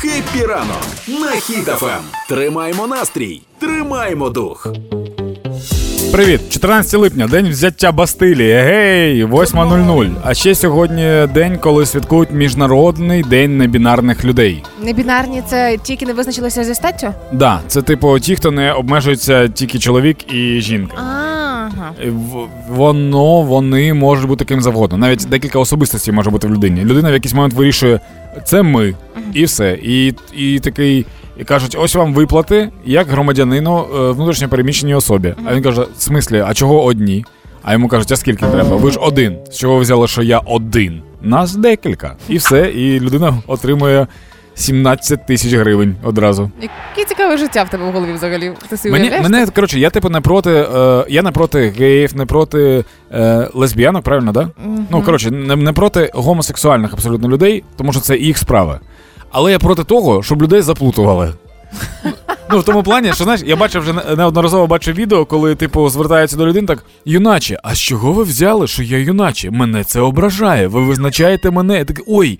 Хеппі 0.00 0.46
ранок 0.46 0.82
на 1.08 1.30
Хіт-ФМ. 1.30 2.00
Тримаймо 2.28 2.86
настрій, 2.86 3.42
тримаймо 3.58 4.30
дух. 4.30 4.66
Привіт, 6.12 6.40
14 6.50 7.00
липня, 7.00 7.26
день 7.26 7.48
взяття 7.48 7.92
Бастилії. 7.92 8.52
Гей, 8.52 9.24
8.00. 9.24 10.10
А 10.24 10.34
ще 10.34 10.54
сьогодні 10.54 11.26
день, 11.34 11.58
коли 11.58 11.86
святкують 11.86 12.30
міжнародний 12.30 13.22
день 13.22 13.58
небінарних 13.58 14.24
людей. 14.24 14.64
Небінарні 14.82 15.42
це 15.46 15.78
ті, 15.82 15.92
які 15.92 16.06
не 16.06 16.12
визначилися 16.12 16.64
зі 16.64 16.74
статтю? 16.74 17.14
Да, 17.32 17.60
це 17.66 17.82
типу 17.82 18.18
ті, 18.18 18.36
хто 18.36 18.50
не 18.50 18.72
обмежується 18.72 19.48
тільки 19.48 19.78
чоловік 19.78 20.32
і 20.34 20.60
жінка. 20.60 20.96
Ага. 21.98 22.48
Воно, 22.68 23.42
вони 23.42 23.94
можуть 23.94 24.28
бути 24.28 24.44
ким 24.44 24.60
завгодно. 24.60 24.98
Навіть 24.98 25.26
декілька 25.30 25.58
особистостей 25.58 26.14
може 26.14 26.30
бути 26.30 26.46
в 26.46 26.50
людині. 26.50 26.84
Людина 26.84 27.10
в 27.10 27.12
якийсь 27.12 27.34
момент 27.34 27.54
вирішує, 27.54 28.00
це 28.44 28.62
ми, 28.62 28.94
і 29.34 29.44
все. 29.44 29.78
І, 29.82 30.14
і 30.36 30.58
такий. 30.58 31.06
І 31.38 31.44
кажуть, 31.44 31.76
ось 31.80 31.94
вам 31.94 32.14
виплати 32.14 32.68
як 32.84 33.08
громадянину 33.08 33.78
е, 33.94 34.10
внутрішньопереміщеній 34.10 34.94
особі. 34.94 35.34
А 35.44 35.54
він 35.54 35.62
каже: 35.62 35.80
в 35.96 36.02
смислі, 36.02 36.44
а 36.46 36.54
чого 36.54 36.84
одні? 36.84 37.24
А 37.62 37.72
йому 37.72 37.88
кажуть, 37.88 38.12
а 38.12 38.16
скільки 38.16 38.46
треба? 38.46 38.76
Ви 38.76 38.90
ж 38.90 38.98
один. 38.98 39.36
З 39.50 39.56
чого 39.56 39.74
ви 39.74 39.80
взяли, 39.80 40.08
що 40.08 40.22
я 40.22 40.38
один? 40.38 41.02
Нас 41.22 41.54
декілька. 41.56 42.16
І 42.28 42.36
все. 42.36 42.70
І 42.70 43.00
людина 43.00 43.38
отримує 43.46 44.06
17 44.60 45.26
тисяч 45.26 45.52
гривень 45.52 45.96
одразу. 46.02 46.50
Яке 46.62 47.08
цікаве 47.08 47.36
життя 47.36 47.62
в 47.62 47.68
тебе 47.68 47.84
в 47.90 47.92
голові 47.92 48.12
взагалі? 48.12 48.52
Ти 48.82 48.90
Мені, 48.90 49.10
мене, 49.10 49.46
коротше, 49.46 49.80
я 49.80 49.90
типу 49.90 50.08
не 50.08 50.20
проти. 50.20 50.50
Е, 50.50 51.04
я 51.08 51.22
не 51.22 51.30
проти 51.30 51.68
геїв, 51.78 52.16
не 52.16 52.26
проти 52.26 52.84
е, 53.12 53.48
лесбіянок, 53.54 54.02
правильно, 54.02 54.32
да? 54.32 54.48
Ну, 54.90 55.02
коротше, 55.02 55.30
не, 55.30 55.56
не 55.56 55.72
проти 55.72 56.10
гомосексуальних 56.14 56.92
абсолютно 56.92 57.28
людей, 57.28 57.64
тому 57.76 57.92
що 57.92 58.00
це 58.00 58.16
їх 58.16 58.38
справа. 58.38 58.80
Але 59.30 59.52
я 59.52 59.58
проти 59.58 59.84
того, 59.84 60.22
щоб 60.22 60.42
людей 60.42 60.62
заплутували. 60.62 61.32
Ну, 62.52 62.58
в 62.58 62.64
тому 62.64 62.82
плані, 62.82 63.12
що 63.12 63.24
знаєш, 63.24 63.42
я 63.46 63.56
бачив 63.56 63.82
вже 63.82 64.16
неодноразово 64.16 64.66
бачив 64.66 64.94
відео, 64.94 65.24
коли, 65.24 65.54
типу, 65.54 65.88
звертаються 65.88 66.36
до 66.36 66.46
людини 66.46 66.66
так: 66.66 66.84
юначе, 67.04 67.58
а 67.62 67.74
з 67.74 67.78
чого 67.78 68.12
ви 68.12 68.22
взяли, 68.22 68.66
що 68.66 68.82
я 68.82 68.98
юначе? 68.98 69.50
Мене 69.50 69.84
це 69.84 70.00
ображає. 70.00 70.66
Ви 70.66 70.84
визначаєте 70.84 71.50
мене. 71.50 71.78
Я 71.78 71.84
такий, 71.84 72.04
ой, 72.08 72.38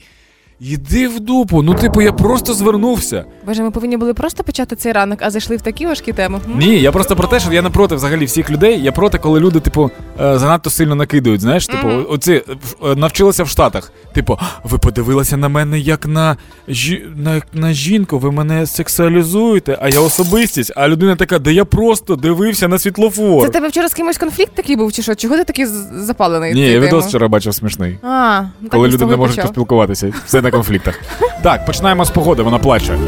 йди 0.61 1.09
в 1.09 1.21
дупу. 1.21 1.63
Ну, 1.63 1.75
типу, 1.75 2.03
я 2.03 2.13
просто 2.13 2.55
звернувся. 2.55 3.25
Боже, 3.47 3.63
ми 3.63 3.71
повинні 3.71 3.97
були 3.97 4.15
просто 4.15 4.45
почати 4.45 4.77
цей 4.77 4.93
ранок, 4.93 5.19
а 5.23 5.31
зайшли 5.31 5.57
в 5.57 5.61
такі 5.61 5.87
важкі 5.87 6.13
теми. 6.13 6.41
М? 6.47 6.59
Ні, 6.59 6.81
я 6.81 6.93
просто 6.93 7.17
про 7.17 7.27
те, 7.29 7.41
що 7.41 7.53
я 7.53 7.63
не 7.63 7.71
проти 7.71 7.95
взагалі 7.95 8.25
всіх 8.25 8.51
людей. 8.51 8.83
Я 8.83 8.93
проти, 8.93 9.19
коли 9.19 9.41
люди, 9.41 9.61
типу, 9.61 9.91
е, 10.21 10.39
занадто 10.39 10.71
сильно 10.71 10.95
накидують. 10.95 11.41
Знаєш, 11.41 11.67
типу, 11.67 11.89
оці 11.89 12.33
е, 12.33 12.43
в- 12.81 12.87
е, 12.87 12.95
навчилися 12.97 13.45
в 13.45 13.49
Штатах. 13.49 13.93
Типу, 14.15 14.39
ви 14.65 14.79
подивилися 14.79 15.37
на 15.37 15.49
мене 15.49 15.79
як 15.79 16.07
на, 16.07 16.37
жі... 16.69 17.05
на, 17.17 17.43
на 17.53 17.73
жінку, 17.73 18.19
ви 18.19 18.33
мене 18.33 18.67
сексуалізуєте, 18.67 19.79
а 19.83 19.89
я 19.89 20.01
особистість. 20.01 20.73
А 20.77 20.89
людина 20.89 21.17
така, 21.17 21.39
да 21.39 21.51
я 21.51 21.65
просто 21.65 22.17
дивився 22.17 22.69
на 22.69 22.79
світлофор. 22.79 23.43
Це 23.47 23.49
тебе 23.49 23.69
вчора 23.69 23.89
з 23.89 23.95
кимось 23.95 24.19
конфлікт 24.19 24.53
такий 24.55 24.77
був, 24.77 24.93
чи 24.93 25.03
що? 25.03 25.15
Чого 25.15 25.37
ти 25.37 25.45
такий 25.45 25.67
з- 25.67 25.89
запалений? 25.93 26.55
Ні, 26.55 26.61
я 26.69 26.79
відос 26.79 26.91
темою? 26.91 27.09
вчора 27.09 27.29
бачив 27.29 27.55
смішний. 27.55 27.99
А, 28.03 28.41
ну 28.43 28.49
так 28.63 28.71
Коли 28.71 28.89
і 28.89 28.91
з 28.91 28.95
люди 28.95 28.99
того 28.99 29.11
не 29.11 29.15
й 29.17 29.19
можуть 29.19 29.37
почав. 29.37 29.49
поспілкуватися, 29.49 30.13
все 30.27 30.43
на 30.51 30.59
конфліктах. 30.59 31.01
Так, 31.43 31.67
починаємо 31.67 32.05
з 32.05 32.11
погоди, 32.11 32.43
вона 32.43 32.59
плаче. 32.59 32.99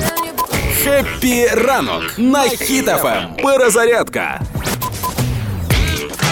Хеппі 0.85 1.47
ранок 1.47 2.03
на 2.19 2.43
Хіт-ФМ. 2.43 3.29
Перезарядка. 3.43 4.41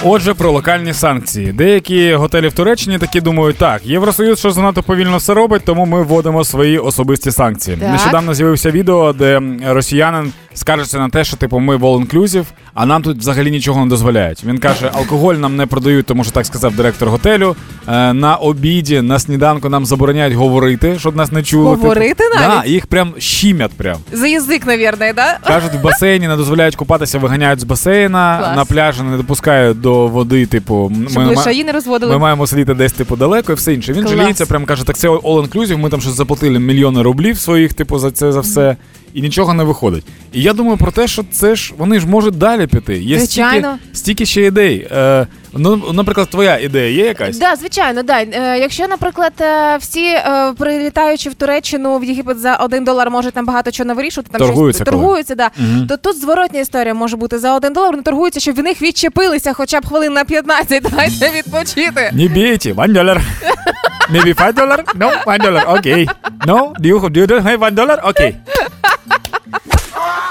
Отже, 0.05 0.35
про 0.35 0.51
локальні 0.51 0.93
санкції. 0.95 1.53
Деякі 1.53 2.15
готелі 2.15 2.49
в 2.49 2.53
Туреччині 2.53 2.99
такі 2.99 3.21
думають, 3.21 3.57
так, 3.57 3.87
Євросоюз 3.87 4.39
що 4.39 4.51
занадто 4.51 4.83
повільно 4.83 5.17
все 5.17 5.35
робить, 5.35 5.63
тому 5.65 5.87
ми 5.87 6.03
вводимо 6.03 6.45
свої 6.45 6.79
особисті 6.79 7.31
санкції. 7.31 7.77
Так. 7.77 7.91
Нещодавно 7.91 8.35
з'явився 8.35 8.71
відео, 8.71 9.13
де 9.13 9.43
росіянин 9.67 10.33
скаржиться 10.55 10.99
на 10.99 11.09
те, 11.09 11.25
що 11.25 11.37
типу 11.37 11.59
ми 11.59 11.77
all-inclusive, 11.77 12.45
а 12.75 12.87
нам 12.87 13.03
тут 13.03 13.19
взагалі 13.19 13.51
нічого 13.51 13.85
не 13.85 13.91
дозволяють. 13.91 14.45
Він 14.45 14.59
каже, 14.59 14.91
алкоголь 14.95 15.35
нам 15.35 15.57
не 15.57 15.67
продають, 15.67 16.07
тому 16.07 16.25
що 16.25 16.33
так 16.33 16.47
сказав 16.47 16.75
директор 16.77 17.09
готелю. 17.09 17.57
Е, 17.89 18.13
на 18.13 18.37
обіді, 18.37 19.01
на 19.01 19.19
сніданку 19.19 19.69
нам 19.69 19.87
забороняють 19.87 20.35
говорити, 20.35 20.97
щоб 20.99 21.17
нас 21.17 21.33
не 21.33 21.43
чули. 21.43 21.65
Говорити 21.65 22.15
типу. 22.15 22.35
навіть? 22.41 22.63
Да, 22.63 22.69
їх 22.69 22.87
прям 22.87 23.15
щімять 23.19 23.71
прям. 23.71 23.97
За 24.13 24.27
язик, 24.27 24.67
навірно, 24.67 25.07
да? 25.17 25.39
Кажуть, 25.47 25.73
в 25.75 25.83
басейні 25.83 26.29
не 26.29 26.37
дозволяють 26.37 26.77
купатися, 26.77 27.19
виганяють 27.19 27.61
з 27.61 27.65
басейна, 27.65 28.39
Клас. 28.39 28.57
на 28.57 28.65
пляжі 28.65 29.03
не 29.03 29.17
допускають 29.17 29.81
до 29.81 30.07
води, 30.07 30.47
типу, 30.47 30.93
Щоб 31.11 31.23
ми, 31.23 31.29
лишаї 31.29 31.65
не 31.65 31.73
розводили. 31.73 32.13
ми 32.13 32.19
маємо 32.19 32.47
сидіти 32.47 32.75
десь 32.75 32.93
типу 32.93 33.17
далеко 33.17 33.53
і 33.53 33.55
все 33.55 33.75
інше. 33.75 33.93
Він 33.93 34.05
Клас. 34.05 34.17
жаліється, 34.17 34.47
прям 34.47 34.65
каже, 34.65 34.87
так 34.87 34.99
це 34.99 35.09
all 35.09 35.49
inclusive, 35.49 35.77
ми 35.77 35.91
там 35.91 36.01
щось 36.01 36.15
заплатили 36.15 36.59
мільйони 36.59 37.03
рублів 37.03 37.39
своїх, 37.39 37.75
типу, 37.75 37.99
за 37.99 38.11
це 38.11 38.33
за 38.33 38.41
все. 38.41 38.77
І 39.15 39.23
нічого 39.23 39.55
не 39.55 39.65
виходить. 39.65 40.05
І 40.33 40.43
я 40.43 40.53
думаю 40.53 40.77
про 40.77 40.93
те, 40.93 41.09
що 41.09 41.25
це 41.33 41.55
ж 41.57 41.75
вони 41.79 42.01
ж 42.01 42.07
можуть 42.07 42.39
далі 42.39 42.67
піти. 42.67 42.99
Є 43.03 43.19
Звичайно. 43.19 43.79
стільки, 43.79 43.97
стільки 43.97 44.27
ще 44.27 44.43
ідей. 44.43 44.89
Е, 44.93 45.27
ну, 45.53 45.93
наприклад, 45.93 46.29
твоя 46.31 46.59
ідея 46.59 46.91
є 46.91 47.07
якась? 47.07 47.39
Да, 47.39 47.57
звичайно, 47.57 48.03
да. 48.03 48.23
Е, 48.23 48.59
якщо, 48.59 48.89
наприклад, 48.89 49.33
е, 49.41 49.77
всі 49.77 50.05
е, 50.07 50.53
прилітаючи 50.59 51.31
в 51.31 51.35
Туреччину 51.35 51.99
в 51.99 52.05
Єгипет 52.05 52.41
за 52.41 52.57
один 52.57 52.85
долар 52.85 53.11
можуть 53.11 53.35
там 53.35 53.47
багато 53.47 53.71
чого 53.71 53.87
не 53.87 53.95
вирішувати, 53.95 54.31
там 54.33 54.39
Торгуються 54.47 54.85
щось 54.85 54.91
коли. 54.91 55.03
торгуються, 55.03 55.35
да. 55.35 55.51
Мгм. 55.57 55.87
То 55.87 55.97
тут 55.97 56.21
зворотня 56.21 56.61
історія 56.61 56.95
може 56.95 57.17
бути 57.17 57.39
за 57.39 57.55
один 57.57 57.73
долар. 57.73 57.91
Вони 57.91 58.03
торгуються, 58.03 58.41
щоб 58.41 58.57
в 58.57 58.63
них 58.63 58.83
відчепилися 58.83 59.53
хоча 59.53 59.81
б 59.81 59.87
хвилин 59.87 60.13
на 60.13 60.25
15. 60.25 60.83
Дайте 60.97 61.31
відпочити. 61.39 62.11
Не 62.13 62.29
бейте, 62.29 62.73
one 62.73 62.93
dollar. 62.93 63.21
Maybe 64.13 64.35
five 64.35 64.55
dollar? 64.55 64.85
No, 64.99 65.25
one 65.25 65.43
dollar, 65.43 65.79
окей. 65.79 66.09
No, 66.47 66.73
do 66.81 66.87
you, 66.87 67.01
do 67.11 67.27
you 67.27 67.43
have 67.43 67.59
one 67.59 67.75
dollar? 67.75 68.09
Окей. 68.09 68.37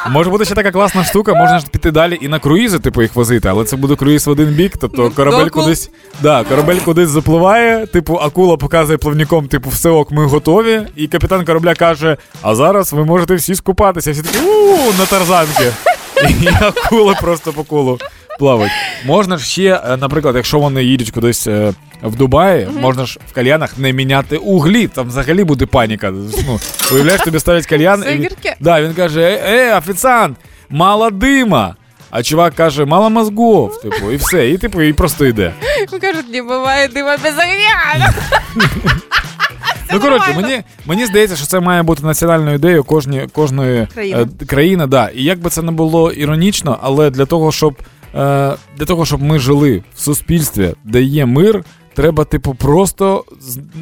Може 0.09 0.29
бути 0.29 0.45
ще 0.45 0.55
така 0.55 0.71
класна 0.71 1.03
штука, 1.03 1.33
можна 1.33 1.59
ж 1.59 1.65
піти 1.71 1.91
далі 1.91 2.17
і 2.21 2.27
на 2.27 2.39
круїзи, 2.39 2.79
типу, 2.79 3.01
їх 3.01 3.15
возити, 3.15 3.49
але 3.49 3.65
це 3.65 3.75
буде 3.75 3.95
круїз 3.95 4.27
в 4.27 4.29
один 4.29 4.47
бік, 4.47 4.73
тобто 4.79 5.09
корабель 5.09 5.45
акул. 5.45 5.63
кудись. 5.63 5.89
Да, 6.21 6.43
корабель 6.43 6.77
кудись 6.77 7.09
запливає, 7.09 7.87
типу, 7.87 8.15
акула 8.15 8.57
показує 8.57 8.97
плавником, 8.97 9.47
типу, 9.47 9.69
все 9.69 9.89
ок, 9.89 10.11
ми 10.11 10.25
готові. 10.25 10.81
І 10.95 11.07
капітан 11.07 11.45
корабля 11.45 11.73
каже: 11.73 12.17
А 12.41 12.55
зараз 12.55 12.93
ви 12.93 13.05
можете 13.05 13.35
всі 13.35 13.55
скупатися. 13.55 14.11
Всі 14.11 14.21
такі 14.21 14.39
у 14.45 14.93
на 14.99 15.05
тарзанки. 15.05 15.71
І 16.29 16.47
акула 16.61 17.13
просто 17.21 17.53
по 17.53 17.63
колу 17.63 17.99
плавають. 18.39 18.71
Можна 19.05 19.37
ж 19.37 19.45
ще, 19.45 19.81
е, 19.89 19.97
наприклад, 19.97 20.35
якщо 20.35 20.59
вони 20.59 20.83
їдуть 20.83 21.11
кудись 21.11 21.47
е, 21.47 21.73
в 22.03 22.15
Дубаї, 22.15 22.67
можна 22.81 23.05
ж 23.05 23.19
в 23.31 23.33
кальянах 23.33 23.77
не 23.77 23.93
міняти 23.93 24.37
углі. 24.37 24.87
Там 24.87 25.07
взагалі 25.07 25.43
буде 25.43 25.65
паніка. 25.65 26.11
Ну, 26.47 26.59
уявляєш, 26.93 27.21
тобі 27.21 27.39
ставлять 27.39 27.65
кальян. 27.65 28.03
І, 28.13 28.17
він- 28.17 28.27
да, 28.59 28.81
він 28.81 28.93
каже: 28.93 29.21
е, 29.21 29.41
е, 29.57 29.77
офіціант, 29.77 30.37
мало 30.69 31.09
дима. 31.09 31.75
А 32.11 32.23
чувак 32.23 32.55
каже, 32.55 32.85
мало 32.85 33.09
мозгов, 33.09 33.81
типу, 33.81 34.11
і 34.11 34.15
все, 34.15 34.49
і 34.49 34.57
типу, 34.57 34.81
і 34.81 34.93
просто 34.93 35.25
йде. 35.25 35.53
Кажуть, 36.01 36.33
не 36.33 36.43
буває 36.43 36.87
дима 36.87 37.17
без 37.23 37.33
огня. 37.33 38.13
Ну 39.93 39.99
коротше, 39.99 40.33
мені, 40.41 40.61
мені 40.85 41.05
здається, 41.05 41.35
що 41.35 41.45
це 41.45 41.59
має 41.59 41.83
бути 41.83 42.03
національною 42.03 42.55
ідеєю 42.55 42.83
кожні, 42.83 43.27
кожної 43.33 43.87
Країни. 43.93 44.27
е, 44.41 44.45
країни. 44.45 44.87
Да. 44.87 45.09
І 45.15 45.23
як 45.23 45.39
би 45.39 45.49
це 45.49 45.61
не 45.61 45.71
було 45.71 46.11
іронічно, 46.11 46.77
але 46.81 47.09
для 47.09 47.25
того, 47.25 47.51
щоб 47.51 47.75
для 48.13 48.85
того, 48.87 49.05
щоб 49.05 49.21
ми 49.23 49.39
жили 49.39 49.83
в 49.95 49.99
суспільстві, 50.01 50.73
де 50.83 51.01
є 51.01 51.25
мир, 51.25 51.63
треба, 51.93 52.25
типу, 52.25 52.55
просто 52.55 53.23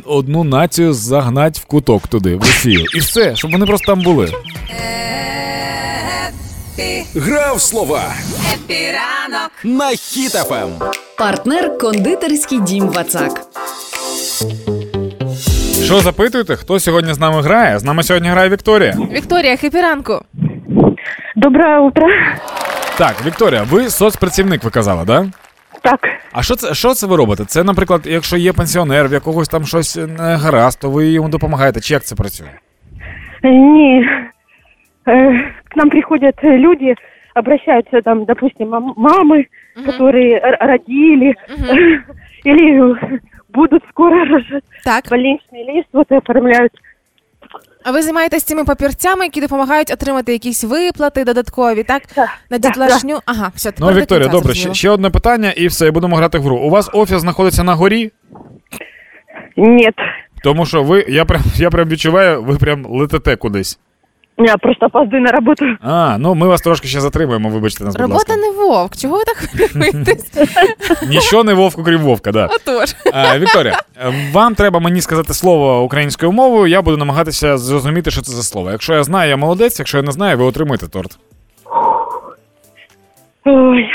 одну 0.05 0.43
націю 0.43 0.93
загнати 0.93 1.59
в 1.63 1.65
куток 1.65 2.07
туди, 2.07 2.35
в 2.35 2.39
Росію. 2.39 2.85
І 2.95 2.99
все, 2.99 3.35
щоб 3.35 3.51
вони 3.51 3.65
просто 3.65 3.85
там 3.95 4.01
були. 4.03 4.31
Гра 7.15 7.50
в 7.50 7.61
слова 7.61 8.03
Хеппі 8.53 9.02
ранок. 9.02 9.51
на 9.63 9.89
Хіт-ФМ. 9.89 10.69
Партнер 11.17 11.77
кондитерський 11.77 12.59
дім 12.59 12.87
Вацак. 12.87 13.41
Що 15.83 15.99
запитуєте? 16.01 16.55
Хто 16.55 16.79
сьогодні 16.79 17.13
з 17.13 17.19
нами 17.19 17.41
грає? 17.41 17.79
З 17.79 17.83
нами 17.83 18.03
сьогодні 18.03 18.29
грає 18.29 18.49
Вікторія. 18.49 18.97
Вікторія, 19.11 19.57
хеппі 19.57 19.89
ранку. 19.89 20.21
Доброе 21.35 21.79
утро. 21.79 22.07
Так, 22.98 23.26
Вікторія, 23.26 23.62
ви 23.62 23.88
соцпрацівник, 23.90 24.64
ви 24.64 24.70
казали, 24.70 25.04
да? 25.06 25.26
Так, 25.82 26.00
А 26.32 26.42
що 26.42 26.54
це, 26.54 26.74
що 26.74 26.94
це 26.94 27.06
ви 27.06 27.16
робите? 27.16 27.44
Це, 27.44 27.64
наприклад, 27.64 28.00
якщо 28.04 28.36
є 28.36 28.52
пенсіонер, 28.52 29.08
в 29.08 29.12
якогось 29.12 29.48
там 29.48 29.64
щось 29.64 29.96
не 30.18 30.36
гаразд, 30.36 30.80
то 30.80 30.90
ви 30.90 31.06
йому 31.06 31.28
допомагаєте. 31.28 31.80
Чи 31.80 31.94
як 31.94 32.02
це 32.04 32.14
працює? 32.14 32.48
не, 33.42 33.50
э, 35.06 35.42
к 35.68 35.76
нам 35.76 35.90
приходят 35.90 36.34
люди, 36.44 36.94
обращаются 37.34 38.00
там, 38.02 38.24
допустим, 38.24 38.68
мам- 38.68 38.94
мамы, 38.96 39.44
которые 39.86 40.36
р- 40.46 40.58
родили 40.60 41.34
или 42.44 42.96
будут 43.54 43.82
скоро 43.90 44.24
рожать. 44.24 44.64
Так. 44.84 45.04
Больничный 45.10 45.64
лист 45.76 45.88
вот 45.92 46.12
оформляют. 46.12 46.72
А 47.87 47.91
ви 47.91 48.01
займаєтесь 48.01 48.43
цими 48.43 48.63
папірцями, 48.63 49.23
які 49.25 49.41
допомагають 49.41 49.91
отримати 49.91 50.31
якісь 50.31 50.63
виплати 50.63 51.23
додаткові, 51.23 51.83
так? 51.83 52.05
Так, 52.05 52.29
На 52.49 52.59
так, 52.59 52.73
так. 52.75 53.21
Ага, 53.25 53.51
все, 53.55 53.71
тепер 53.71 53.87
Ну, 53.89 53.93
до 53.95 54.01
Вікторія, 54.01 54.23
кінця 54.23 54.37
добре, 54.37 54.53
ще, 54.53 54.61
зрозуміло. 54.61 54.75
ще 54.75 54.89
одне 54.89 55.09
питання, 55.09 55.51
і 55.51 55.67
все, 55.67 55.87
і 55.87 55.91
будемо 55.91 56.15
грати 56.15 56.37
в 56.37 56.41
гру. 56.41 56.57
У 56.57 56.69
вас 56.69 56.89
офіс 56.93 57.19
знаходиться 57.19 57.63
на 57.63 57.75
горі, 57.75 58.11
Нет. 59.57 59.93
тому 60.43 60.65
що 60.65 60.83
ви, 60.83 61.05
я 61.09 61.25
прям, 61.25 61.41
я 61.55 61.69
прям 61.69 61.89
відчуваю, 61.89 62.43
ви 62.43 62.57
прям 62.57 62.85
летите 62.85 63.35
кудись. 63.35 63.79
Я 64.39 64.57
просто 64.57 64.85
опаздую 64.85 65.21
на 65.21 65.31
роботу. 65.31 65.65
А, 65.81 66.17
ну 66.19 66.35
ми 66.35 66.47
вас 66.47 66.61
трошки 66.61 66.87
ще 66.87 66.99
затримуємо, 67.01 67.49
вибачте 67.49 67.83
нас, 67.83 67.93
будь 67.95 68.01
Робота 68.01 68.17
ласка. 68.17 68.35
не 68.35 68.51
вовк. 68.51 68.95
Чого 68.97 69.17
ви 69.17 69.23
так 69.23 69.37
хвилюєтесь? 69.37 70.31
Ніщо 71.07 71.43
не 71.43 71.53
вовк, 71.53 71.79
окрім 71.79 72.01
вовка, 72.01 72.31
да. 72.31 72.45
Отож. 72.45 72.95
А, 73.13 73.39
Вікторія, 73.39 73.79
вам 74.31 74.55
треба 74.55 74.79
мені 74.79 75.01
сказати 75.01 75.33
слово 75.33 75.81
українською 75.83 76.31
мовою, 76.31 76.67
я 76.67 76.81
буду 76.81 76.97
намагатися 76.97 77.57
зрозуміти, 77.57 78.11
що 78.11 78.21
це 78.21 78.31
за 78.31 78.43
слово. 78.43 78.71
Якщо 78.71 78.93
я 78.93 79.03
знаю, 79.03 79.29
я 79.29 79.37
молодець, 79.37 79.79
якщо 79.79 79.97
я 79.97 80.03
не 80.03 80.11
знаю, 80.11 80.37
ви 80.37 80.43
отримуєте 80.43 80.87
торт. 80.87 81.17
Ой. 83.45 83.85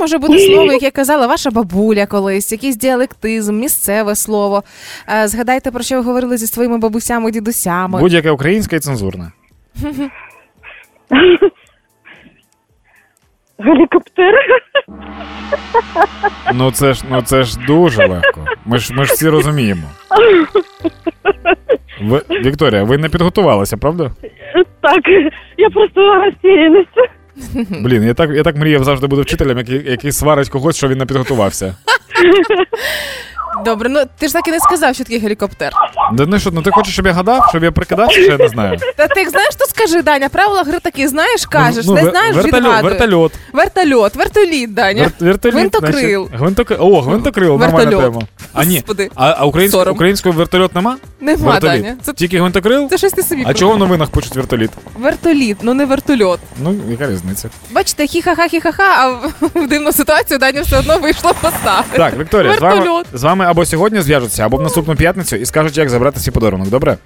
Це 0.00 0.04
може 0.04 0.18
бути 0.18 0.38
слово, 0.38 0.72
яке 0.72 0.90
казала 0.90 1.26
ваша 1.26 1.50
бабуля 1.50 2.06
колись, 2.06 2.52
якийсь 2.52 2.76
діалектизм, 2.76 3.56
місцеве 3.56 4.14
слово. 4.16 4.62
Е, 5.08 5.28
Згадайте, 5.28 5.70
про 5.70 5.82
що 5.82 5.96
ви 5.96 6.02
говорили 6.02 6.36
зі 6.36 6.46
своїми 6.46 6.78
бабусями, 6.78 7.30
дідусями. 7.30 8.00
Будь-яке 8.00 8.30
українське 8.30 8.76
і 8.76 8.78
цензурне. 8.78 9.32
Геликоптер. 13.58 14.34
Ну 16.54 16.70
це 16.72 16.94
ж 16.94 17.04
ну 17.10 17.22
це 17.22 17.42
ж 17.42 17.58
дуже 17.66 18.06
легко. 18.06 18.46
Ми 18.64 18.78
ж 18.78 18.94
ми 18.94 19.04
ж 19.04 19.12
всі 19.12 19.28
розуміємо. 19.28 19.82
Ви, 22.02 22.22
Вікторія, 22.30 22.82
ви 22.84 22.98
не 22.98 23.08
підготувалися, 23.08 23.76
правда? 23.76 24.10
Так, 24.80 25.02
я 25.56 25.70
просто 25.70 26.14
растерянность. 26.14 27.19
Блін, 27.70 28.02
я 28.02 28.14
так, 28.14 28.30
я 28.30 28.42
так 28.42 28.56
мріяв 28.56 28.84
завжди 28.84 29.06
бути 29.06 29.22
вчителем, 29.22 29.58
який, 29.58 29.90
який 29.90 30.12
сварить 30.12 30.48
когось, 30.48 30.76
що 30.76 30.88
він 30.88 30.98
не 30.98 31.06
підготувався. 31.06 31.74
Добре, 33.64 33.88
ну 33.88 34.02
ти 34.18 34.26
ж 34.28 34.32
так 34.32 34.48
і 34.48 34.50
не 34.50 34.60
сказав, 34.60 34.94
що 34.94 35.04
такий 35.04 35.18
гелікоптер. 35.18 35.72
Да 36.12 36.26
ну 36.26 36.38
що, 36.40 36.50
ну 36.50 36.62
ти 36.62 36.70
хочеш, 36.70 36.92
щоб 36.92 37.06
я 37.06 37.12
гадав, 37.12 37.46
щоб 37.50 37.64
я 37.64 37.72
прикидався, 37.72 38.14
чи 38.14 38.22
я 38.22 38.36
не 38.38 38.48
знаю. 38.48 38.78
Та 38.96 39.06
ти 39.06 39.28
знаєш, 39.28 39.54
то 39.54 39.64
скажи, 39.64 40.02
Даня, 40.02 40.28
правила 40.28 40.62
гри 40.62 40.78
такі, 40.82 41.08
знаєш, 41.08 41.46
кажеш, 41.46 41.84
Ну, 41.86 41.94
не 41.94 42.02
вер- 42.02 42.10
знаєш, 42.10 42.36
відгадуй. 42.36 42.90
вертольот. 42.90 43.32
Вертольот, 43.52 44.14
вертоліт, 44.16 44.74
Даня. 44.74 45.02
Вер- 45.02 45.12
вертоліт, 45.20 45.54
Гвинтокрил. 45.54 46.22
значить, 46.26 46.40
гвинтокрил. 46.40 46.78
О, 46.82 47.00
гвинтокрил, 47.00 47.50
нормальна 47.50 47.76
Вертольот. 47.76 48.12
тема. 48.12 48.22
А 48.52 48.64
ні, 48.64 48.74
Господи, 48.76 49.10
а, 49.14 49.34
а 49.38 49.44
українськ, 49.46 49.76
Сором. 49.76 49.94
українською 49.94 50.34
вертольот 50.34 50.74
нема? 50.74 50.96
нема, 51.20 51.50
Вертоліт. 51.52 51.82
Даня. 51.82 51.96
Це, 52.02 52.12
Тільки 52.12 52.38
гвинтокрил? 52.38 52.88
це 52.90 52.98
щось 52.98 53.12
ти 53.12 53.22
собі. 53.22 53.40
А 53.40 53.44
придумав. 53.44 53.56
чого 53.58 53.72
в 53.72 53.78
новинах 53.78 54.10
пишуть 54.10 54.36
вертоліт? 54.36 54.70
Вертоліт, 54.98 55.56
ну 55.62 55.74
не 55.74 55.84
вертольот. 55.84 56.40
Ну, 56.62 56.74
яка 56.88 57.10
різниця? 57.10 57.48
Бачите, 57.70 58.02
хі-ха-ха, 58.06 58.48
хі-ха-ха, 58.48 58.94
а 58.98 59.08
в- 59.08 59.32
в 59.54 59.68
дивну 59.68 59.92
ситуацію 59.92 60.38
Даня 60.38 60.62
все 60.62 60.78
одно 60.78 60.98
вийшло 60.98 61.34
поставити. 61.40 61.96
Так, 61.98 62.18
Вікторія, 62.18 62.54
з 62.54 62.60
вами, 62.60 62.74
Вертольот. 62.74 63.06
з 63.12 63.22
вами 63.22 63.44
або 63.50 63.66
сьогодні 63.66 64.00
зв'яжуться, 64.00 64.46
або 64.46 64.56
в 64.56 64.62
наступну 64.62 64.96
п'ятницю 64.96 65.36
і 65.36 65.46
скажуть, 65.46 65.78
як 65.78 65.90
забрати 65.90 66.20
свій 66.20 66.32
подарунок. 66.32 66.68
Добре? 66.68 66.96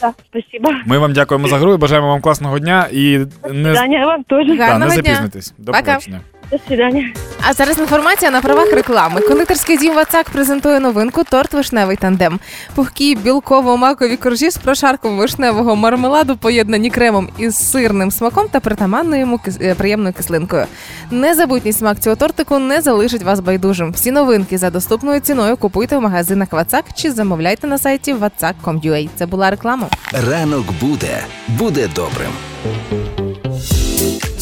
Да, 0.00 0.12
спасибо. 0.30 0.70
Ми 0.86 0.98
вам 0.98 1.12
дякуємо 1.12 1.48
за 1.48 1.58
гру 1.58 1.74
і 1.74 1.76
бажаємо 1.76 2.08
вам 2.08 2.20
класного 2.20 2.58
дня 2.58 2.86
і 2.92 3.18
не, 3.50 3.72
Даня, 3.72 4.06
вам 4.06 4.22
тоже. 4.24 4.48
да, 4.48 4.54
не 4.54 4.64
Гарного 4.64 4.90
дня. 4.90 5.02
запізнитесь. 5.02 5.54
До 5.58 5.72
Пока. 5.72 5.84
побачення. 5.84 6.20
До 6.50 6.58
свидания. 6.66 7.12
А 7.48 7.52
зараз 7.52 7.78
інформація 7.78 8.30
на 8.30 8.40
правах 8.40 8.72
реклами. 8.72 9.20
Кондитерський 9.20 9.78
дім 9.78 9.94
Вацак 9.94 10.30
презентує 10.30 10.80
новинку 10.80 11.24
торт 11.24 11.52
вишневий 11.54 11.96
тандем. 11.96 12.40
Пухкі 12.74 13.16
білково-макові 13.16 14.16
коржі 14.16 14.50
з 14.50 14.56
прошарком 14.56 15.16
вишневого 15.18 15.76
мармеладу, 15.76 16.36
поєднані 16.36 16.90
кремом 16.90 17.28
із 17.38 17.70
сирним 17.70 18.10
смаком 18.10 18.46
та 18.50 18.60
притаманною 18.60 19.20
йому 19.20 19.36
кис- 19.36 19.58
е, 19.70 19.74
приємною 19.74 20.14
кислинкою. 20.14 20.66
Незабутній 21.10 21.72
смак 21.72 22.00
цього 22.00 22.16
тортику 22.16 22.58
не 22.58 22.80
залишить 22.80 23.22
вас 23.22 23.40
байдужим. 23.40 23.92
Всі 23.92 24.10
новинки 24.12 24.58
за 24.58 24.70
доступною 24.70 25.20
ціною 25.20 25.56
купуйте 25.56 25.96
в 25.98 26.00
магазинах 26.02 26.52
Вацак 26.52 26.84
чи 26.94 27.10
замовляйте 27.12 27.66
на 27.66 27.78
сайті 27.78 28.14
vatsak.com.ua. 28.14 29.08
Це 29.16 29.26
була 29.26 29.50
реклама. 29.50 29.86
Ранок 30.30 30.64
буде, 30.80 31.24
буде 31.48 31.88
добрим. 31.94 32.30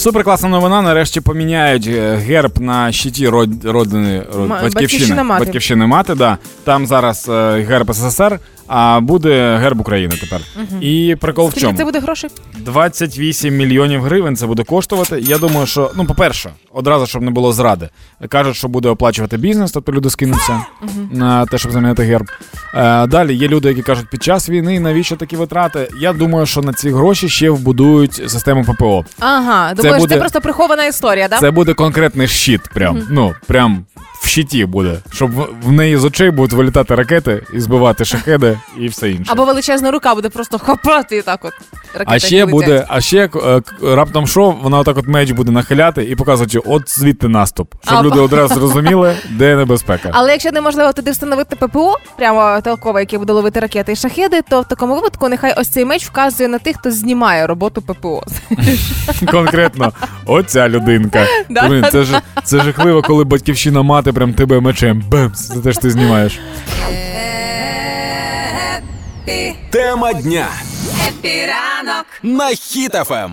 Супер 0.03 0.25
класна 0.25 0.49
новина. 0.49 0.83
Нарешті 0.83 1.21
поміняють 1.21 1.87
е, 1.87 2.17
герб 2.17 2.61
на 2.61 2.93
щиті 2.93 3.29
род, 3.29 3.65
родини 3.65 4.23
род, 4.35 4.49
батьківщини. 4.49 5.23
Мати». 5.23 5.45
Батьківщини 5.45 5.87
мати, 5.87 6.15
да. 6.15 6.39
Там 6.65 6.87
зараз 6.87 7.29
е, 7.29 7.65
герб 7.69 7.95
СССР, 7.95 8.39
а 8.75 9.01
буде 9.01 9.57
герб 9.57 9.81
України 9.81 10.15
тепер. 10.21 10.41
І 10.81 11.17
прикол 11.21 11.49
в 11.49 11.55
чому? 11.61 11.79
це 11.79 11.85
буде 11.85 12.01
грошей? 12.01 12.31
28 12.59 13.57
мільйонів 13.57 14.03
гривень 14.03 14.37
це 14.37 14.47
буде 14.47 14.65
коштувати. 14.65 15.21
Я 15.21 15.39
думаю, 15.39 15.67
що 15.67 15.91
ну, 15.97 16.05
по-перше, 16.05 16.51
одразу 16.73 17.07
щоб 17.07 17.23
не 17.23 17.31
було 17.31 17.53
зради. 17.53 17.89
Кажуть, 18.29 18.57
що 18.57 18.69
буде 18.69 18.89
оплачувати 18.89 19.37
бізнес, 19.37 19.73
тобто 19.73 19.93
люди 19.93 20.11
скинуться 20.11 20.61
на 21.11 21.47
те, 21.47 21.59
щоб 21.59 21.73
замінити 21.73 22.03
герб. 22.03 22.27
Е, 22.75 23.07
далі 23.07 23.35
є 23.35 23.49
люди, 23.49 23.69
які 23.69 23.83
кажуть, 23.83 24.07
під 24.11 24.23
час 24.23 24.49
війни 24.49 24.81
навіщо 24.81 25.17
такі 25.17 25.37
витрати? 25.37 25.89
Я 26.01 26.13
думаю, 26.13 26.47
що 26.47 26.63
на 26.63 26.73
ці 26.73 26.91
гроші 26.91 27.29
ще 27.29 27.51
вбудують 27.51 28.15
систему 28.15 28.65
ППО. 28.65 29.05
Ага, 29.21 29.75
думаєш, 29.75 30.01
буде- 30.01 30.15
це 30.15 30.21
просто 30.21 30.41
прихована 30.41 30.87
історія, 30.87 31.29
да? 31.29 31.39
Це 31.39 31.51
буде 31.51 31.75
конкретний 31.75 32.29
щит, 32.29 32.61
прям. 32.75 33.03
Ну, 33.11 33.35
прям 33.47 33.85
в 34.23 34.27
щиті 34.27 34.67
буде. 34.67 34.99
Щоб 35.13 35.31
в 35.63 35.73
неї 35.73 35.97
з 35.97 36.05
очей 36.05 36.31
будуть 36.31 36.53
вилітати 36.53 36.95
ракети 36.95 37.43
і 37.55 37.61
збивати 37.61 38.05
шахеди 38.05 38.59
і 38.81 38.87
все 38.89 39.11
інше. 39.11 39.33
Або 39.33 39.45
величезна 39.45 39.91
рука 39.91 40.15
буде 40.15 40.29
просто 40.29 40.59
хапати 40.59 41.17
і 41.17 41.23
так 41.23 41.45
от. 41.45 41.53
А 42.07 42.19
ще 42.19 42.37
летять. 42.37 42.51
буде, 42.51 42.85
а 42.89 43.01
ще 43.01 43.19
е, 43.25 43.29
к- 43.29 43.63
раптом 43.83 44.27
що, 44.27 44.51
вона 44.63 44.79
отак 44.79 44.97
от 44.99 45.09
меч 45.09 45.31
буде 45.31 45.53
нахиляти 45.53 46.03
і 46.05 46.17
показувати, 46.17 46.59
от 46.59 46.99
звідти 46.99 47.29
наступ, 47.29 47.75
щоб 47.85 47.99
А, 47.99 48.03
люди 48.03 48.21
одразу 48.21 48.55
зрозуміли, 48.55 49.17
де 49.31 49.57
небезпека. 49.57 50.09
Але 50.13 50.33
якщо 50.33 50.51
неможливо 50.53 50.93
туди 50.93 51.11
встановити 51.11 51.57
ППО, 51.57 51.97
прямо 52.17 52.61
толкове, 52.65 53.01
яке 53.01 53.19
буде 53.19 53.33
ловити 53.33 53.61
ракети 53.61 53.93
і 53.93 53.97
шахеди, 53.97 54.43
то 54.49 54.61
в 54.61 54.65
такому 54.65 54.95
випадку 54.95 55.29
нехай 55.29 55.55
ось 55.57 55.69
цей 55.69 55.85
меч 55.85 56.07
вказує 56.07 56.49
на 56.49 56.59
тих, 56.59 56.77
хто 56.77 56.91
знімає 56.91 57.47
роботу 57.47 57.83
ППО. 57.83 58.23
Конкретно, 59.31 59.93
оця 60.27 60.69
людинка. 60.69 61.27
Да. 61.49 61.69
Блин, 61.69 61.85
це 61.93 62.05
ж 62.05 62.21
це 62.45 62.61
жахливо, 62.61 63.03
коли 63.03 63.25
батьківщина 63.25 63.83
мати 63.83 64.13
прям 64.13 64.35
тебе 64.35 64.61
мечем. 64.61 65.05
Бемс, 65.11 65.39
за 65.39 65.61
те, 65.61 65.73
що 65.73 65.81
ти 65.81 65.91
знімаєш. 65.91 66.41
Тема 69.71 70.13
дня. 70.13 70.47
На 72.23 72.49
Ем. 72.51 72.55
Хіт-ФМ. 72.55 73.31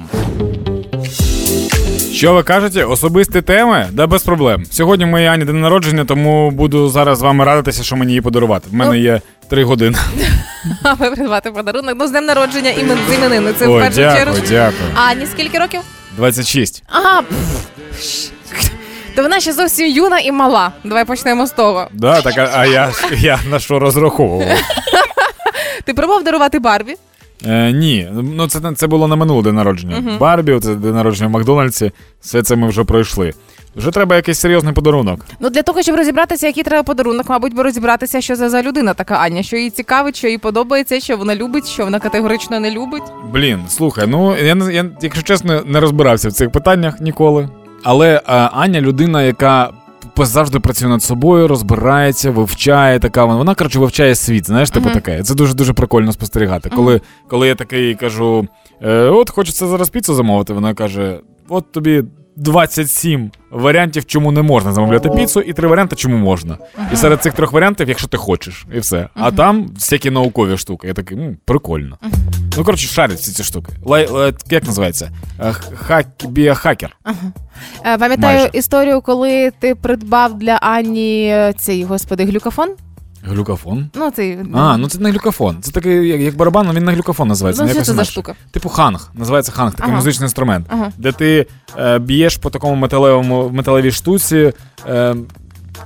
Що 2.13 2.33
ви 2.33 2.43
кажете? 2.43 2.83
Особисті 2.83 3.41
теми? 3.41 3.87
Да 3.91 4.07
без 4.07 4.23
проблем. 4.23 4.65
Сьогодні 4.71 5.05
моїй 5.05 5.27
Ані 5.27 5.45
день 5.45 5.61
народження, 5.61 6.05
тому 6.05 6.51
буду 6.51 6.89
зараз 6.89 7.17
з 7.17 7.21
вами 7.21 7.45
радитися, 7.45 7.83
що 7.83 7.95
мені 7.95 8.11
її 8.11 8.21
подарувати. 8.21 8.67
В 8.71 8.73
мене 8.73 8.91
Ну. 8.91 8.97
є 8.97 9.21
три 9.49 9.63
години. 9.63 9.97
Аби 10.83 11.11
придбати 11.11 11.51
подарунок. 11.51 11.95
Ну, 11.99 12.07
з 12.07 12.11
днем 12.11 12.25
народження 12.25 12.69
імен 12.69 12.97
з 13.09 13.13
іменини. 13.13 13.53
Це 13.53 13.67
в 13.67 13.79
першу 13.79 13.95
дякую, 14.01 14.17
чергу. 14.25 14.37
дякую. 14.49 14.89
Ані 14.95 15.25
скільки 15.25 15.59
років? 15.59 15.81
26. 16.17 16.83
Ага. 16.87 17.21
То 19.15 19.21
вона 19.21 19.39
ще 19.39 19.53
зовсім 19.53 19.87
юна 19.87 20.19
і 20.19 20.31
мала. 20.31 20.71
Давай 20.83 21.05
почнемо 21.05 21.47
з 21.47 21.51
того. 21.51 21.87
Да, 21.93 22.21
так, 22.21 22.37
а, 22.37 22.51
а 22.53 22.65
я, 22.65 22.91
я 23.17 23.39
на 23.49 23.59
що 23.59 23.79
розраховував? 23.79 24.47
Ти 25.89 25.93
пробував 25.93 26.23
дарувати 26.23 26.59
Барбі? 26.59 26.95
Е, 27.45 27.71
ні, 27.71 28.07
ну 28.13 28.47
це, 28.47 28.59
це 28.75 28.87
було 28.87 29.07
на 29.07 29.15
минуле 29.15 29.43
день 29.43 29.55
народження. 29.55 30.17
Барбі, 30.19 30.59
це 30.59 30.75
день 30.75 30.93
народження 30.93 31.27
в 31.27 31.31
Макдональдсі, 31.31 31.91
все 32.21 32.43
це 32.43 32.55
ми 32.55 32.67
вже 32.67 32.83
пройшли. 32.83 33.33
Вже 33.75 33.91
треба 33.91 34.15
якийсь 34.15 34.39
серйозний 34.39 34.73
подарунок. 34.73 35.25
Ну 35.39 35.49
для 35.49 35.61
того, 35.61 35.81
щоб 35.81 35.95
розібратися, 35.95 36.47
який 36.47 36.63
треба 36.63 36.83
подарунок, 36.83 37.29
мабуть, 37.29 37.55
би 37.55 37.63
розібратися, 37.63 38.21
що 38.21 38.35
це 38.35 38.49
за 38.49 38.63
людина 38.63 38.93
така 38.93 39.15
Аня, 39.15 39.43
що 39.43 39.57
їй 39.57 39.69
цікавить, 39.69 40.15
що 40.15 40.27
їй 40.27 40.37
подобається, 40.37 40.99
що 40.99 41.17
вона 41.17 41.35
любить, 41.35 41.67
що 41.67 41.83
вона 41.83 41.99
категорично 41.99 42.59
не 42.59 42.71
любить. 42.71 43.03
Блін, 43.33 43.59
слухай, 43.67 44.07
ну 44.07 44.35
я, 44.37 44.55
я 44.71 44.85
якщо 45.01 45.23
чесно, 45.23 45.63
не 45.65 45.79
розбирався 45.79 46.29
в 46.29 46.33
цих 46.33 46.51
питаннях 46.51 47.01
ніколи. 47.01 47.49
Але 47.83 48.15
е, 48.15 48.21
Аня 48.53 48.81
людина, 48.81 49.23
яка 49.23 49.69
завжди 50.25 50.59
працює 50.59 50.89
над 50.89 51.03
собою, 51.03 51.47
розбирається, 51.47 52.31
вивчає 52.31 52.99
така. 52.99 53.25
Вона, 53.25 53.37
вона 53.37 53.55
коротше, 53.55 53.79
вивчає 53.79 54.15
світ, 54.15 54.45
знаєш, 54.47 54.69
типу 54.69 54.89
таке. 54.89 55.23
Це 55.23 55.35
дуже 55.35 55.53
дуже 55.53 55.73
прикольно 55.73 56.11
спостерігати. 56.11 56.69
Коли, 56.69 57.01
коли 57.27 57.47
я 57.47 57.55
такий 57.55 57.95
кажу: 57.95 58.47
е, 58.81 58.93
от 58.99 59.29
хочеться 59.29 59.67
зараз 59.67 59.89
піцу 59.89 60.13
замовити, 60.15 60.53
вона 60.53 60.73
каже: 60.73 61.19
от 61.49 61.71
тобі. 61.71 62.03
27 62.35 63.31
варіантів, 63.51 64.05
чому 64.05 64.31
не 64.31 64.41
можна 64.41 64.71
замовляти 64.73 65.09
піцу, 65.09 65.41
і 65.41 65.53
три 65.53 65.67
варіанти, 65.67 65.95
чому 65.95 66.17
можна. 66.17 66.57
І 66.93 66.95
серед 66.95 67.21
цих 67.23 67.33
трьох 67.33 67.51
варіантів, 67.51 67.89
якщо 67.89 68.07
ти 68.07 68.17
хочеш, 68.17 68.65
і 68.75 68.79
все. 68.79 69.07
А 69.15 69.31
там 69.31 69.67
всякі 69.75 70.09
наукові 70.09 70.57
штуки. 70.57 70.87
Я 70.87 70.93
такий, 70.93 71.17
м, 71.17 71.37
прикольно. 71.45 71.97
Ну, 72.59 72.65
коротше, 72.65 72.87
шарять 72.87 73.19
всі 73.19 73.31
ці 73.31 73.43
штуки. 73.43 73.73
Лай, 73.85 74.07
лай- 74.07 74.33
як 74.49 74.63
називається? 74.67 75.11
Е, 75.39 75.53
Хак, 75.53 76.07
біохакер. 76.27 76.97
Е, 77.85 77.97
Пам'ятаю 77.97 78.39
Майже. 78.39 78.49
історію, 78.53 79.01
коли 79.01 79.51
ти 79.59 79.75
придбав 79.75 80.39
для 80.39 80.51
Ані 80.51 81.27
е, 81.27 81.53
цей 81.57 81.83
господи 81.83 82.25
глюкофон. 82.25 82.69
Глюкофон. 83.23 83.89
Ну 83.95 84.11
цей 84.11 84.37
А, 84.53 84.77
ну 84.77 84.89
це 84.89 84.99
не 84.99 85.11
глюкофон. 85.11 85.57
Це 85.61 85.71
такий, 85.71 86.07
як, 86.07 86.21
як 86.21 86.35
барабан, 86.35 86.65
але 86.67 86.75
він 86.75 86.85
не 86.85 86.91
глюкофон 86.91 87.27
називається. 87.27 87.63
Ну, 87.63 87.69
що 87.69 87.81
це 87.81 87.93
за 87.93 88.03
штука? 88.05 88.35
Типу 88.51 88.69
ханг. 88.69 89.11
Називається 89.13 89.51
ханг, 89.51 89.71
такий 89.71 89.85
Ага. 89.91 89.95
музичний 89.95 90.25
інструмент, 90.25 90.65
Ага. 90.69 90.91
де 90.97 91.11
ти 91.11 91.47
е, 91.77 91.99
б'єш 91.99 92.37
по 92.37 92.49
такому 92.49 92.75
металевому 92.75 93.49
металевій 93.49 93.91
штуці. 93.91 94.53
Е, 94.89 95.15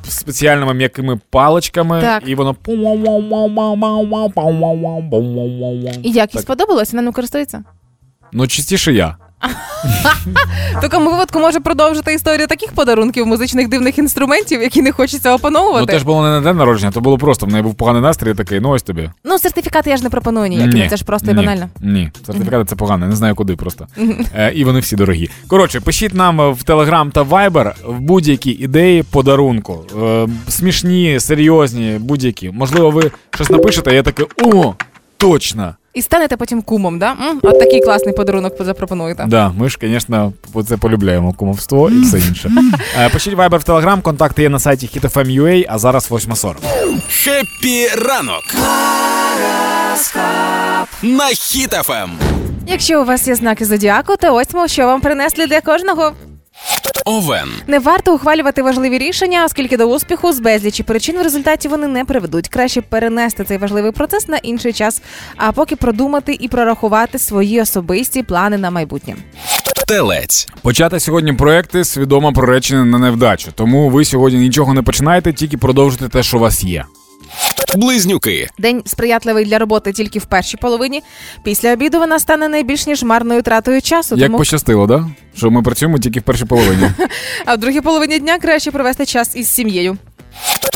спеціальними 0.07 0.73
м'якими 0.73 1.19
паличками, 1.29 2.01
Так. 2.01 2.23
і 2.25 2.35
воно 2.35 2.53
І 6.03 6.11
як 6.11 6.29
їй 6.29 6.33
Так. 6.33 6.41
сподобалося, 6.41 6.91
вона 6.93 7.01
ним 7.01 7.13
користується? 7.13 7.63
Ну, 8.31 8.47
частіше 8.47 8.93
я. 8.93 9.17
Такому 10.81 11.11
випадку 11.11 11.39
може 11.39 11.59
продовжити 11.59 12.13
історію 12.13 12.47
таких 12.47 12.71
подарунків 12.71 13.27
музичних 13.27 13.67
дивних 13.69 13.97
інструментів, 13.97 14.61
які 14.61 14.81
не 14.81 14.91
хочеться 14.91 15.29
Ну, 15.29 15.35
опановувати. 15.35 15.85
теж 15.93 16.03
було 16.03 16.23
не 16.23 16.29
на 16.29 16.41
день 16.41 16.57
народження, 16.57 16.91
то 16.91 17.01
було 17.01 17.17
просто. 17.17 17.45
В 17.45 17.49
неї 17.49 17.63
був 17.63 17.75
поганий 17.75 18.01
настрій, 18.01 18.33
такий, 18.33 18.59
ну 18.59 18.69
ось 18.69 18.83
тобі. 18.83 19.09
Ну, 19.23 19.39
сертифікати 19.39 19.89
я 19.89 19.97
ж 19.97 20.03
не 20.03 20.09
пропоную 20.09 20.47
ніякі, 20.47 20.87
це 20.89 20.97
ж 20.97 21.03
просто 21.05 21.31
і 21.31 21.33
банально. 21.33 21.69
Ні, 21.81 22.11
сертифікати 22.25 22.65
це 22.65 22.75
погано, 22.75 23.07
не 23.07 23.15
знаю 23.15 23.35
куди 23.35 23.55
просто. 23.55 23.87
Е, 24.35 24.51
і 24.55 24.63
вони 24.63 24.79
всі 24.79 24.95
дорогі. 24.95 25.29
Коротше, 25.47 25.79
пишіть 25.79 26.13
нам 26.13 26.37
в 26.37 26.63
Telegram 26.63 27.11
та 27.11 27.23
Viber 27.23 27.71
в 27.87 27.99
будь-які 27.99 28.51
ідеї 28.51 29.03
подарунку. 29.03 29.85
Е, 30.03 30.27
смішні, 30.47 31.19
серйозні, 31.19 31.97
будь-які. 31.99 32.49
Можливо, 32.51 32.91
ви 32.91 33.11
щось 33.33 33.49
напишете, 33.49 33.89
а 33.91 33.93
я 33.93 34.03
такий, 34.03 34.25
о, 34.43 34.73
точно. 35.17 35.75
І 35.93 36.01
станете 36.01 36.37
потім 36.37 36.61
кумом, 36.61 36.99
да? 36.99 37.11
М? 37.11 37.39
От 37.43 37.59
такий 37.59 37.81
класний 37.81 38.15
подарунок 38.15 38.53
запропонуєте. 38.59 39.25
Да, 39.27 39.49
ми 39.57 39.69
ж, 39.69 39.77
звісно, 39.81 40.33
це 40.67 40.77
полюбляємо 40.77 41.33
кумовство 41.33 41.89
і 41.89 42.01
все 42.01 42.17
інше. 42.19 42.51
Е, 42.99 43.09
Пишіть 43.09 43.33
Viber 43.37 43.57
в 43.57 43.63
Telegram, 43.63 44.01
контакти 44.01 44.41
є 44.41 44.49
на 44.49 44.59
сайті 44.59 44.89
hitfm.ua, 44.95 45.65
а 45.69 45.77
зараз 45.77 46.11
8.40. 46.11 46.55
Хеппі 47.09 47.87
ранок. 47.87 48.43
На 51.03 51.25
Хіт-ФМ. 51.25 52.09
Якщо 52.67 53.01
у 53.01 53.05
вас 53.05 53.27
є 53.27 53.35
знаки 53.35 53.65
зодіаку, 53.65 54.15
то 54.15 54.35
ось 54.35 54.53
ми 54.53 54.67
що 54.67 54.85
вам 54.85 55.01
принесли 55.01 55.47
для 55.47 55.61
кожного. 55.61 56.11
Овен. 57.05 57.49
Не 57.67 57.79
варто 57.79 58.15
ухвалювати 58.15 58.61
важливі 58.61 58.97
рішення, 58.97 59.45
оскільки 59.45 59.77
до 59.77 59.85
успіху 59.85 60.33
з 60.33 60.39
безлічі 60.39 60.83
причин 60.83 61.17
в 61.17 61.21
результаті 61.21 61.67
вони 61.67 61.87
не 61.87 62.05
приведуть. 62.05 62.47
Краще 62.47 62.81
перенести 62.81 63.43
цей 63.43 63.57
важливий 63.57 63.91
процес 63.91 64.27
на 64.27 64.37
інший 64.37 64.73
час, 64.73 65.01
а 65.37 65.51
поки 65.51 65.75
продумати 65.75 66.37
і 66.39 66.47
прорахувати 66.47 67.19
свої 67.19 67.61
особисті 67.61 68.23
плани 68.23 68.57
на 68.57 68.71
майбутнє. 68.71 69.15
Телець. 69.87 70.47
Почати 70.61 70.99
сьогодні 70.99 71.33
проекти 71.33 71.85
свідомо 71.85 72.33
проречені 72.33 72.91
на 72.91 72.99
невдачу. 72.99 73.51
Тому 73.55 73.89
ви 73.89 74.05
сьогодні 74.05 74.39
нічого 74.39 74.73
не 74.73 74.81
починаєте, 74.81 75.33
тільки 75.33 75.57
продовжуйте 75.57 76.09
те, 76.09 76.23
що 76.23 76.37
у 76.37 76.39
вас 76.39 76.63
є. 76.63 76.85
Близнюки. 77.77 78.49
День 78.57 78.81
сприятливий 78.85 79.45
для 79.45 79.59
роботи 79.59 79.91
тільки 79.91 80.19
в 80.19 80.25
першій 80.25 80.57
половині. 80.57 81.03
Після 81.43 81.73
обіду 81.73 81.99
вона 81.99 82.19
стане 82.19 82.47
найбільш 82.47 82.87
ніж 82.87 83.03
марною 83.03 83.41
тратою 83.41 83.81
часу. 83.81 84.15
Як 84.15 84.27
тому 84.27 84.37
пощастило, 84.37 84.87
да? 84.87 85.09
Що 85.37 85.51
ми 85.51 85.61
працюємо 85.61 85.97
тільки 85.97 86.19
в 86.19 86.23
першій 86.23 86.45
половині. 86.45 86.89
а 87.45 87.55
в 87.55 87.57
другій 87.57 87.81
половині 87.81 88.19
дня 88.19 88.39
краще 88.39 88.71
провести 88.71 89.05
час 89.05 89.35
із 89.35 89.49
сім'єю. 89.49 89.97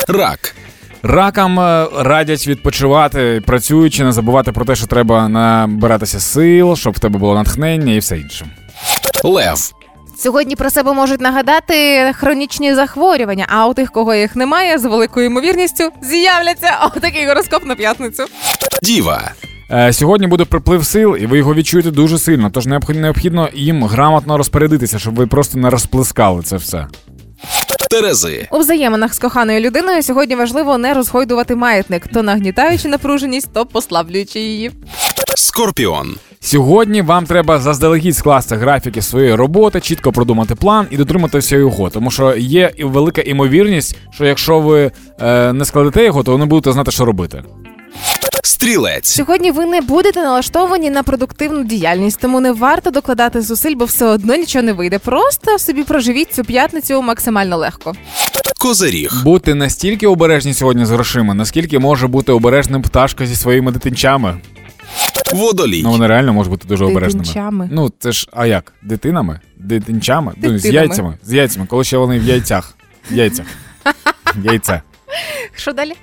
Рак. 0.08 0.56
Ракам 1.04 1.60
е, 1.60 1.88
радять 1.96 2.48
відпочивати, 2.48 3.42
працюючи, 3.46 4.04
не 4.04 4.12
забувати 4.12 4.52
про 4.52 4.66
те, 4.66 4.76
що 4.76 4.88
треба 4.88 5.28
набиратися 5.28 6.20
сил, 6.20 6.76
щоб 6.76 6.94
в 6.94 7.00
тебе 7.00 7.20
було 7.20 7.36
натхнення 7.36 7.94
і 7.94 8.00
все 8.00 8.18
інше. 8.18 8.46
Лев. 9.24 9.74
Сьогодні 10.20 10.56
про 10.56 10.70
себе 10.70 10.94
можуть 10.94 11.22
нагадати 11.22 12.12
хронічні 12.14 12.76
захворювання, 12.76 13.46
а 13.50 13.68
у 13.68 13.74
тих, 13.74 13.92
кого 13.92 14.14
їх 14.16 14.36
немає, 14.36 14.78
з 14.80 14.86
великою 14.86 15.26
ймовірністю 15.26 15.92
з'являться 16.02 16.78
отакий 16.96 17.28
гороскоп 17.28 17.66
на 17.66 17.76
п'ятницю. 17.76 18.26
Діва. 18.84 19.32
Е, 19.72 19.94
Сьогодні 19.94 20.28
буде 20.28 20.46
приплив 20.46 20.86
сил, 20.86 21.18
і 21.20 21.26
ви 21.26 21.38
його 21.38 21.54
відчуєте 21.54 21.92
дуже 21.92 22.20
сильно. 22.20 22.50
Тож 22.50 22.68
необх- 22.68 22.94
необхідно 23.00 23.50
їм 23.54 23.84
грамотно 23.84 24.38
розпорядитися, 24.38 25.00
щоб 25.00 25.16
ви 25.16 25.28
просто 25.28 25.58
не 25.60 25.70
розплескали 25.70 26.44
це 26.44 26.56
все. 26.56 26.88
Терези. 27.90 28.48
У 28.52 28.58
взаєминах 28.58 29.14
з 29.14 29.20
коханою 29.20 29.60
людиною 29.60 30.04
сьогодні 30.04 30.36
важливо 30.36 30.78
не 30.78 30.94
розгойдувати 30.94 31.56
маятник, 31.56 32.08
то 32.08 32.24
нагнітаючи 32.24 32.88
напруженість, 32.88 33.50
то 33.54 33.66
послаблюючи 33.66 34.40
її. 34.40 34.72
Скорпіон. 35.36 36.16
Сьогодні 36.40 37.02
вам 37.02 37.26
треба 37.26 37.60
заздалегідь 37.60 38.18
скласти 38.18 38.56
графіки 38.56 39.02
своєї 39.02 39.36
роботи, 39.36 39.82
чітко 39.82 40.12
продумати 40.12 40.56
план 40.56 40.88
і 40.92 40.98
дотриматися 40.98 41.56
його, 41.56 41.90
тому 41.90 42.12
що 42.12 42.36
є 42.36 42.72
велика 42.80 43.22
імовірність, 43.22 43.98
що 44.12 44.26
якщо 44.26 44.60
ви 44.60 44.92
е, 45.20 45.54
не 45.54 45.66
складете 45.66 46.04
його, 46.04 46.24
то 46.24 46.32
ви 46.32 46.38
не 46.38 46.46
будете 46.46 46.72
знати, 46.72 46.92
що 46.92 47.06
робити. 47.06 47.44
Стрілець. 48.44 49.10
Сьогодні 49.10 49.52
ви 49.52 49.66
не 49.66 49.82
будете 49.82 50.22
налаштовані 50.22 50.90
на 50.90 51.04
продуктивну 51.04 51.64
діяльність, 51.64 52.20
тому 52.20 52.40
не 52.40 52.52
варто 52.52 52.92
докладати 52.92 53.42
зусиль, 53.42 53.76
бо 53.76 53.86
все 53.86 54.06
одно 54.06 54.36
нічого 54.36 54.64
не 54.64 54.74
вийде. 54.74 55.00
Просто 55.00 55.60
собі 55.60 55.84
проживіть 55.84 56.34
цю 56.34 56.44
п'ятницю 56.44 57.02
максимально 57.02 57.58
легко. 57.58 57.94
Козиріг. 58.60 59.22
Бути 59.24 59.56
настільки 59.56 60.08
обережні 60.08 60.54
сьогодні 60.54 60.86
з 60.86 60.90
грошима, 60.92 61.34
наскільки 61.34 61.80
може 61.80 62.08
бути 62.08 62.32
обережним 62.32 62.82
пташка 62.82 63.26
зі 63.26 63.36
своїми 63.36 63.72
дитинчами. 63.72 64.38
Водолій. 65.34 65.84
Ну 65.84 65.92
вони 65.92 66.08
реально 66.08 66.34
можуть 66.34 66.52
бути 66.52 66.68
дуже 66.68 66.86
обережними. 66.86 67.24
Дитинчами. 67.26 67.70
Ну 67.72 67.92
це 68.00 68.12
ж 68.12 68.28
а 68.34 68.46
як? 68.46 68.74
Дитинами? 68.82 69.40
Дитинчами? 69.58 70.34
Ну, 70.38 70.50
з 70.50 70.62
Дитинами. 70.62 70.88
яйцями. 70.88 71.18
З 71.24 71.34
яйцями, 71.34 71.66
коли 71.70 71.84
ще 71.84 71.98
вони 71.98 72.20
в 72.20 72.24
яйцях. 72.24 72.76
В 73.12 73.16
яйцях. 73.16 73.46
Яйце. 74.44 74.82
Що 75.56 75.74
далі? 75.74 75.94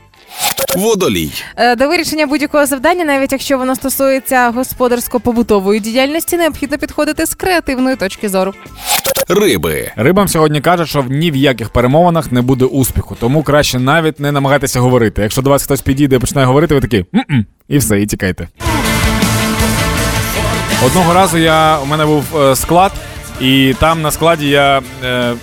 Водолій. 0.77 1.33
Е, 1.57 1.77
До 1.77 1.89
вирішення 1.89 2.27
будь-якого 2.27 2.67
завдання, 2.67 3.05
навіть 3.05 3.33
якщо 3.33 3.59
воно 3.59 3.75
стосується 3.77 4.53
господарсько-побутової 4.57 5.81
діяльності, 5.81 6.37
необхідно 6.37 6.79
підходити 6.79 7.27
з 7.27 7.35
креативної 7.35 7.97
точки 7.97 8.29
зору. 8.29 8.55
Риби. 9.29 9.91
Рибам 9.97 10.29
сьогодні 10.29 10.61
кажуть, 10.61 10.89
що 10.89 11.05
ні 11.09 11.31
в 11.31 11.37
яких 11.37 11.71
перемовинах 11.71 12.33
не 12.33 12.43
буде 12.43 12.65
успіху, 12.65 13.17
тому 13.21 13.43
краще 13.43 13.79
навіть 13.79 14.21
не 14.21 14.33
намагайтеся 14.33 14.81
говорити. 14.81 15.23
Якщо 15.23 15.43
до 15.43 15.51
вас 15.51 15.63
хтось 15.63 15.81
підійде 15.81 16.17
і 16.17 16.19
починає 16.19 16.47
говорити, 16.47 16.75
ви 16.75 16.81
такі 16.81 17.05
«М-м», 17.15 17.47
і 17.69 17.79
все, 17.79 18.01
і 18.01 18.07
тікайте. 18.07 18.49
Одного 20.87 21.15
разу 21.15 21.39
я, 21.39 21.79
у 21.79 21.87
мене 21.87 22.07
був 22.07 22.25
е, 22.39 22.57
склад, 22.57 22.93
і 23.41 23.75
там 23.81 24.03
на 24.03 24.11
складі 24.11 24.49
я 24.49 24.83
е, 25.05 25.35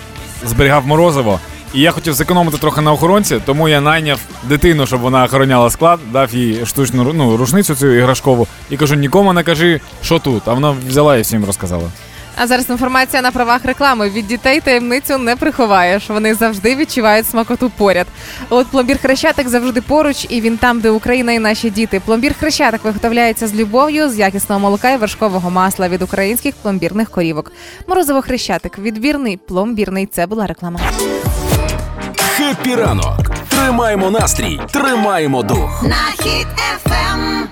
зберігав 0.44 0.86
морозиво. 0.86 1.40
І 1.74 1.80
я 1.80 1.90
хотів 1.90 2.14
зекономити 2.14 2.58
трохи 2.58 2.80
на 2.80 2.92
охоронці, 2.92 3.40
тому 3.46 3.68
я 3.68 3.80
найняв 3.80 4.20
дитину, 4.48 4.86
щоб 4.86 5.00
вона 5.00 5.24
охороняла 5.24 5.70
склад, 5.70 6.00
дав 6.12 6.34
їй 6.34 6.66
штучну 6.66 7.12
ну, 7.12 7.36
рушницю 7.36 7.74
цю 7.74 7.92
іграшкову, 7.92 8.46
і 8.70 8.76
кажу: 8.76 8.94
нікому 8.94 9.32
не 9.32 9.42
кажи, 9.42 9.80
що 10.02 10.18
тут. 10.18 10.42
А 10.46 10.54
вона 10.54 10.74
взяла 10.88 11.16
і 11.16 11.22
всім 11.22 11.44
розказала. 11.44 11.90
А 12.36 12.46
зараз 12.46 12.70
інформація 12.70 13.22
на 13.22 13.30
правах 13.30 13.64
реклами. 13.64 14.10
Від 14.10 14.26
дітей 14.26 14.60
таємницю 14.60 15.18
не 15.18 15.36
приховаєш. 15.36 16.10
Вони 16.10 16.34
завжди 16.34 16.76
відчувають 16.76 17.26
смакоту 17.26 17.70
поряд. 17.76 18.06
От 18.50 18.66
пломбір 18.66 18.98
Хрещатик 18.98 19.48
завжди 19.48 19.80
поруч, 19.80 20.26
і 20.28 20.40
він 20.40 20.56
там, 20.56 20.80
де 20.80 20.90
Україна 20.90 21.32
і 21.32 21.38
наші 21.38 21.70
діти. 21.70 22.00
Пломбір 22.04 22.34
Хрещатик 22.38 22.84
виготовляється 22.84 23.48
з 23.48 23.54
любов'ю, 23.54 24.08
з 24.08 24.18
якісного 24.18 24.60
молока 24.60 24.90
і 24.90 24.96
вершкового 24.96 25.50
масла 25.50 25.88
від 25.88 26.02
українських 26.02 26.54
пломбірних 26.54 27.10
корівок. 27.10 27.52
Морозиво 27.86 28.22
Хрещатик, 28.22 28.78
відбірний, 28.78 29.36
пломбірний. 29.36 30.06
Це 30.06 30.26
була 30.26 30.46
реклама. 30.46 30.80
Хеппі 32.52 32.74
ранок. 32.74 33.30
Тримаємо 33.48 34.10
настрій, 34.10 34.60
тримаємо 34.70 35.42
дух. 35.42 35.82
На 35.82 36.24
хід 36.24 36.46
ефем. 36.74 37.48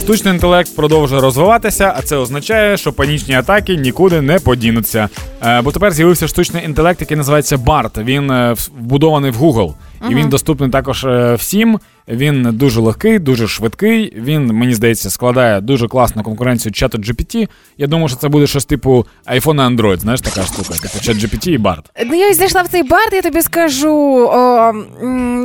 Штучний 0.00 0.34
інтелект 0.34 0.76
продовжує 0.76 1.20
розвиватися, 1.20 1.94
а 1.96 2.02
це 2.02 2.16
означає, 2.16 2.76
що 2.76 2.92
панічні 2.92 3.34
атаки 3.34 3.76
нікуди 3.76 4.20
не 4.20 4.38
подінуться. 4.38 5.08
Е, 5.42 5.60
бо 5.60 5.72
тепер 5.72 5.92
з'явився 5.92 6.28
штучний 6.28 6.64
інтелект, 6.64 7.00
який 7.00 7.16
називається 7.16 7.56
BART. 7.56 8.04
Він 8.04 8.30
е, 8.30 8.54
вбудований 8.78 9.30
в 9.30 9.42
Google. 9.42 9.74
І 10.10 10.14
він 10.14 10.28
доступний 10.28 10.70
також 10.70 11.04
е, 11.04 11.34
всім. 11.34 11.78
Він 12.08 12.48
дуже 12.52 12.80
легкий, 12.80 13.18
дуже 13.18 13.48
швидкий. 13.48 14.12
Він, 14.16 14.46
мені 14.46 14.74
здається, 14.74 15.10
складає 15.10 15.60
дуже 15.60 15.88
класну 15.88 16.22
конкуренцію 16.22 16.72
чату 16.72 16.98
GPT. 16.98 17.48
Я 17.78 17.86
думаю, 17.86 18.08
що 18.08 18.16
це 18.16 18.28
буде 18.28 18.46
щось 18.46 18.64
типу 18.64 19.06
iPhone 19.26 19.72
і 19.72 19.76
Android, 19.76 19.98
знаєш, 19.98 20.20
така 20.20 20.42
штука, 20.42 20.74
типу 20.74 20.98
чат 21.00 21.16
GPT 21.16 21.48
і 21.48 21.58
BART. 21.58 21.82
Ну, 22.06 22.14
я 22.14 22.30
ось 22.30 22.36
зайшла 22.36 22.62
в 22.62 22.68
цей 22.68 22.82
бард, 22.82 23.12
я 23.12 23.22
тобі 23.22 23.42
скажу. 23.42 24.28
О, 24.32 24.72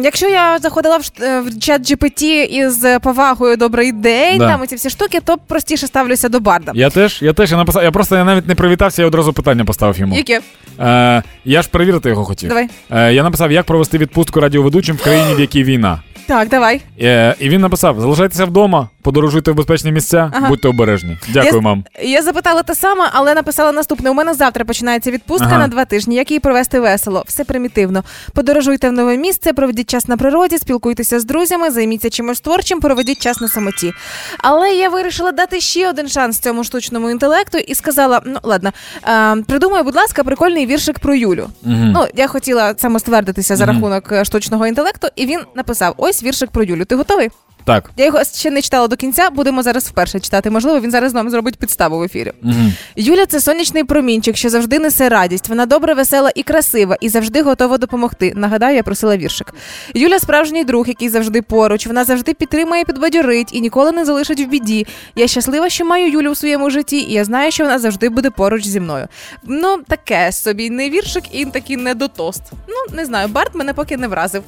якщо 0.03 0.29
я 0.29 0.59
заходила 0.59 0.97
в, 0.97 1.23
е, 1.23 1.41
в 1.41 1.59
чат 1.59 1.91
GPT 1.91 2.23
із 2.45 2.85
повагою 3.01 3.57
добрий 3.57 3.91
день, 3.91 4.37
Да. 4.37 4.47
там 4.57 4.67
ці 4.67 4.75
всі 4.75 4.89
штуки, 4.89 5.19
то 5.25 5.37
простіше 5.47 5.87
ставлюся 5.87 6.29
до 6.29 6.39
барда. 6.39 6.71
Я 6.75 6.89
теж, 6.89 7.21
я 7.21 7.33
теж 7.33 7.51
я 7.51 7.57
написав. 7.57 7.83
Я 7.83 7.91
просто 7.91 8.15
я 8.15 8.23
навіть 8.23 8.47
не 8.47 8.55
привітався, 8.55 9.01
я 9.01 9.07
одразу 9.07 9.33
питання 9.33 9.65
поставив 9.65 9.99
йому. 9.99 10.15
Яке? 10.15 10.41
Е, 10.79 11.23
я 11.45 11.61
ж 11.61 11.69
перевірити 11.69 12.09
його 12.09 12.25
хотів. 12.25 12.49
Давай. 12.49 12.69
Е, 12.91 13.13
я 13.13 13.23
написав, 13.23 13.51
як 13.51 13.65
провести 13.65 13.97
відпустку 13.97 14.39
радіоведучим 14.43 14.95
в 14.95 15.03
країні, 15.03 15.35
в 15.35 15.39
якій 15.39 15.63
війна. 15.63 15.99
Так, 16.27 16.49
Давай. 16.49 16.81
Е, 17.01 17.35
і 17.39 17.49
він 17.49 17.61
написав: 17.61 18.01
залишайтеся 18.01 18.45
вдома, 18.45 18.89
подорожуйте 19.01 19.51
в 19.51 19.55
безпечні 19.55 19.91
місця, 19.91 20.31
Ага. 20.35 20.47
будьте 20.49 20.67
обережні. 20.67 21.17
Дякую, 21.33 21.53
я, 21.55 21.61
мам. 21.61 21.83
Я 22.03 22.21
запитала 22.21 22.63
те 22.63 22.75
саме, 22.75 23.09
але 23.11 23.33
написала 23.33 23.71
наступне. 23.71 24.09
У 24.09 24.13
мене 24.13 24.33
завтра 24.33 24.65
починається 24.65 25.11
відпустка 25.11 25.47
Ага. 25.49 25.57
на 25.57 25.67
два 25.67 25.85
тижні. 25.85 26.15
Як 26.15 26.31
її 26.31 26.39
провести 26.39 26.79
весело? 26.79 27.23
Все 27.27 27.43
примітивно. 27.43 28.03
Подорожуйте 28.33 28.89
в 28.89 28.91
нове 28.91 29.17
місце, 29.17 29.53
проведіть 29.53 29.89
час 29.89 30.07
на 30.07 30.17
природі, 30.17 30.57
спілкуйтеся 30.57 31.19
з 31.19 31.25
друзями, 31.25 31.71
займіться 31.71 32.09
чимось 32.09 32.39
творчим, 32.41 32.79
проведіть 32.79 33.19
час 33.19 33.41
на 33.41 33.47
самоті. 33.47 33.93
Але 34.37 34.69
я 34.73 34.89
вирішила 34.89 35.31
дати 35.31 35.59
ще 35.61 35.89
один 35.89 36.07
шанс 36.07 36.39
цьому 36.39 36.63
штучному 36.63 37.09
інтелекту 37.09 37.57
і 37.57 37.75
сказала: 37.75 38.21
ну 38.25 38.39
ладно, 38.43 38.71
е, 39.07 39.35
придумай, 39.47 39.83
будь 39.83 39.95
ласка, 39.95 40.23
прикольний 40.23 40.65
віршик 40.65 40.99
про 40.99 41.15
Юлю. 41.15 41.49
Мгм. 41.63 41.91
Ну, 41.91 42.05
я 42.15 42.27
хотіла 42.27 42.73
самоствердитися 42.77 43.55
за 43.55 43.65
рахунок 43.65 44.11
е, 44.11 44.25
штучного 44.33 44.67
інтелекту, 44.67 45.07
і 45.15 45.25
він 45.25 45.39
написав: 45.55 45.93
ось 45.97 46.23
віршик 46.23 46.51
про 46.51 46.63
Юлю. 46.63 46.85
Ти 46.85 46.95
готовий? 46.95 47.29
Так. 47.65 47.91
Я 47.97 48.05
його 48.05 48.23
ще 48.23 48.51
не 48.51 48.61
читала 48.61 48.87
до 48.87 48.95
кінця, 48.95 49.29
будемо 49.29 49.63
зараз 49.63 49.87
вперше 49.87 50.19
читати. 50.19 50.49
Можливо, 50.49 50.79
він 50.79 50.91
зараз 50.91 51.13
нам 51.13 51.29
зробить 51.29 51.55
підставу 51.55 51.99
в 51.99 52.03
ефірі. 52.03 52.31
Мгм. 52.41 52.73
Юля 52.95 53.25
це 53.25 53.41
сонячний 53.41 53.83
промінчик, 53.83 54.37
що 54.37 54.49
завжди 54.49 54.79
несе 54.79 55.09
радість. 55.09 55.49
Вона 55.49 55.65
добра, 55.65 55.93
весела 55.93 56.31
і 56.35 56.43
красива, 56.43 56.97
і 57.01 57.09
завжди 57.09 57.41
готова 57.41 57.77
допомогти. 57.77 58.33
Нагадаю, 58.35 58.75
я 58.75 58.83
просила 58.83 59.17
віршик. 59.17 59.53
Юля 59.93 60.19
справжній 60.19 60.63
друг, 60.63 60.87
який 60.87 61.09
завжди 61.09 61.41
поруч. 61.41 61.87
Вона 61.87 62.03
завжди 62.03 62.33
підтримує, 62.33 62.85
підбадьорить 62.85 63.49
і 63.53 63.61
ніколи 63.61 63.91
не 63.91 64.05
залишить 64.05 64.39
в 64.39 64.49
біді. 64.49 64.87
Я 65.15 65.27
щаслива, 65.27 65.69
що 65.69 65.85
маю 65.85 66.11
Юлю 66.11 66.29
у 66.29 66.35
своєму 66.35 66.69
житті, 66.69 66.97
і 66.97 67.13
я 67.13 67.25
знаю, 67.25 67.51
що 67.51 67.63
вона 67.63 67.79
завжди 67.79 68.09
буде 68.09 68.29
поруч 68.29 68.65
зі 68.65 68.79
мною. 68.79 69.07
Ну, 69.43 69.77
таке 69.87 70.31
собі 70.31 70.69
не 70.69 70.89
віршик 70.89 71.23
і 71.31 71.45
такий 71.45 71.77
не 71.77 71.95
дотост. 71.95 72.43
Ну, 72.67 72.95
не 72.95 73.05
знаю, 73.05 73.27
Барт 73.27 73.55
мене 73.55 73.73
поки 73.73 73.97
не 73.97 74.07
вразив. 74.07 74.43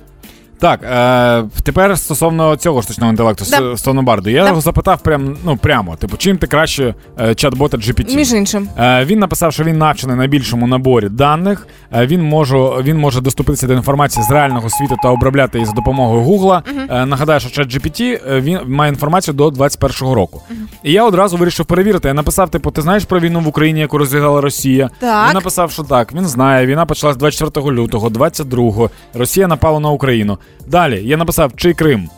Так, 0.59 0.79
е, 0.83 1.43
тепер 1.63 1.97
стосовно 1.99 2.55
цього 2.55 2.81
штучного 2.81 3.11
інтелекту, 3.11 3.45
Да. 3.49 3.57
стосовно 3.57 4.03
Барду. 4.03 4.29
Я 4.29 4.41
Да. 4.43 4.49
його 4.49 4.61
запитав 4.61 4.99
прям, 5.01 5.37
ну, 5.45 5.57
прямо, 5.57 5.95
типу, 5.95 6.17
чим 6.17 6.37
ти 6.37 6.47
краще 6.47 6.93
е, 7.19 7.27
чат-бота 7.29 7.75
GPT? 7.77 8.15
Між 8.15 8.33
іншим. 8.33 8.69
Е, 8.79 9.05
Він 9.05 9.19
написав, 9.19 9.53
що 9.53 9.63
він 9.63 9.77
навчений 9.77 10.15
на 10.15 10.27
більшому 10.27 10.67
наборі 10.67 11.09
даних. 11.09 11.67
Е, 11.93 12.05
Він 12.07 12.23
може, 12.23 12.57
він 12.57 12.97
може 12.97 13.21
доступитися 13.21 13.67
до 13.67 13.73
інформації 13.73 14.25
з 14.25 14.31
реального 14.31 14.69
світу 14.69 14.95
та 15.03 15.09
обробляти 15.09 15.57
її 15.57 15.65
за 15.65 15.71
допомогою 15.73 16.21
Гугла. 16.21 16.63
Е, 16.89 17.05
Нагадаю, 17.05 17.39
що 17.39 17.61
ChatGPT 17.61 18.19
е, 18.31 18.41
він 18.41 18.59
має 18.67 18.91
інформацію 18.91 19.33
до 19.33 19.47
21-го 19.49 20.15
року. 20.15 20.41
І 20.83 20.91
я 20.91 21.05
одразу 21.05 21.37
вирішив 21.37 21.65
перевірити. 21.65 22.07
Я 22.07 22.13
написав: 22.13 22.49
типу, 22.49 22.71
ти 22.71 22.81
знаєш 22.81 23.05
про 23.05 23.19
війну 23.19 23.39
в 23.39 23.47
Україні, 23.47 23.79
яку 23.79 23.97
розв'язала 23.97 24.41
Росія? 24.41 24.89
Так. 24.99 25.27
Він 25.27 25.33
написав, 25.33 25.71
що 25.71 25.83
так. 25.83 26.13
Він 26.13 26.25
знає. 26.27 26.65
Війна 26.65 26.85
почалась 26.85 27.17
24 27.17 27.71
лютого, 27.71 28.09
22-го. 28.09 28.89
Росія 29.13 29.47
напала 29.47 29.79
на 29.79 29.89
Україну. 29.89 30.37
Далі 30.67 31.01
я 31.03 31.17
написав, 31.17 31.51
чий 31.55 31.73
Крим. 31.73 32.09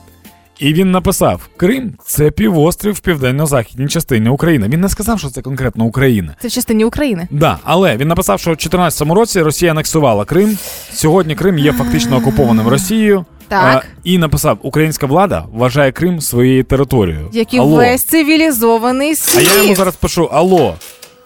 І 0.60 0.74
він 0.74 0.91
написав: 0.91 1.50
Крим 1.57 1.93
це 2.05 2.31
півострів 2.31 2.93
в 2.93 3.00
південно-західній 3.00 3.88
частині 3.88 4.29
України. 4.29 4.67
Він 4.67 4.81
не 4.81 4.89
сказав, 4.89 5.19
що 5.19 5.29
це 5.29 5.41
конкретно 5.41 5.86
Україна. 5.86 6.36
Це 6.41 6.48
в 6.48 6.51
частині 6.51 6.86
України. 6.86 7.27
Да, 7.31 7.57
але 7.63 7.98
він 7.98 8.07
написав, 8.07 8.39
що 8.39 8.50
в 8.51 8.53
2014 8.53 9.07
році 9.10 9.41
Росія 9.41 9.72
анексувала 9.72 10.25
Крим. 10.25 10.57
Сьогодні 10.93 11.36
Крим 11.36 11.57
є 11.57 11.74
фактично 11.74 12.17
окупованим 12.17 12.67
Росією. 12.67 13.25
Так. 13.48 13.86
А, 13.86 13.88
і 14.03 14.17
написав: 14.17 14.57
Українська 14.62 15.05
влада 15.05 15.46
вважає 15.53 15.91
Крим 15.91 16.22
своєю 16.22 16.63
територією. 16.63 17.29
Як 17.34 17.53
і 17.53 17.57
Алло. 17.57 17.75
весь 17.77 18.03
цивілізований 18.03 19.15
світ. 19.15 19.48
А 19.51 19.55
я 19.55 19.62
йому 19.63 19.75
зараз 19.75 19.96
пишу: 19.96 20.24
Алло, 20.25 20.75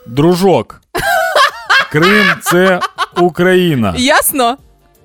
дружок. 0.07 0.81
Крим 1.91 2.25
це 2.41 2.79
Україна. 3.21 3.93
Ясно? 3.97 4.57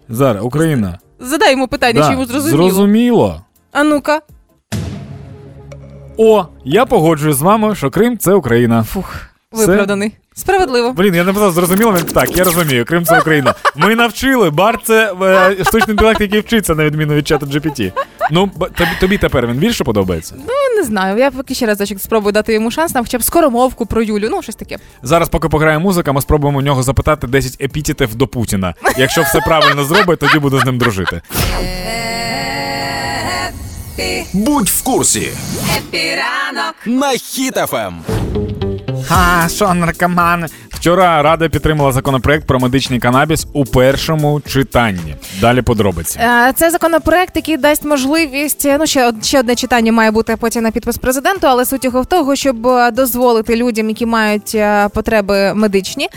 Зараз 0.09 0.45
Україна. 0.45 0.99
Задай 1.21 1.51
йому 1.51 1.69
питання, 1.69 2.01
Да, 2.01 2.07
чи 2.07 2.13
йому 2.13 2.27
зрозуміло. 2.27 2.57
Зрозуміло. 2.71 3.41
А 3.73 3.85
ну-ка. 3.85 4.21
О, 6.17 6.45
я 6.65 6.87
погоджуюсь 6.87 7.37
з 7.37 7.43
вами, 7.43 7.75
що 7.75 7.91
Крим 7.91 8.19
це 8.19 8.35
Україна. 8.35 8.83
Фух, 8.85 9.15
Все? 9.53 9.67
виправданий. 9.67 10.13
Справедливо. 10.39 10.93
Блін, 10.93 11.15
я 11.15 11.21
не 11.21 11.27
написав 11.27 11.53
зрозуміло, 11.53 11.93
він 11.93 12.05
так, 12.05 12.37
я 12.37 12.45
розумію, 12.45 12.85
Крим 12.85 13.05
це 13.05 13.19
Україна. 13.21 13.55
Ми 13.77 13.95
навчили, 13.95 14.51
бар 14.51 14.79
це 14.85 15.13
е, 15.23 15.65
штучний 15.65 15.91
інтелект, 15.91 16.21
який 16.21 16.41
вчиться 16.41 16.75
на 16.75 16.85
відміну 16.85 17.15
від 17.15 17.29
чату 17.29 17.47
GPT. 17.47 17.93
Ну, 18.31 18.47
б- 18.47 18.71
тобі, 18.71 18.91
тобі 19.01 19.19
тепер 19.19 19.47
він 19.47 19.57
більше 19.57 19.85
подобається. 19.85 20.35
Ну, 20.39 20.55
не 20.77 20.83
знаю. 20.85 21.19
Я 21.19 21.31
поки 21.31 21.55
ще 21.55 21.67
разочок 21.67 22.01
спробую 22.01 22.33
дати 22.33 22.53
йому 22.55 22.71
шанс 22.71 22.95
на 22.95 23.01
хоча 23.03 23.19
б 23.19 23.23
скоромовку 23.23 23.87
про 23.87 24.03
Юлю. 24.03 24.29
Ну, 24.31 24.43
щось 24.43 24.55
таке. 24.57 24.77
Зараз, 25.03 25.29
поки 25.29 25.49
пограє 25.49 25.79
музика, 25.79 26.13
ми 26.13 26.21
спробуємо 26.23 26.59
у 26.59 26.63
нього 26.63 26.83
запитати 26.83 27.27
10 27.27 27.61
епітетів 27.61 28.15
до 28.15 28.27
Путіна. 28.27 28.75
Якщо 28.99 29.23
все 29.23 29.41
правильно 29.41 29.85
зробить, 29.85 30.19
тоді 30.19 30.39
буду 30.39 30.61
з 30.61 30.65
ним 30.65 30.79
дружити. 30.79 31.21
Будь 34.33 34.69
в 34.69 34.83
курсі 34.83 35.29
Хеппі 35.77 36.26
ранок. 36.26 36.75
на 36.87 37.13
Ем. 39.11 39.17
Хіт-ФМ. 39.17 39.45
А, 39.45 39.49
що 39.49 39.75
наркомани? 39.75 40.47
Вчора 40.81 41.23
Рада 41.23 41.49
підтримала 41.49 41.93
законопроект 41.93 42.47
про 42.47 42.61
медичний 42.61 43.01
канабіс 43.01 43.47
у 43.53 43.65
першому 43.65 44.41
читанні. 44.41 45.15
Далі 45.41 45.63
подробиці. 45.63 46.19
Е, 46.19 46.53
Це 46.57 46.71
законопроект, 46.71 47.37
який 47.37 47.57
дасть 47.57 47.85
можливість. 47.85 48.67
е, 48.67 48.77
Ну, 48.79 48.87
ще, 48.87 49.13
ще 49.23 49.41
одне 49.41 49.55
читання 49.55 49.93
має 49.93 50.11
бути 50.11 50.37
потім 50.41 50.63
на 50.63 50.71
підпис 50.71 50.99
президенту, 50.99 51.47
але 51.47 51.65
суть 51.65 51.85
його 51.85 52.03
в 52.03 52.07
того, 52.07 52.37
щоб 52.37 52.67
е, 52.67 52.91
дозволити 52.91 53.57
людям, 53.57 53.89
які 53.89 54.07
мають 54.07 54.57
потреби 54.95 55.55
медичні, 55.55 56.09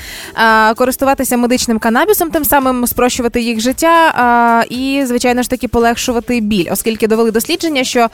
користуватися 0.75 1.37
медичним 1.37 1.79
канабісом, 1.79 2.29
тим 2.31 2.45
самим 2.45 2.87
спрощувати 2.87 3.41
їх 3.41 3.59
життя 3.59 4.65
і, 4.69 5.03
звичайно 5.05 5.43
ж 5.43 5.49
таки, 5.49 5.67
полегшувати 5.67 6.39
біль, 6.39 6.67
оскільки 6.71 7.07
довели 7.07 7.31
дослідження, 7.31 7.83
що 7.83 8.07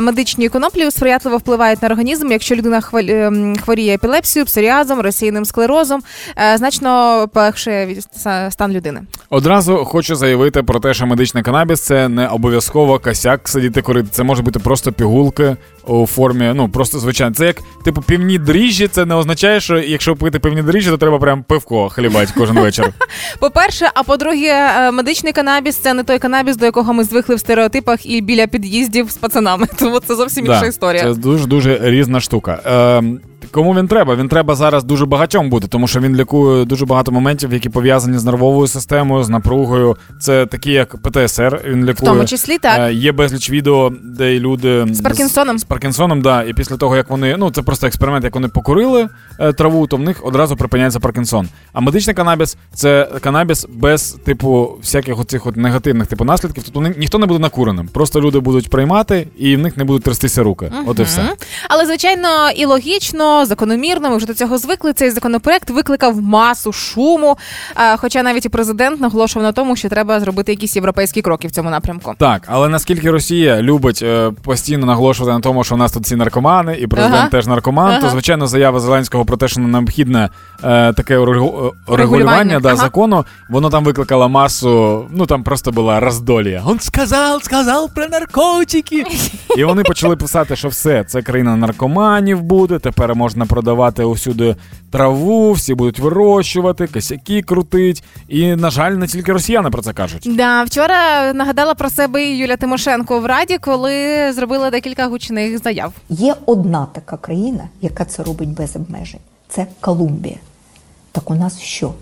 медичні 0.00 0.48
коноплі 0.48 0.90
сприятливо 0.90 1.36
впливають 1.38 1.82
на 1.82 1.88
організм, 1.88 2.32
якщо 2.32 2.54
людина 2.54 2.82
ем, 2.94 3.56
хворіє 3.64 3.94
епілепсією, 3.94 4.46
псоріазом, 4.46 5.00
розсійним 5.00 5.44
склерозом, 5.44 5.91
е, 6.36 6.58
значно 6.58 7.28
полегшує 7.34 7.96
стан 8.50 8.72
людини. 8.72 9.00
Одразу 9.30 9.76
хочу 9.76 10.16
заявити 10.16 10.62
про 10.62 10.80
те, 10.80 10.94
що 10.94 11.06
медичний 11.06 11.42
канабіс 11.42 11.80
це 11.80 12.08
не 12.08 12.28
обов'язково 12.28 12.98
косяк 12.98 13.48
сидіти 13.48 13.82
курити. 13.82 14.08
Це 14.10 14.22
може 14.22 14.42
бути 14.42 14.58
просто 14.58 14.92
пігулки 14.92 15.56
у 15.86 16.06
формі, 16.06 16.52
ну 16.54 16.68
просто 16.68 16.98
звичайно. 16.98 17.34
Це 17.34 17.46
як 17.46 17.56
типу 17.84 18.02
півні 18.02 18.38
дріжджі. 18.38 18.88
Це 18.88 19.04
не 19.04 19.14
означає, 19.14 19.60
що 19.60 19.78
якщо 19.78 20.16
пити 20.16 20.38
півні 20.38 20.62
дріжджі, 20.62 20.90
то 20.90 20.96
треба 20.96 21.18
прям 21.18 21.42
пивко 21.42 21.88
хлібати 21.88 22.32
кожен 22.36 22.58
вечір. 22.58 22.92
По-перше, 23.38 23.90
а 23.94 24.02
по-друге, 24.02 24.48
е, 24.48 24.90
медичний 24.90 25.32
канабіс 25.32 25.76
це 25.76 25.94
не 25.94 26.04
той 26.04 26.18
канабіс, 26.18 26.56
до 26.56 26.64
якого 26.64 26.92
ми 26.92 27.04
звикли 27.04 27.34
в 27.34 27.40
стереотипах 27.40 28.06
і 28.06 28.20
біля 28.20 28.46
під'їздів 28.46 29.10
з 29.10 29.16
пацанами. 29.16 29.66
Тому 29.78 30.00
це 30.00 30.14
зовсім 30.14 30.46
інша 30.46 30.60
Да, 30.60 30.66
історія. 30.66 31.02
Це 31.02 31.14
дуже 31.14 31.46
дуже 31.46 31.78
різна 31.82 32.20
штука. 32.20 32.60
Ем, 32.64 33.20
Кому 33.50 33.74
він 33.74 33.88
треба? 33.88 34.16
Він 34.16 34.28
треба 34.28 34.54
зараз 34.54 34.84
дуже 34.84 35.06
багатьом 35.06 35.50
бути, 35.50 35.66
тому 35.68 35.88
що 35.88 36.00
він 36.00 36.16
лікує 36.16 36.64
дуже 36.64 36.86
багато 36.86 37.12
моментів, 37.12 37.52
які 37.52 37.68
пов'язані 37.68 38.18
з 38.18 38.24
нервовою 38.24 38.68
системою, 38.68 39.24
з 39.24 39.28
напругою. 39.28 39.96
Це 40.20 40.46
такі, 40.46 40.70
як 40.72 40.96
ПТСР. 41.02 41.60
Він 41.66 41.80
лікує. 41.80 41.92
В 41.94 42.14
тому 42.14 42.24
числі 42.24 42.58
так. 42.58 42.78
Е, 42.80 42.92
Є 42.94 43.12
безліч 43.12 43.50
відео, 43.50 43.92
де 44.04 44.38
люди 44.38 44.86
З 44.90 45.00
Паркінсоном. 45.00 45.58
З, 45.58 45.64
Паркінсоном, 45.64 46.22
да. 46.22 46.42
І 46.42 46.52
після 46.54 46.76
того, 46.76 46.96
як 46.96 47.10
вони, 47.10 47.36
ну 47.38 47.50
це 47.50 47.62
просто 47.62 47.86
експеримент, 47.86 48.24
як 48.24 48.34
вони 48.34 48.48
покурили 48.48 49.08
е, 49.40 49.52
траву, 49.52 49.86
то 49.86 49.96
в 49.96 50.00
них 50.00 50.26
одразу 50.26 50.56
припиняється 50.56 51.00
Паркінсон. 51.00 51.48
А 51.72 51.80
медичний 51.80 52.14
канабіс 52.14 52.56
це 52.74 53.08
канабіс 53.20 53.66
без 53.74 54.12
типу 54.24 54.76
всяких 54.80 55.20
оцих 55.20 55.46
от 55.46 55.56
негативних 55.56 56.06
типу 56.06 56.24
наслідків. 56.24 56.62
Тобто 56.64 56.80
ні- 56.88 56.94
ніхто 56.98 57.18
не 57.18 57.26
буде 57.26 57.38
накуреним. 57.40 57.88
Просто 57.88 58.20
люди 58.20 58.40
будуть 58.40 58.70
приймати, 58.70 59.28
і 59.38 59.56
в 59.56 59.58
них 59.58 59.76
не 59.76 59.84
будуть 59.84 60.02
трястися 60.02 60.42
руки. 60.42 60.72
От 60.86 60.98
і 60.98 61.02
все. 61.02 61.22
Але 61.68 61.86
звичайно 61.86 62.28
і 62.56 62.64
логічно, 62.66 63.31
закономірно. 63.44 64.10
Ми 64.10 64.16
вже 64.16 64.26
до 64.26 64.34
цього 64.34 64.58
звикли. 64.58 64.92
Цей 64.92 65.10
законопроект 65.10 65.70
викликав 65.70 66.22
масу 66.22 66.72
шуму. 66.72 67.36
Хоча 67.96 68.22
навіть 68.22 68.46
і 68.46 68.48
президент 68.48 69.00
наголошував 69.00 69.46
на 69.46 69.52
тому, 69.52 69.76
що 69.76 69.88
треба 69.88 70.20
зробити 70.20 70.52
якісь 70.52 70.76
європейські 70.76 71.22
кроки 71.22 71.48
в 71.48 71.50
цьому 71.50 71.70
напрямку. 71.70 72.14
Так, 72.18 72.42
але 72.46 72.68
наскільки 72.68 73.10
Росія 73.10 73.62
любить 73.62 74.00
е, 74.02 74.32
постійно 74.44 74.86
наголошувати 74.86 75.34
на 75.34 75.40
тому, 75.40 75.64
що 75.64 75.74
у 75.74 75.78
нас 75.78 75.92
тут 75.92 76.02
всі 76.02 76.16
наркомани, 76.16 76.76
і 76.80 76.86
президент 76.86 77.16
Ага. 77.18 77.28
теж 77.28 77.46
наркоман, 77.46 78.00
то 78.00 78.08
звичайно 78.08 78.46
заява 78.46 78.80
Зеленського 78.80 79.24
про 79.24 79.36
те, 79.36 79.48
що 79.48 79.60
необхідне 79.60 80.30
е, 80.64 80.92
таке 80.92 81.14
е, 81.14 81.18
регулювання 81.18 81.72
Регулювання, 81.88 82.60
да, 82.60 82.68
ага. 82.68 82.76
закону, 82.76 83.24
воно 83.50 83.70
там 83.70 83.84
викликало 83.84 84.28
масу. 84.28 85.04
Ну 85.10 85.26
там 85.26 85.42
просто 85.42 85.72
була 85.72 86.00
роздолія. 86.00 86.62
Он 86.66 86.80
сказав, 86.80 87.44
сказав 87.44 87.94
про 87.94 88.06
наркотики. 88.06 89.04
І 89.56 89.64
вони 89.64 89.82
почали 89.82 90.16
писати, 90.16 90.56
що 90.56 90.68
все, 90.68 91.04
це 91.04 91.22
країна 91.22 91.56
наркоманів 91.56 92.42
буде. 92.42 92.78
Тепер 92.78 93.14
можна 93.22 93.46
продавати 93.46 94.04
усюди 94.04 94.56
траву, 94.90 95.52
всі 95.52 95.74
будуть 95.74 95.98
вирощувати, 95.98 96.86
косяки 96.86 97.42
крутить. 97.42 98.04
І, 98.28 98.56
на 98.56 98.70
жаль, 98.70 98.92
не 98.92 99.06
тільки 99.06 99.32
росіяни 99.32 99.70
про 99.70 99.82
це 99.82 99.92
кажуть. 99.92 100.28
Да, 100.36 100.64
вчора 100.64 101.32
нагадала 101.32 101.74
про 101.74 101.90
себе 101.90 102.36
Юля 102.36 102.56
Тимошенко 102.56 103.20
в 103.20 103.26
Раді, 103.26 103.58
коли 103.58 104.32
зробила 104.32 104.70
декілька 104.70 105.06
гучних 105.06 105.58
заяв. 105.58 105.92
Є 106.08 106.34
одна 106.46 106.86
така 106.92 107.16
країна, 107.16 107.64
яка 107.80 108.04
це 108.04 108.22
робить 108.22 108.48
без 108.48 108.76
обмежень. 108.76 109.20
Це 109.48 109.66
Колумбія. 109.80 110.36
Так 111.12 111.30
у 111.30 111.34
нас 111.34 111.60
що? 111.60 111.94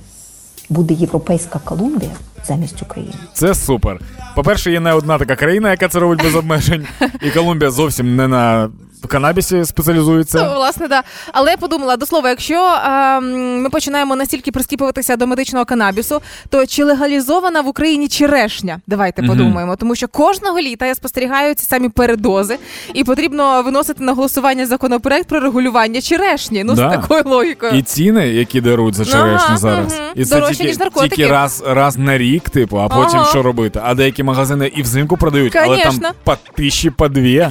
буде 0.71 0.95
європейська 0.95 1.59
Колумбія 1.65 2.11
замість 2.47 2.83
України. 2.83 3.15
Це 3.33 3.55
супер. 3.55 4.01
По-перше, 4.37 4.73
є 4.73 4.81
не 4.81 4.93
одна 4.93 5.19
така 5.19 5.37
країна, 5.37 5.71
яка 5.71 5.89
це 5.89 5.99
робить 5.99 6.23
без 6.23 6.35
обмежень, 6.35 6.87
і 7.23 7.31
Колумбія 7.31 7.71
зовсім 7.71 8.17
не 8.17 8.29
на 8.29 8.71
канабісі 9.09 9.65
спеціалізується. 9.65 10.45
Ну, 10.45 10.55
власне, 10.55 10.89
да. 10.89 11.03
Але 11.33 11.51
я 11.51 11.57
подумала, 11.57 11.97
до 11.97 12.07
слова, 12.07 12.29
якщо 12.29 12.55
ем, 12.85 13.63
ми 13.63 13.71
починаємо 13.71 14.17
настільки 14.17 14.53
прискіпуватися 14.53 15.17
до 15.17 15.27
медичного 15.27 15.65
канабісу, 15.65 16.21
то 16.49 16.67
чи 16.67 16.85
легалізована 16.85 17.61
в 17.61 17.69
Україні 17.69 18.09
черешня? 18.09 18.81
Давайте 18.87 19.23
подумаємо. 19.23 19.77
Тому 19.77 19.95
що 19.95 20.09
кожного 20.09 20.61
літа 20.61 20.87
я 20.87 20.95
спостерігаю 20.95 21.55
ці 21.55 21.65
самі 21.67 21.89
передози, 21.89 22.59
і 22.95 23.05
потрібно 23.05 23.63
виносити 23.63 24.05
на 24.05 24.13
голосування 24.13 24.67
законопроект 24.67 25.29
про 25.29 25.41
регулювання 25.41 26.01
черешні. 26.01 26.65
Ну, 26.65 26.75
Да. 26.75 26.89
з 26.91 26.93
такою 27.01 27.23
логікою. 27.27 27.73
І 27.73 27.83
ціни, 27.83 28.29
які 28.29 28.61
даруть 28.61 28.95
за 28.95 29.05
черешню 29.05 29.47
Ага, 29.47 29.57
зараз. 29.57 29.95
мгм. 29.99 30.09
І 30.15 30.25
це 30.25 30.35
Дорожче, 30.35 30.55
тільки, 30.57 30.69
ніж 30.69 30.79
наркотики. 30.79 31.17
тільки 31.17 31.31
раз, 31.31 31.63
раз 31.67 31.99
на 31.99 32.19
рік, 32.19 32.51
типу, 32.51 32.79
а 32.81 32.89
потім 32.89 33.19
Ага. 33.21 33.31
що 33.31 33.43
робити? 33.43 33.81
А 33.85 33.95
деякі 33.95 34.23
магазини 34.23 34.73
і 34.77 34.83
взимку 34.83 35.17
продають, 35.17 35.57
але 35.57 35.77
там 35.77 35.87
Конечно. 35.87 36.11
по 36.25 36.37
тисячі, 36.57 36.91
по 36.91 37.09
дві. 37.09 37.49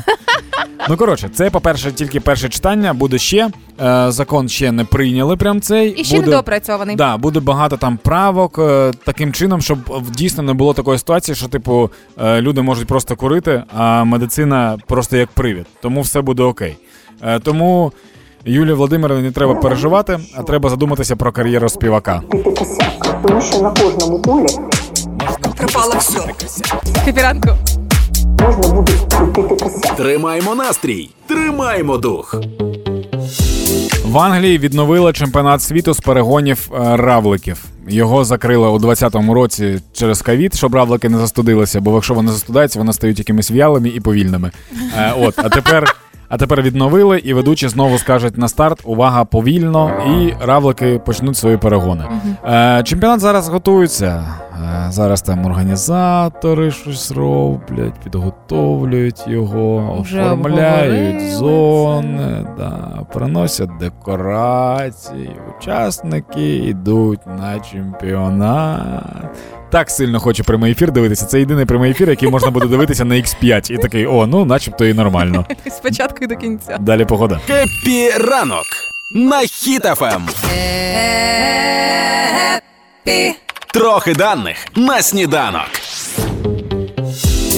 Ну 0.89 0.97
коротше, 0.97 1.29
це, 1.39 1.49
по-перше, 1.49 1.91
тільки 1.91 2.19
перше 2.19 2.49
читання, 2.49 2.93
буде 2.93 3.17
ще. 3.17 3.49
Е, 3.81 4.11
закон 4.11 4.49
ще 4.49 4.71
не 4.71 4.85
прийняли 4.85 5.35
прям 5.35 5.61
цей. 5.61 5.89
І 5.89 6.03
ще 6.03 6.15
буде, 6.15 6.27
недоопрацьований. 6.27 6.95
Да, 6.95 7.17
буде 7.17 7.39
багато 7.39 7.77
там 7.77 7.97
правок 7.97 8.59
е, 8.59 8.91
таким 9.03 9.33
чином, 9.33 9.61
щоб 9.61 9.77
дійсно 10.11 10.43
не 10.43 10.53
було 10.53 10.73
такої 10.73 10.97
ситуації, 10.97 11.35
що, 11.35 11.47
типу, 11.47 11.89
е, 12.21 12.41
люди 12.41 12.61
можуть 12.61 12.87
просто 12.87 13.15
курити, 13.15 13.63
а 13.77 14.03
медицина 14.03 14.77
просто 14.87 15.17
як 15.17 15.29
привід. 15.29 15.65
Тому 15.81 16.01
все 16.01 16.21
буде 16.21 16.43
окей. 16.43 16.77
Е, 17.21 17.39
тому 17.39 17.91
Юлії 18.45 18.73
Володимировні 18.73 19.23
не 19.23 19.31
треба 19.31 19.55
переживати, 19.55 20.19
а 20.35 20.43
треба 20.43 20.69
задуматися 20.69 21.15
про 21.15 21.31
кар'єру 21.31 21.69
співака. 21.69 22.21
Тому 23.27 23.41
що 23.41 23.61
на 23.61 23.69
кожному 23.69 24.21
полі 24.21 24.47
Пропало 25.57 25.93
все. 25.99 26.19
Капіранку. 27.05 27.49
Можна 28.41 28.73
буде 28.73 28.93
крутити 29.17 29.55
косяк. 29.63 29.95
Тримаємо 29.95 30.55
настрій, 30.55 31.09
тримаємо 31.27 31.97
дух. 31.97 32.35
В 34.05 34.17
Англії 34.17 34.57
відновили 34.57 35.13
чемпіонат 35.13 35.61
світу 35.61 35.93
з 35.93 35.99
перегонів 35.99 36.71
е, 36.73 36.97
равликів. 36.97 37.65
Його 37.87 38.23
закрили 38.25 38.67
у 38.67 38.79
2020 38.79 39.33
році 39.35 39.79
через 39.93 40.21
ковід, 40.21 40.55
щоб 40.55 40.75
равлики 40.75 41.09
не 41.09 41.17
застудилися, 41.17 41.81
бо 41.81 41.93
якщо 41.95 42.13
вони 42.13 42.31
застудаються, 42.31 42.79
вони 42.79 42.93
стають 42.93 43.19
якимись 43.19 43.51
в'ялими 43.51 43.89
і 43.89 43.99
повільними. 43.99 44.51
Е, 44.97 45.13
от, 45.19 45.33
а 45.39 45.49
тепер. 45.49 45.95
А 46.31 46.37
тепер 46.37 46.61
відновили, 46.61 47.19
і 47.19 47.33
ведучі 47.33 47.67
знову 47.67 47.97
скажуть 47.97 48.37
на 48.37 48.47
старт: 48.47 48.79
увага 48.83 49.25
повільно, 49.25 49.91
і 50.07 50.45
равлики 50.45 51.01
почнуть 51.05 51.37
свої 51.37 51.57
перегони. 51.57 52.03
Е, 52.45 52.81
чемпіонат 52.85 53.19
зараз 53.19 53.49
готується. 53.49 54.23
Е, 54.63 54.91
зараз 54.91 55.21
там 55.21 55.45
організатори 55.45 56.71
щось 56.71 57.11
роблять, 57.11 57.93
підготовлюють 58.03 59.27
його, 59.27 59.97
Вже 60.01 60.21
оформляють 60.21 61.31
зони, 61.31 62.45
да, 62.57 62.99
приносять 63.13 63.77
декорації. 63.79 65.35
Учасники 65.57 66.55
йдуть 66.55 67.27
на 67.27 67.59
чемпіонат. 67.59 69.03
Так 69.69 69.89
сильно 69.89 70.19
хочу 70.19 70.43
прямий 70.43 70.71
ефір 70.71 70.91
дивитися. 70.91 71.25
Це 71.25 71.39
єдиний 71.39 71.65
прямий 71.65 71.91
ефір, 71.91 72.09
який 72.09 72.29
можна 72.29 72.51
буде 72.51 72.67
дивитися 72.67 73.05
на 73.05 73.15
X5. 73.15 73.71
І 73.71 73.77
такий, 73.77 74.05
о, 74.05 74.27
ну 74.27 74.45
начебто 74.45 74.85
і 74.85 74.93
нормально. 74.93 75.45
Спочатку 75.71 76.17
і 76.21 76.27
до 76.27 76.35
кінця. 76.35 76.77
Далі 76.77 77.05
погода. 77.05 77.39
Хеппі 77.47 78.09
ранок 78.09 78.65
на 79.15 79.39
Хіт-ФМ. 79.39 80.27
Трохи 83.73 84.13
даних 84.13 84.57
на 84.75 85.01
сніданок. 85.01 85.69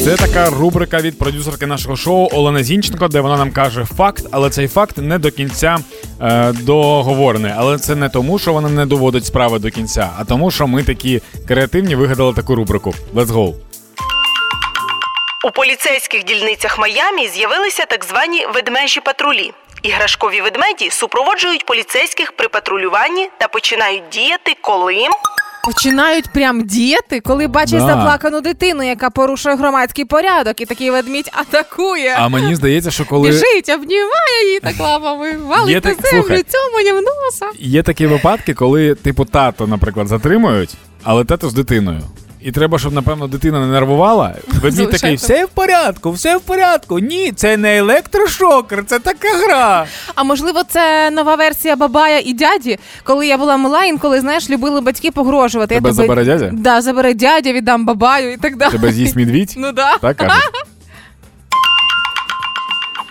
Це 0.04 0.16
така 0.16 0.50
рубрика 0.50 1.02
від 1.02 1.20
продюсерки 1.20 1.66
нашого 1.66 1.96
шоу 1.96 2.30
Олени 2.32 2.64
Зінченко, 2.64 3.08
де 3.08 3.22
вона 3.22 3.38
нам 3.38 3.52
каже 3.52 3.86
факт, 3.98 4.24
але 4.32 4.50
цей 4.50 4.68
факт 4.68 4.98
не 4.98 5.20
до 5.20 5.32
кінця 5.32 5.78
е, 6.22 6.54
договорений. 6.54 7.52
Але 7.58 7.78
це 7.78 7.96
не 7.96 8.10
тому, 8.10 8.40
що 8.40 8.54
вона 8.54 8.70
не 8.70 8.86
доводить 8.86 9.26
справи 9.26 9.60
до 9.60 9.70
кінця, 9.70 10.10
а 10.20 10.26
тому, 10.26 10.52
що 10.52 10.68
ми 10.68 10.84
такі 10.84 11.22
креативні 11.48 11.96
вигадали 11.96 12.34
таку 12.34 12.56
рубрику. 12.56 12.94
Let's 13.16 13.28
go! 13.28 13.54
У 15.46 15.52
поліцейських 15.52 16.24
дільницях 16.24 16.80
Майамі 16.80 17.28
з'явилися 17.28 17.86
так 17.86 18.06
звані 18.06 18.46
ведмежі 18.54 19.00
патрулі. 19.00 19.52
Іграшкові 19.84 20.42
ведмеді 20.42 20.90
супроводжують 20.90 21.66
поліцейських 21.66 22.32
при 22.32 22.48
патрулюванні 22.48 23.30
та 23.38 23.48
починають 23.48 24.04
діяти, 24.12 24.58
коли 24.62 25.08
Починають 25.66 26.30
прям 26.30 26.64
діяти, 26.64 27.20
коли 27.20 27.48
бачать 27.48 27.80
Да. 27.80 27.86
заплакану 27.88 28.42
дитину, 28.42 28.84
яка 28.84 29.10
порушує 29.10 29.56
громадський 29.56 30.06
порядок, 30.06 30.62
і 30.62 30.66
такий 30.66 30.92
ведмідь 30.92 31.30
атакує. 31.34 32.16
А 32.18 32.30
мені 32.30 32.56
здається, 32.56 32.92
що 32.92 33.06
коли 33.06 33.30
Біжить, 33.30 33.70
обнімає 33.70 34.46
її 34.46 34.60
так 34.60 34.80
лапами, 34.80 35.38
валить 35.38 35.76
на 35.76 35.82
так- 35.82 36.02
землю, 36.02 36.24
слухай. 36.24 36.44
цьомані 36.44 36.92
в 36.92 36.96
носа. 36.96 37.46
є 37.60 37.84
такі 37.84 38.08
випадки, 38.08 38.54
коли 38.54 38.96
типу 38.96 39.26
тато, 39.26 39.68
наприклад, 39.68 40.08
затримують, 40.08 40.74
але 41.04 41.26
тато 41.26 41.50
з 41.50 41.54
дитиною. 41.54 42.02
І 42.42 42.52
треба, 42.52 42.80
щоб, 42.80 42.94
напевно, 42.94 43.28
дитина 43.28 43.60
не 43.60 43.66
нервувала. 43.68 44.36
Ведмідь 44.62 44.90
такий, 44.92 45.16
все 45.16 45.46
в 45.46 45.50
порядку, 45.50 46.12
все 46.12 46.38
в 46.38 46.42
порядку. 46.42 47.00
Ні, 47.00 47.32
це 47.32 47.58
не 47.58 47.78
електрошокер, 47.78 48.86
це 48.86 49.00
така 49.00 49.28
гра. 49.28 49.86
А 50.16 50.24
можливо, 50.24 50.62
це 50.70 51.10
нова 51.12 51.36
версія 51.36 51.76
бабая 51.76 52.20
і 52.26 52.34
дяді. 52.34 52.80
Коли 53.04 53.28
я 53.28 53.38
була 53.38 53.58
мала, 53.58 53.84
інколи 53.86 54.20
знаєш, 54.20 54.50
любили 54.50 54.82
батьки 54.82 55.12
погрожувати. 55.12 55.76
Тебе 55.76 55.90
я 55.90 55.96
тебе 55.96 56.08
забере 56.08 56.26
дядя? 56.26 56.50
Да, 56.54 56.82
забере 56.82 57.14
дядя, 57.14 57.54
віддам 57.54 57.86
бабаю 57.86 58.34
і 58.34 58.38
так 58.38 58.58
далі. 58.58 58.72
Тебе 58.72 58.92
з'їсть 58.92 59.16
медвідь? 59.16 59.54
Ну 59.58 59.72
да. 59.72 59.98
Так 59.98 60.18
кажуть. 60.18 60.44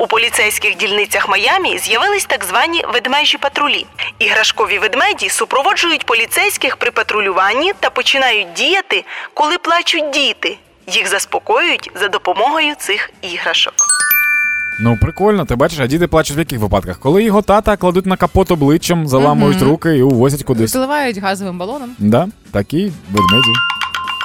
У 0.00 0.06
поліцейських 0.06 0.76
дільницях 0.76 1.28
Майамі 1.28 1.78
з'явились 1.78 2.24
так 2.24 2.44
звані 2.44 2.84
ведмежі 2.94 3.38
патрулі. 3.38 3.86
Іграшкові 4.18 4.78
ведмеді 4.78 5.28
супроводжують 5.28 6.06
поліцейських 6.06 6.76
при 6.76 6.90
патрулюванні 6.90 7.72
та 7.80 7.90
починають 7.90 8.52
діяти, 8.52 9.04
коли 9.34 9.58
плачуть 9.58 10.10
діти. 10.10 10.58
Їх 10.86 11.08
заспокоюють 11.08 11.90
за 11.94 12.08
допомогою 12.08 12.74
цих 12.78 13.10
іграшок. 13.22 13.74
Ну, 14.82 14.98
прикольно, 15.02 15.44
ти 15.44 15.56
бачиш, 15.56 15.78
а 15.78 15.86
діти 15.86 16.06
плачуть 16.06 16.36
в 16.36 16.38
яких 16.38 16.58
випадках? 16.58 16.98
Коли 16.98 17.22
його 17.22 17.42
тата 17.42 17.76
кладуть 17.76 18.06
на 18.06 18.16
капот 18.16 18.50
обличчям, 18.50 19.08
заламують 19.08 19.62
руки 19.62 19.96
і 19.96 20.02
увозять 20.02 20.42
кудись. 20.42 20.70
Заливають 20.70 21.18
газовим 21.18 21.58
балоном. 21.58 21.90
Да, 21.98 22.28
такі 22.52 22.92
ведмеді. 23.10 23.52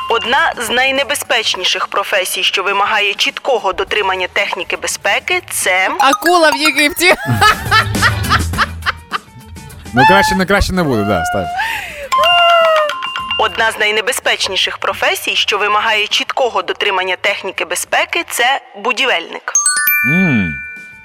Одна 0.09 0.53
з 0.65 0.69
найнебезпечніших 0.69 1.87
професій, 1.87 2.43
що 2.43 2.63
вимагає 2.63 3.13
чіткого 3.13 3.73
дотримання 3.73 4.27
техніки 4.33 4.77
безпеки, 4.81 5.41
це 5.49 5.89
Акула 5.99 6.49
в 6.51 6.55
Єгипті. 6.57 7.13
Ну 9.93 10.01
краще 10.07 10.35
не 10.35 10.45
краще 10.45 10.73
не 10.73 10.83
буде, 10.83 11.03
да, 11.03 11.25
став. 11.25 11.45
одна 13.39 13.71
з 13.71 13.79
найнебезпечніших 13.79 14.77
професій, 14.77 15.35
що 15.35 15.57
вимагає 15.57 16.07
чіткого 16.07 16.61
дотримання 16.61 17.15
техніки 17.21 17.65
безпеки, 17.65 18.25
це 18.29 18.61
будівельник. 18.83 19.53
м 20.05 20.53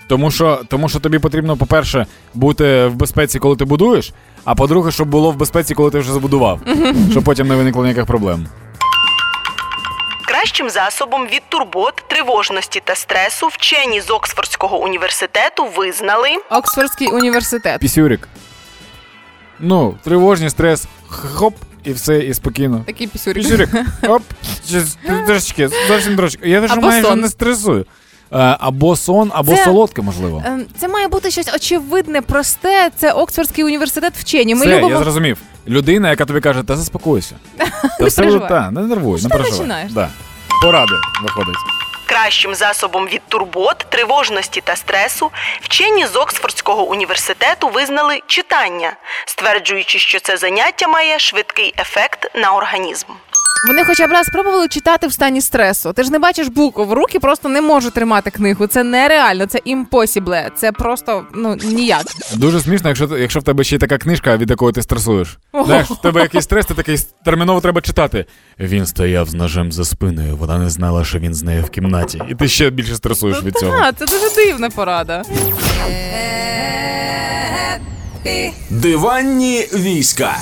Тому 0.08 0.30
що, 0.30 0.60
тому 0.68 0.88
що 0.88 1.00
тобі 1.00 1.18
потрібно, 1.18 1.56
по-перше, 1.56 2.06
бути 2.34 2.86
в 2.86 2.94
безпеці, 2.94 3.38
коли 3.38 3.56
ти 3.56 3.64
будуєш, 3.64 4.12
а 4.44 4.54
по-друге, 4.54 4.92
щоб 4.92 5.08
було 5.08 5.30
в 5.30 5.36
безпеці, 5.36 5.74
коли 5.74 5.90
ти 5.90 5.98
вже 5.98 6.12
забудував. 6.12 6.60
щоб 7.10 7.24
потім 7.24 7.48
не 7.48 7.54
виникло 7.54 7.82
ніяких 7.82 8.06
проблем. 8.06 8.46
Кращим 10.40 10.70
засобом 10.70 11.26
від 11.26 11.42
турбот, 11.48 11.94
тривожності 12.08 12.82
та 12.84 12.94
стресу 12.94 13.48
вчені 13.48 14.00
з 14.00 14.10
Оксфордського 14.10 14.82
університету 14.82 15.66
визнали 15.76 16.28
Оксфордський 16.50 17.08
університет. 17.08 17.80
Пісюрик. 17.80 18.28
Ну, 19.58 19.94
тривожність, 20.04 20.56
стрес, 20.56 20.86
хоп, 21.08 21.54
і 21.84 21.92
все, 21.92 22.18
і 22.18 22.34
спокійно. 22.34 22.82
Такий 22.86 23.06
пісюрик. 23.06 23.42
Пісюрик, 23.42 23.68
оп, 24.08 24.22
трошечки, 25.26 25.70
зовсім 25.88 26.16
трошки. 26.16 26.48
Я 26.48 26.60
вже 26.60 26.76
майже 26.76 27.16
не 27.16 27.28
стресую. 27.28 27.86
Е, 28.32 28.56
Або 28.60 28.96
сон, 28.96 29.30
або 29.34 29.56
Це- 29.56 29.64
солодке, 29.64 30.02
можливо. 30.02 30.42
Ем, 30.46 30.66
Це 30.78 30.88
має 30.88 31.08
бути 31.08 31.30
щось 31.30 31.54
очевидне, 31.54 32.22
просте. 32.22 32.90
Це 32.96 33.12
Оксфордський 33.12 33.64
університет 33.64 34.12
вчені. 34.16 34.54
Ми 34.54 34.60
все, 34.66 34.76
любимо. 34.76 34.90
я 34.90 34.98
зрозумів. 34.98 35.38
Людина, 35.68 36.10
яка 36.10 36.24
тобі 36.24 36.40
каже, 36.40 36.62
та 36.62 36.76
заспокойся. 36.76 37.34
Та 37.98 38.06
все 38.06 38.22
буде 38.22 38.46
та, 38.48 38.70
не 38.70 38.80
нервуй, 38.80 39.16
не 39.22 39.22
ти 39.22 39.28
переживай. 39.28 39.58
починаєш? 39.58 39.92
Да. 39.92 40.08
Поради 40.60 40.94
виходить. 41.22 41.56
кращим 42.06 42.54
засобом 42.54 43.06
від 43.08 43.22
турбот, 43.28 43.78
тривожності 43.78 44.60
та 44.60 44.76
стресу 44.76 45.30
вчені 45.60 46.06
з 46.06 46.16
Оксфордського 46.16 46.82
університету 46.82 47.68
визнали 47.68 48.22
читання, 48.26 48.96
стверджуючи, 49.26 49.98
що 49.98 50.20
це 50.20 50.36
заняття 50.36 50.88
має 50.88 51.18
швидкий 51.18 51.74
ефект 51.78 52.30
на 52.34 52.54
організм. 52.54 53.06
Вони 53.66 53.84
хоча 53.84 54.06
б 54.06 54.10
раз 54.10 54.26
спробували 54.26 54.68
читати 54.68 55.06
в 55.06 55.12
стані 55.12 55.40
стресу. 55.40 55.92
Ти 55.92 56.02
ж 56.02 56.10
не 56.12 56.18
бачиш 56.18 56.48
букв, 56.48 56.82
в 56.82 56.92
руки 56.92 57.20
просто 57.20 57.48
не 57.48 57.60
можуть 57.60 57.94
тримати 57.94 58.30
книгу. 58.30 58.66
Це 58.66 58.84
нереально, 58.84 59.46
це 59.46 59.60
імпосібле. 59.64 60.50
Це 60.56 60.72
просто 60.72 61.24
ну 61.34 61.56
ніяк. 61.62 62.02
Дуже 62.34 62.60
смішно, 62.60 62.88
якщо, 62.88 63.18
якщо 63.18 63.40
в 63.40 63.42
тебе 63.42 63.64
ще 63.64 63.76
й 63.76 63.78
така 63.78 63.98
книжка, 63.98 64.36
від 64.36 64.50
якої 64.50 64.72
ти 64.72 64.82
стресуєш. 64.82 65.38
Знаєш, 65.64 65.90
в 65.90 66.00
тебе 66.02 66.20
якийсь 66.20 66.44
стрес, 66.44 66.66
ти 66.66 66.74
такий 66.74 66.98
терміново 67.24 67.60
треба 67.60 67.80
читати. 67.80 68.24
Він 68.58 68.86
стояв 68.86 69.28
з 69.28 69.34
ножем 69.34 69.72
за 69.72 69.84
спиною, 69.84 70.36
вона 70.36 70.58
не 70.58 70.70
знала, 70.70 71.04
що 71.04 71.18
він 71.18 71.34
з 71.34 71.42
нею 71.42 71.62
в 71.64 71.70
кімнаті. 71.70 72.22
І 72.28 72.34
ти 72.34 72.48
ще 72.48 72.70
більше 72.70 72.96
стресуєш 72.96 73.42
від 73.42 73.54
цього. 73.56 73.76
А, 73.82 73.92
це 73.92 74.06
дуже 74.06 74.34
дивна 74.36 74.70
порада. 74.70 75.22
Диванні 78.70 79.68
війська. 79.74 80.36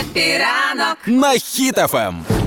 Хеппі 0.00 0.52
ранок 0.52 0.96
на 1.06 1.32
Ем. 1.32 1.38
Хіт-ФМ. 1.38 2.24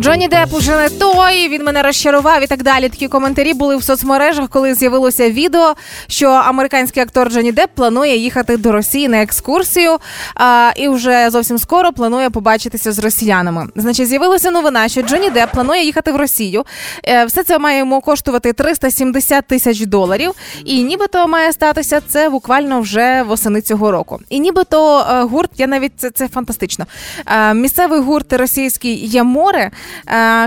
Джонні 0.00 0.28
Депп 0.28 0.54
уже 0.54 0.76
не 0.76 0.88
той, 0.88 1.48
він 1.48 1.64
мене 1.64 1.82
розчарував 1.82 2.42
і 2.42 2.46
так 2.46 2.62
далі. 2.62 2.88
Такі 2.88 3.08
коментарі 3.08 3.54
були 3.54 3.76
в 3.76 3.82
соцмережах, 3.82 4.48
коли 4.48 4.74
з'явилося 4.74 5.30
відео, 5.30 5.74
що 6.06 6.28
американський 6.28 7.02
актор 7.02 7.30
Джонні 7.30 7.52
Депп 7.52 7.70
планує 7.74 8.16
їхати 8.16 8.56
до 8.56 8.72
Росії 8.72 9.08
на 9.08 9.22
екскурсію, 9.22 9.98
а, 10.34 10.70
і 10.76 10.88
вже 10.88 11.30
зовсім 11.30 11.58
скоро 11.58 11.92
планує 11.92 12.30
побачитися 12.30 12.92
з 12.92 12.98
росіянами. 12.98 13.66
Значить, 13.76 14.08
з'явилася 14.08 14.50
новина, 14.50 14.88
що 14.88 15.02
Джонні 15.02 15.30
Депп 15.30 15.52
планує 15.52 15.84
їхати 15.84 16.12
в 16.12 16.16
Росію. 16.16 16.64
Е, 17.04 17.24
Все 17.24 17.42
це 17.42 17.58
має 17.58 17.78
йому 17.78 18.00
коштувати 18.00 18.52
370 18.52 19.46
тисяч 19.46 19.80
доларів, 19.80 20.32
і 20.64 20.82
нібито 20.82 21.28
має 21.28 21.52
статися 21.52 22.00
це 22.08 22.28
буквально 22.28 22.80
вже 22.80 23.22
восени 23.22 23.60
цього 23.60 23.90
року. 23.90 24.20
І 24.28 24.40
нібито 24.40 25.06
е, 25.10 25.22
гурт, 25.22 25.50
я 25.56 25.66
навіть 25.66 25.92
це, 25.96 26.10
це 26.10 26.28
фантастично. 26.28 26.86
Е, 27.26 27.54
Місцевий 27.54 28.00
гурт 28.00 28.32
російський 28.32 29.08
Яморе 29.08 29.60
е, 29.60 29.70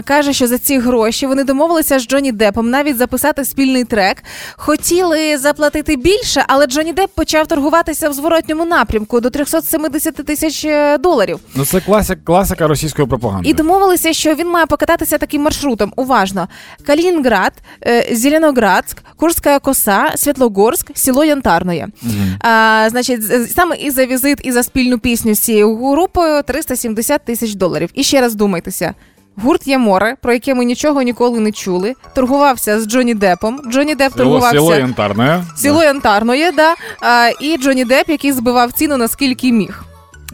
каже, 0.06 0.34
що 0.34 0.48
за 0.48 0.58
ці 0.58 0.80
гроші 0.80 1.28
вони 1.28 1.44
домовилися 1.44 2.00
з 2.00 2.08
Джонні 2.08 2.32
Деппом 2.32 2.70
навіть 2.70 2.98
записати 2.98 3.46
спільний 3.46 3.84
трек. 3.84 4.24
Хотіли 4.56 5.38
заплатити 5.38 5.96
більше, 5.96 6.44
але 6.48 6.68
Джонні 6.68 6.94
Депп 6.94 7.12
почав 7.16 7.48
торгуватися 7.48 8.10
в 8.10 8.14
зворотньому 8.14 8.66
напрямку 8.66 9.20
до 9.20 9.30
370 9.30 10.16
тисяч 10.16 10.66
е, 10.66 10.98
доларів. 10.98 11.40
Ну 11.56 11.66
це 11.66 11.82
класик, 11.82 12.26
класика 12.26 12.68
російської 12.68 13.08
пропаганди. 13.08 13.50
І 13.50 13.54
домовилися, 13.54 14.14
що 14.14 14.36
він 14.36 14.48
має 14.50 14.66
покататися 14.66 15.18
таким 15.18 15.42
маршрутом. 15.42 15.94
Уважно: 15.96 16.48
Калінінград, 16.86 17.54
е, 17.86 18.16
Зеленоградськ, 18.16 18.98
Курська 19.16 19.60
коса, 19.60 20.12
Світлогорськ, 20.16 20.92
село 20.96 21.24
Янтарної. 21.26 21.88
А, 22.40 22.88
значить, 22.90 23.52
саме 23.52 23.76
і 23.76 23.92
за 23.92 24.06
візит, 24.06 24.38
і 24.44 24.52
за 24.52 24.64
спільну 24.64 25.00
пісню 25.00 25.36
з 25.36 25.40
цією 25.40 25.78
групою 25.78 26.44
370 26.44 27.26
тисяч 27.26 27.54
доларів. 27.54 27.90
І 27.94 28.04
ще 28.04 28.22
раз 28.22 28.36
вдумайтеся. 28.36 28.94
Гурт 29.38 29.67
Яморе, 29.67 30.15
про 30.22 30.34
яке 30.34 30.54
ми 30.54 30.65
нічого 30.65 31.02
ніколи 31.02 31.39
не 31.39 31.52
чули, 31.52 31.93
торгувався 32.15 32.82
з 32.82 32.88
Джонні 32.88 33.13
Депом. 33.13 33.62
Джонні 33.72 33.96
Деп 33.96 34.13
торгувався 34.13 34.52
село 34.52 34.76
Янтарне. 34.76 35.43
Село 35.56 35.84
Янтарної, 35.84 36.52
да. 36.52 36.76
А, 37.02 37.30
і 37.41 37.58
Джонні 37.58 37.86
Деп, 37.86 38.10
який 38.10 38.32
збивав 38.32 38.72
ціну 38.72 38.98
наскільки 38.98 39.52
міг. 39.52 39.84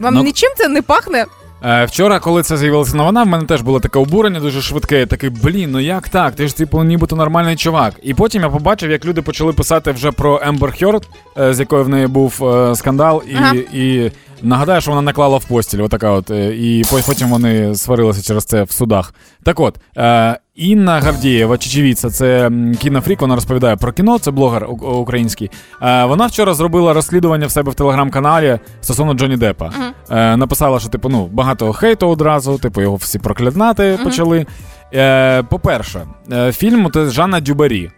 Вам 0.00 0.14
Ну, 0.14 0.22
нічим 0.22 0.50
це 0.56 0.68
не 0.68 0.82
пахне? 0.82 1.26
Е, 1.64 1.84
вчора, 1.84 2.18
коли 2.18 2.42
це 2.42 2.56
з'явилася 2.56 2.96
новина, 2.96 3.22
в 3.22 3.26
мене 3.26 3.44
теж 3.44 3.60
було 3.62 3.80
таке 3.80 3.98
обурення 3.98 4.40
дуже 4.40 4.62
швидке. 4.62 4.98
Я 4.98 5.06
такий, 5.06 5.30
блін, 5.30 5.70
ну 5.70 5.80
як 5.80 6.08
так? 6.08 6.34
Ти 6.34 6.48
ж 6.48 6.56
типу 6.56 6.82
нібито 6.84 7.16
нормальний 7.16 7.56
чувак. 7.56 7.94
І 8.02 8.14
потім 8.14 8.42
я 8.42 8.48
побачив, 8.48 8.90
як 8.90 9.04
люди 9.04 9.22
почали 9.22 9.52
писати 9.52 9.92
вже 9.92 10.12
про 10.12 10.40
Ембер 10.44 10.78
Хьорд, 10.78 11.08
з 11.50 11.60
якою 11.60 11.84
в 11.84 11.88
неї 11.88 12.06
був 12.06 12.44
е, 12.44 12.74
скандал, 12.76 13.22
і, 13.30 13.34
Ага. 13.34 13.54
і 13.54 14.10
нагадаю, 14.42 14.80
що 14.80 14.90
вона 14.90 15.02
наклала 15.02 15.38
в 15.38 15.44
постіль, 15.44 15.82
отака 15.82 16.10
от, 16.10 16.30
е, 16.30 16.56
і 16.56 16.82
потім 17.06 17.28
вони 17.28 17.74
сварилися 17.74 18.22
через 18.22 18.44
це 18.44 18.62
в 18.62 18.70
судах. 18.70 19.14
Так 19.44 19.60
от. 19.60 19.80
Е, 19.96 20.38
Інна 20.60 21.00
Гавдієва, 21.00 21.58
чечевіця, 21.58 22.10
це 22.10 22.50
кінофрік, 22.80 23.20
вона 23.20 23.34
розповідає 23.34 23.76
про 23.76 23.92
кіно, 23.92 24.18
це 24.18 24.30
блогер 24.30 24.66
український. 24.82 25.50
Е, 25.82 26.04
вона 26.04 26.26
вчора 26.26 26.54
зробила 26.54 26.92
розслідування 26.92 27.46
в 27.46 27.50
себе 27.50 27.70
в 27.70 27.74
телеграм-каналі 27.74 28.58
стосовно 28.80 29.14
Джонні 29.14 29.36
Деппа. 29.36 29.70
Е, 30.10 30.36
написала, 30.36 30.80
що 30.80 30.88
типу, 30.88 31.08
ну, 31.08 31.26
багато 31.26 31.72
хейту 31.72 32.08
одразу, 32.08 32.58
типу, 32.58 32.80
його 32.80 32.96
всі 32.96 33.18
проклинати 33.18 33.98
почали. 34.04 34.46
Е, 34.94 35.42
по-перше, 35.42 36.06
фільм 36.52 36.90
це 36.94 37.10
Жанна 37.10 37.40
Дюбарі. 37.40 37.90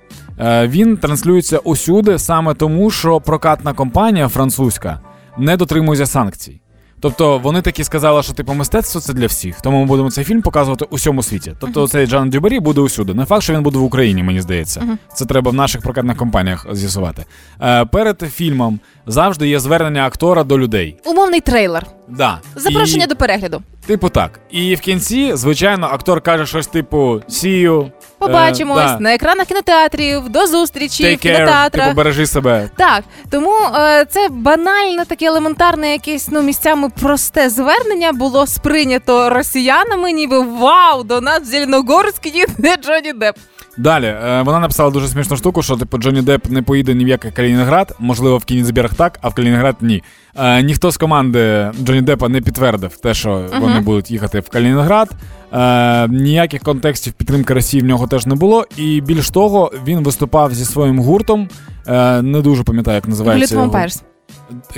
Він 0.64 0.96
транслюється 0.96 1.59
усюди 1.59 2.18
саме 2.18 2.55
тому, 2.55 2.90
що 2.90 3.20
прокатна 3.20 3.72
компанія 3.72 4.28
французька 4.28 5.00
не 5.38 5.56
дотримується 5.56 6.06
санкцій. 6.06 6.60
Тобто 7.02 7.38
вони 7.38 7.62
такі 7.62 7.84
сказали, 7.84 8.22
що 8.22 8.32
типу 8.32 8.54
мистецтво 8.54 9.00
це 9.00 9.12
для 9.12 9.26
всіх, 9.26 9.60
тому 9.60 9.80
ми 9.80 9.86
будемо 9.86 10.10
цей 10.10 10.24
фільм 10.24 10.42
показувати 10.42 10.84
у 10.90 10.96
всьому 10.96 11.22
світі. 11.22 11.54
Тобто 11.60 11.88
цей 11.88 12.06
Джан 12.06 12.30
Дюбарі 12.30 12.60
буде 12.60 12.80
усюди. 12.80 13.14
Не 13.14 13.24
факт, 13.24 13.42
що 13.42 13.54
він 13.54 13.62
буде 13.62 13.78
в 13.78 13.82
Україні, 13.82 14.22
мені 14.22 14.40
здається. 14.40 14.98
Це 15.14 15.24
треба 15.24 15.50
в 15.50 15.54
наших 15.54 15.80
прокатних 15.80 16.16
компаніях 16.16 16.66
з'ясувати. 16.72 17.24
Е, 17.62 17.84
перед 17.84 18.20
фільмом 18.20 18.80
завжди 19.06 19.48
є 19.48 19.60
звернення 19.60 20.06
актора 20.06 20.44
до 20.44 20.58
людей. 20.58 20.96
Умовний 21.04 21.40
трейлер. 21.40 21.86
Да. 22.08 22.40
Запрошення 22.56 23.04
І- 23.04 23.08
до 23.08 23.16
перегляду. 23.16 23.62
Типу 23.86 24.08
так. 24.08 24.40
І 24.50 24.74
в 24.74 24.80
кінці, 24.80 25.30
звичайно, 25.34 25.86
актор 25.92 26.20
каже 26.20 26.46
щось 26.46 26.66
типу 26.66 27.22
сію. 27.28 27.90
Побачимось 28.18 28.78
Е, 28.84 28.86
да. 28.86 28.98
на 29.00 29.14
екранах 29.14 29.46
кінотеатрів, 29.46 30.28
до 30.28 30.46
зустрічі 30.46 31.02
в 31.02 31.06
Take 31.06 31.12
care, 31.12 31.18
кінотеатрах. 31.18 31.84
типу 31.86 31.96
бережи 31.96 32.26
себе. 32.26 32.70
Так, 32.76 33.04
тому 33.30 33.52
е, 33.76 34.04
це 34.10 34.28
банальне, 34.30 35.04
таке 35.04 35.26
елементарне, 35.26 35.92
якесь 35.92 36.28
ну 36.30 36.42
місцями 36.42 36.88
просте 37.00 37.50
звернення 37.50 38.12
було 38.12 38.46
сприйнято 38.46 39.30
росіянами, 39.30 40.12
ніби 40.12 40.38
вау, 40.38 41.02
до 41.02 41.20
нас 41.20 41.40
в 41.42 41.44
Зеленогорськ 41.44 42.26
їде 42.26 42.76
Джонні 42.84 43.12
Депп. 43.12 43.38
Далі 43.76 44.06
е, 44.06 44.42
вона 44.42 44.61
написала 44.61 44.90
дуже 44.90 45.08
смішну 45.08 45.37
штуку, 45.37 45.62
що 45.62 45.76
типу 45.76 45.98
Джонні 45.98 46.22
Депп 46.22 46.50
не 46.50 46.62
поїде 46.62 46.94
ні 46.94 47.04
в 47.04 47.08
який 47.08 47.32
Калінінград, 47.32 47.96
можливо, 47.98 48.38
в 48.38 48.44
Кенігсберг 48.44 48.94
так, 48.94 49.18
а 49.22 49.28
в 49.28 49.35
Калінінград 49.35 49.76
ні. 49.80 50.02
Е, 50.37 50.62
ніхто 50.62 50.90
з 50.90 50.96
команди 50.96 51.70
Джонні 51.85 52.02
Деппа 52.02 52.28
не 52.28 52.40
підтвердив 52.40 52.96
те, 52.96 53.14
що 53.14 53.44
вони 53.61 53.80
будуть 53.80 54.11
їхати 54.11 54.40
в 54.40 54.48
Калінінград. 54.48 55.11
Е, 55.52 56.08
ніяких 56.08 56.62
контекстів 56.62 57.12
підтримки 57.12 57.54
Росії 57.54 57.82
в 57.82 57.87
нього 57.87 58.06
теж 58.06 58.26
не 58.26 58.35
було. 58.35 58.66
І 58.76 59.00
більш 59.00 59.30
того, 59.30 59.72
він 59.87 59.98
виступав 60.02 60.54
зі 60.54 60.64
своїм 60.64 60.98
гуртом. 60.98 61.48
Е, 61.87 62.22
не 62.22 62.40
дуже 62.40 62.62
пам'ятаю, 62.62 62.94
як 62.94 63.08
називається. 63.08 63.56
Hollywood 63.56 63.74
Vampires. 63.74 64.02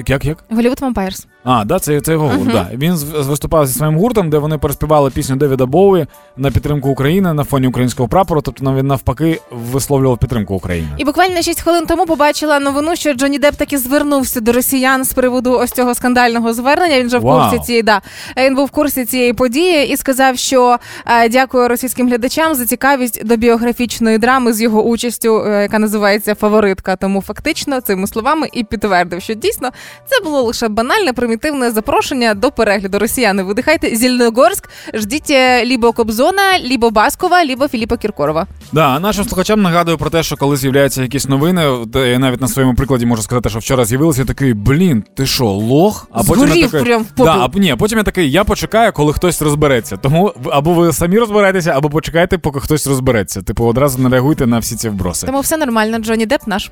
Як 0.07 0.24
як? 0.24 0.44
Hollywood 0.50 0.78
Vampires. 0.80 1.26
А, 1.44 1.64
да, 1.64 1.78
це, 1.78 2.00
це 2.00 2.12
його 2.12 2.28
гурт. 2.28 2.52
Да. 2.52 2.68
Він 2.72 2.94
виступав 2.94 3.66
зі 3.66 3.74
своїм 3.74 3.96
гуртом, 3.96 4.30
де 4.30 4.38
вони 4.38 4.59
переспівали 4.59 5.11
пісню 5.11 5.37
Девіда 5.37 5.66
Боуї 5.66 6.07
на 6.37 6.50
підтримку 6.50 6.88
України 6.88 7.33
на 7.33 7.44
фоні 7.44 7.66
українського 7.66 8.09
прапору. 8.09 8.40
Тобто 8.40 8.74
він 8.74 8.87
навпаки 8.87 9.40
висловлював 9.50 10.18
підтримку 10.18 10.54
України. 10.54 10.88
І 10.98 11.04
буквально 11.04 11.42
6 11.42 11.61
хвилин 11.61 11.87
тому 11.87 12.07
побачила 12.07 12.61
новину, 12.61 12.96
що 12.96 13.12
Джонні 13.12 13.38
Депп 13.38 13.57
таки 13.57 13.78
звернувся 13.78 14.40
до 14.40 14.52
росіян 14.52 15.04
з 15.04 15.12
приводу 15.12 15.52
ось 15.52 15.70
цього 15.70 15.94
скандального 15.94 16.54
звернення. 16.54 16.98
Він 16.98 17.07
вже 17.07 17.18
в 17.18 17.22
курсі 17.22 17.59
цієї 17.59 17.83
да 17.83 18.00
він 18.37 18.54
був 18.54 18.66
в 18.66 18.70
курсі 18.70 19.04
цієї 19.04 19.33
події 19.33 19.88
і 19.88 19.96
сказав, 19.96 20.38
що 20.38 20.78
е, 21.07 21.28
дякую 21.28 21.68
російським 21.68 22.09
глядачам 22.09 22.54
за 22.54 22.66
цікавість 22.66 23.26
до 23.26 23.37
біографічної 23.37 24.18
драми 24.18 24.52
з 24.52 24.62
його 24.62 24.83
участю, 24.83 25.44
е, 25.46 25.62
яка 25.62 25.78
називається 25.78 26.35
Фаворитка. 26.35 26.96
Тому 26.96 27.22
фактично 27.22 27.80
цими 27.80 28.07
словами 28.07 28.48
і 28.52 28.64
підтвердив, 28.64 29.22
що 29.22 29.35
дійсно 29.35 29.70
це 30.07 30.24
було 30.24 30.42
лише 30.42 30.68
банальне 30.68 31.12
примітивне 31.38 31.70
запрошення 31.70 32.35
до 32.35 32.51
перегляду. 32.51 32.99
Росіяни 32.99 33.42
видихайте 33.42 33.97
Зеленогорськ, 33.97 34.70
ждіть 34.94 35.31
е, 35.31 35.64
лібо 35.64 35.92
Кобзона, 35.92 36.59
лібо 36.64 36.90
Баскова, 36.90 37.44
лібо 37.44 37.68
Філіпа 37.68 37.97
Кіркорова. 37.97 38.47
Да, 38.73 38.88
а 38.88 39.01
нашим 39.01 39.25
слухачам 39.25 39.62
нагадую 39.62 39.99
про 39.99 40.11
те, 40.11 40.23
що 40.23 40.37
коли 40.37 40.57
з'являються 40.57 41.03
якісь 41.03 41.29
новини, 41.29 41.70
де 41.87 42.11
я 42.11 42.18
навіть 42.18 42.40
на 42.40 42.49
своєму 42.49 42.75
прикладі 42.75 43.07
можу 43.07 43.23
сказати, 43.23 43.49
що 43.51 43.59
вчора 43.59 43.85
з'явилися, 43.85 44.20
я 44.20 44.27
такий, 44.27 44.55
блін, 44.55 45.05
ти 45.16 45.27
що, 45.27 45.44
лох? 45.44 46.09
А 46.12 46.23
потім 46.23 46.49
я 46.49 46.68
такий, 46.68 46.83
прям 46.83 47.03
в 47.03 47.07
попіл. 47.07 47.25
да, 47.25 47.51
а, 47.55 47.59
ні, 47.59 47.77
потім 47.79 47.99
я 47.99 48.05
такий, 48.05 48.31
я 48.31 48.44
почекаю, 48.44 48.92
коли 48.92 49.12
хтось 49.12 49.42
розбереться. 49.42 49.97
Тому 49.97 50.33
або 50.53 50.75
ви 50.75 50.92
самі 50.92 51.18
розберетеся, 51.18 51.70
або 51.70 51.90
почекайте, 51.90 52.38
поки 52.38 52.61
хтось 52.61 52.87
розбереться. 52.87 53.42
Типу, 53.42 53.64
одразу 53.64 53.99
не 53.99 54.09
реагуйте 54.09 54.47
на 54.47 54.59
всі 54.59 54.77
ці 54.77 54.88
вброси. 54.88 55.27
Тому 55.27 55.40
все 55.40 55.57
нормально, 55.57 55.99
Джонні 55.99 56.27
Депп 56.27 56.47
наш. 56.47 56.70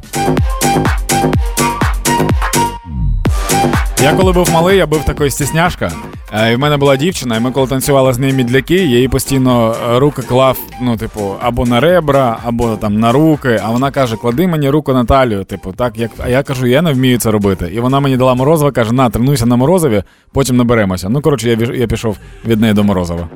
Я 4.02 4.12
коли 4.12 4.32
був 4.32 4.50
малий, 4.50 4.76
я 4.76 4.86
був 4.86 5.04
такий 5.04 5.30
стісняшка. 5.30 5.92
Е, 6.32 6.52
І 6.52 6.56
в 6.56 6.58
мене 6.58 6.76
була 6.76 6.96
дівчина, 6.96 7.36
і 7.36 7.40
ми 7.40 7.50
коли 7.50 7.66
танцювали 7.66 8.12
з 8.12 8.18
нею 8.18 8.34
мідляки, 8.34 8.74
я 8.74 8.98
їй 8.98 9.08
постійно 9.08 9.76
е, 9.90 9.98
руки 9.98 10.22
клав, 10.22 10.58
ну, 10.80 10.96
типу, 10.96 11.34
або 11.40 11.66
на 11.66 11.80
ребра, 11.80 12.38
або 12.44 12.76
там 12.76 13.00
на 13.00 13.12
руки. 13.12 13.60
А 13.64 13.70
вона 13.70 13.90
каже: 13.90 14.16
клади 14.16 14.46
мені 14.46 14.70
руку 14.70 14.92
на 14.92 15.04
талію. 15.04 15.44
Типу, 15.44 15.72
так 15.72 15.98
як. 15.98 16.10
А 16.24 16.28
я 16.28 16.42
кажу, 16.42 16.66
я 16.66 16.82
не 16.82 16.92
вмію 16.92 17.18
це 17.18 17.30
робити. 17.30 17.70
І 17.74 17.80
вона 17.80 18.00
мені 18.00 18.16
дала 18.16 18.34
морозиво, 18.34 18.72
каже: 18.72 18.92
на, 18.92 19.10
тренуйся 19.10 19.46
на 19.46 19.56
морозиві, 19.56 20.02
потім 20.32 20.56
наберемося. 20.56 21.08
Ну, 21.08 21.20
коротше, 21.20 21.50
я, 21.50 21.74
я 21.74 21.86
пішов 21.86 22.16
від 22.46 22.60
неї 22.60 22.74
до 22.74 22.84
морозива. 22.84 23.28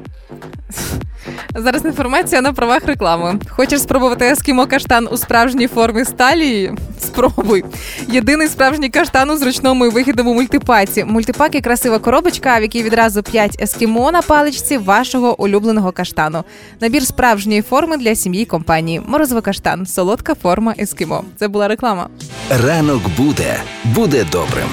Зараз 1.54 1.84
інформація 1.84 2.40
на 2.40 2.52
правах 2.52 2.84
реклами. 2.86 3.38
Хочеш 3.48 3.80
спробувати 3.80 4.24
ескімо 4.24 4.66
каштан 4.66 5.08
у 5.12 5.16
справжній 5.16 5.66
формі 5.66 6.04
сталії? 6.04 6.72
Спробуй. 7.00 7.64
Єдиний 8.08 8.48
справжній 8.48 8.88
каштан 8.88 9.30
у 9.30 9.36
зручному 9.36 9.86
і 9.86 9.88
вигідному 9.88 10.34
мультипаці. 10.34 11.04
Мультипак 11.04 11.54
і 11.54 11.60
красива 11.60 11.98
коробочка, 11.98 12.58
в 12.58 12.62
якій 12.62 12.82
відразу 12.86 13.22
5 13.22 13.62
ескімо 13.62 14.12
на 14.12 14.22
паличці 14.22 14.78
вашого 14.78 15.42
улюбленого 15.42 15.92
каштану. 15.92 16.44
Набір 16.80 17.06
справжньої 17.06 17.62
форми 17.62 17.96
для 17.96 18.14
сім'ї 18.14 18.44
компанії. 18.44 19.02
Морозиво 19.06 19.42
каштан, 19.42 19.86
солодка 19.86 20.34
форма 20.34 20.74
ескімо. 20.78 21.24
Це 21.36 21.48
була 21.48 21.68
реклама. 21.68 22.08
Ранок 22.50 23.02
буде, 23.16 23.60
буде 23.84 24.26
добрим. 24.32 24.68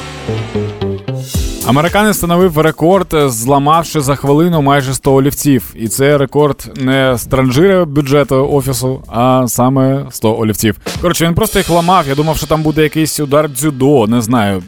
Американець 1.67 2.15
встановив 2.15 2.58
рекорд, 2.60 3.08
зламавши 3.28 4.02
за 4.02 4.15
хвилину 4.15 4.62
майже 4.62 4.93
100 4.93 5.13
олівців. 5.13 5.73
І 5.76 5.88
це 5.88 6.17
рекорд 6.17 6.71
не 6.76 7.17
з 7.17 7.26
транжира 7.26 7.86
бюджету 7.86 8.49
офісу, 8.52 9.04
а 9.08 9.45
саме 9.47 10.06
100 10.12 10.38
олівців. 10.39 10.78
Коротше, 11.02 11.26
він 11.26 11.34
просто 11.36 11.60
їх 11.60 11.69
ламав. 11.69 12.08
Я 12.08 12.15
думав, 12.15 12.38
що 12.38 12.47
там 12.47 12.62
буде 12.63 12.84
якийсь 12.84 13.19
удар 13.19 13.49
дзюдо, 13.49 14.08
не 14.08 14.21
знаю, 14.21 14.63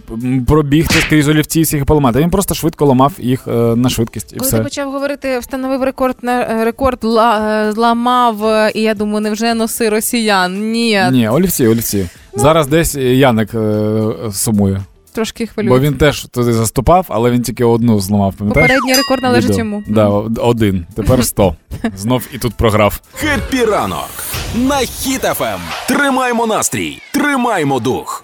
пробігти 0.47 0.93
скрізь 0.95 1.29
олівці 1.29 1.59
і 1.59 1.63
всіх 1.63 1.73
їх 1.77 1.85
поламати. 1.85 2.19
Він 2.19 2.29
просто 2.29 2.55
швидко 2.55 2.85
ламав 2.85 3.11
їх 3.17 3.47
е, 3.47 3.51
на 3.51 3.89
швидкість. 3.89 4.33
І 4.33 4.35
Коли 4.35 4.47
все. 4.47 4.57
ти 4.57 4.63
почав 4.63 4.91
говорити, 4.91 5.39
встановив 5.39 5.83
рекорд 5.83 6.15
на 6.21 6.41
е, 6.41 6.65
рекорд, 6.65 6.99
ла, 7.03 7.61
е, 7.67 7.71
зламав, 7.71 8.37
і 8.75 8.81
я 8.81 8.93
думаю, 8.93 9.21
невже 9.21 9.53
носи 9.53 9.89
росіян? 9.89 10.71
Ні, 10.71 11.01
Ні, 11.11 11.29
олівці, 11.29 11.67
олівці. 11.67 12.09
Зараз 12.33 12.67
десь 12.67 12.95
Яник 12.95 13.49
е, 13.55 14.01
сумує. 14.31 14.81
Трошки 15.15 15.47
хвилює. 15.47 15.69
Бо 15.69 15.79
він 15.79 15.93
теж 15.93 16.25
туди 16.25 16.53
заступав, 16.53 17.05
але 17.09 17.31
він 17.31 17.41
тільки 17.41 17.63
одну 17.63 17.99
зламав. 17.99 18.33
Пам'ятаєш? 18.33 18.67
Попередній 18.67 18.93
рекорд 18.93 19.23
належить 19.23 19.49
Відео. 19.49 19.59
йому. 19.59 19.83
Да, 19.87 20.07
один. 20.41 20.85
Тепер 20.95 21.25
сто. 21.25 21.55
Знов 21.97 22.27
і 22.33 22.37
тут 22.37 22.53
програв. 22.53 23.01
Хеппі 23.13 23.65
ранок 23.65 24.09
на 24.55 24.75
Хіт-ФМ. 24.75 25.59
Тримаймо 25.87 26.45
настрій, 26.47 27.01
тримаймо 27.13 27.79
дух. 27.79 28.23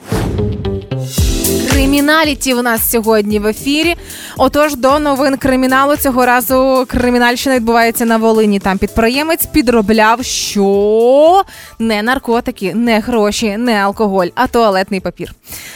Криміналіті 1.82 2.54
у 2.54 2.62
нас 2.62 2.90
сьогодні 2.90 3.40
в 3.40 3.48
ефірі. 3.48 3.96
Отож, 4.38 4.76
до 4.76 5.00
новин 5.00 5.38
криміналу 5.38 5.96
цього 5.96 6.26
разу 6.26 6.86
кримінальщина 6.88 7.56
відбувається 7.56 8.06
на 8.06 8.18
Волині. 8.18 8.60
Там 8.60 8.78
підприємець 8.78 9.46
підробляв, 9.46 10.26
що 10.26 11.44
не 11.80 12.04
наркотики, 12.04 12.74
не 12.76 13.00
гроші, 13.00 13.58
не 13.58 13.74
алкоголь, 13.74 14.28
а 14.36 14.48
туалетний 14.48 15.00
папір. 15.00 15.34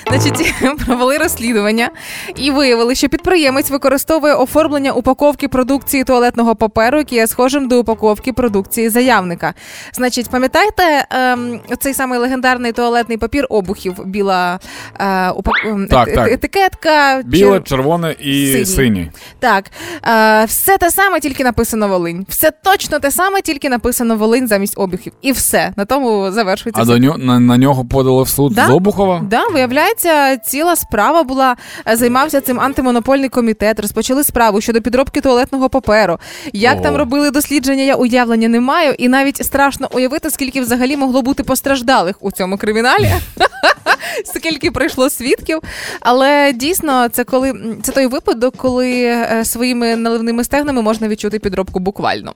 Значить, 0.08 0.54
провели 0.86 1.18
розслідування 1.18 1.90
і 2.36 2.52
виявили, 2.52 2.96
що 2.96 3.10
підприємець 3.10 3.70
використовує 3.70 4.34
оформлення 4.34 4.92
упаковки 4.92 5.48
продукції 5.48 6.04
туалетного 6.04 6.56
паперу, 6.56 6.98
який 6.98 7.18
є 7.18 7.28
схожим 7.28 7.68
до 7.68 7.80
упаковки 7.80 8.34
продукції 8.34 8.90
заявника. 8.90 9.54
Значить, 9.94 10.30
пам'ятаєте 10.30 11.08
ем, 11.10 11.60
цей 11.80 11.94
самий 11.94 12.20
легендарний 12.20 12.72
туалетний 12.72 13.18
папір 13.18 13.48
обухів, 13.50 14.06
біла 14.06 14.60
е, 15.00 15.30
упак... 15.30 15.56
Так, 15.96 16.14
так. 16.16 16.32
етикетка. 16.32 17.22
Біле, 17.26 17.58
чи- 17.60 17.64
червоне 17.70 18.16
і 18.20 18.48
Синій. 18.52 18.66
синій. 18.66 19.12
Так, 19.40 19.66
е, 20.08 20.46
все 20.46 20.78
те 20.78 20.92
саме, 20.92 21.20
тільки 21.20 21.44
написано 21.44 21.88
Волинь. 21.88 22.26
Все 22.30 22.52
точно 22.64 23.00
те 23.00 23.12
саме, 23.12 23.42
тільки 23.42 23.70
написано 23.70 24.16
Волинь 24.16 24.48
замість 24.48 24.74
обухів. 24.78 25.14
І 25.22 25.32
все. 25.32 25.74
На 25.76 25.86
тому 25.86 26.32
завершується. 26.32 26.82
А 26.82 26.86
до 26.86 26.98
нього 26.98 27.18
на, 27.18 27.40
на 27.40 27.58
нього 27.58 27.86
подали 27.86 28.24
в 28.24 28.28
суд 28.28 28.54
Да? 28.54 28.68
з 28.68 28.70
Обухова. 28.70 29.22
Да, 29.30 29.48
виявляється, 29.48 30.38
ціла 30.38 30.76
справа 30.76 31.24
була 31.24 31.56
е, 31.88 31.96
займався 31.96 32.42
цим 32.42 32.60
антимонопольний 32.60 33.30
комітет. 33.30 33.80
Розпочали 33.80 34.24
справу 34.24 34.62
щодо 34.62 34.82
підробки 34.82 35.22
туалетного 35.22 35.70
паперу. 35.70 36.18
Як 36.54 36.74
Ого. 36.74 36.84
там 36.84 36.96
робили 36.96 37.32
дослідження, 37.32 37.84
я 37.84 37.96
уявлення 37.96 38.48
не 38.48 38.60
маю, 38.60 38.94
і 38.98 39.08
навіть 39.08 39.46
страшно 39.46 39.88
уявити, 39.94 40.30
скільки 40.30 40.62
взагалі 40.62 40.98
могло 40.98 41.22
бути 41.22 41.44
постраждалих 41.44 42.16
у 42.20 42.32
цьому 42.32 42.58
криміналі. 42.58 43.12
Скільки 44.26 44.72
прийшло 44.72 45.10
свідків, 45.10 45.60
але 46.00 46.54
дійсно 46.54 47.10
це 47.10 47.24
коли 47.24 47.78
це 47.84 47.92
той 47.92 48.08
випадок, 48.08 48.56
коли 48.58 49.04
е, 49.04 49.46
своїми 49.46 49.96
наливними 49.96 50.44
стегнами 50.44 50.82
можна 50.82 51.08
відчути 51.08 51.40
підробку 51.40 51.80
буквально. 51.80 52.34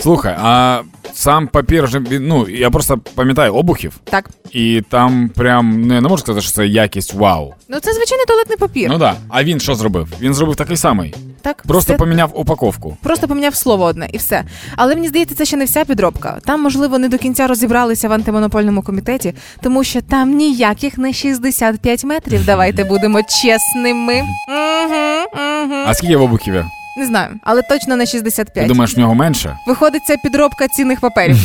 Слухай, 0.00 0.36
а 0.42 0.82
сам 1.12 1.48
папір 1.48 1.88
же 1.88 2.00
ну 2.10 2.48
я 2.48 2.70
просто 2.70 2.98
пам'ятаю 3.14 3.54
обухів, 3.54 3.92
Так, 4.04 4.30
і 4.52 4.82
там 4.88 5.28
прям 5.28 5.82
ну, 5.82 5.94
я 5.94 6.00
не 6.00 6.08
можу 6.08 6.20
сказати, 6.22 6.42
що 6.42 6.52
це 6.52 6.66
якість 6.66 7.14
вау. 7.14 7.54
ну 7.68 7.80
це 7.80 7.92
звичайний 7.92 8.26
туалетний 8.26 8.56
папір. 8.58 8.88
Ну 8.90 8.98
да. 8.98 9.14
А 9.28 9.44
він 9.44 9.60
що 9.60 9.74
зробив? 9.74 10.08
Він 10.20 10.34
зробив 10.34 10.56
такий 10.56 10.76
самий. 10.76 11.14
так 11.42 11.62
Просто 11.68 11.92
все 11.92 11.98
поміняв 11.98 12.30
упаковку. 12.34 12.96
Просто 13.02 13.28
поміняв 13.28 13.54
слово 13.54 13.84
одне 13.84 14.08
і 14.12 14.16
все. 14.16 14.44
Але 14.76 14.94
мені 14.94 15.08
здається, 15.08 15.34
це 15.34 15.44
ще 15.44 15.56
не 15.56 15.64
вся 15.64 15.84
підробка. 15.84 16.38
Там, 16.44 16.62
можливо, 16.62 16.98
не 16.98 17.08
до 17.08 17.18
кінця 17.18 17.46
розібралися 17.46 18.08
в 18.08 18.12
антимонопольному 18.12 18.82
комітеті, 18.82 19.34
тому 19.62 19.84
що 19.84 20.00
там 20.02 20.30
ніяких 20.36 20.98
не 20.98 21.12
65 21.12 22.04
метрів. 22.04 22.44
Давайте 22.44 22.84
будемо 22.84 23.20
чесними. 23.22 24.14
Угу, 24.48 25.42
угу. 25.42 25.74
А 25.86 25.94
скільки 25.94 26.16
в 26.16 26.22
обухів? 26.22 26.64
Не 27.00 27.06
знаю, 27.06 27.40
але 27.42 27.62
точно 27.62 27.96
не 27.96 28.04
Ти 28.04 28.10
65. 28.10 28.66
думаєш, 28.68 28.96
в 28.96 28.98
нього 28.98 29.14
менше? 29.14 29.56
Виходить, 29.66 30.02
це 30.06 30.16
підробка 30.16 30.68
цінних 30.68 31.00
паперів. 31.00 31.36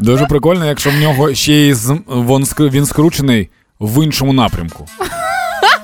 Дуже 0.00 0.26
прикольно, 0.26 0.66
якщо 0.66 0.90
в 0.90 0.94
нього 0.94 1.34
ще 1.34 1.52
й 1.52 1.74
з 1.74 1.98
вон 2.06 2.44
ск- 2.44 2.70
він 2.70 2.86
скручений 2.86 3.50
в 3.80 4.04
іншому 4.04 4.32
напрямку. 4.32 4.86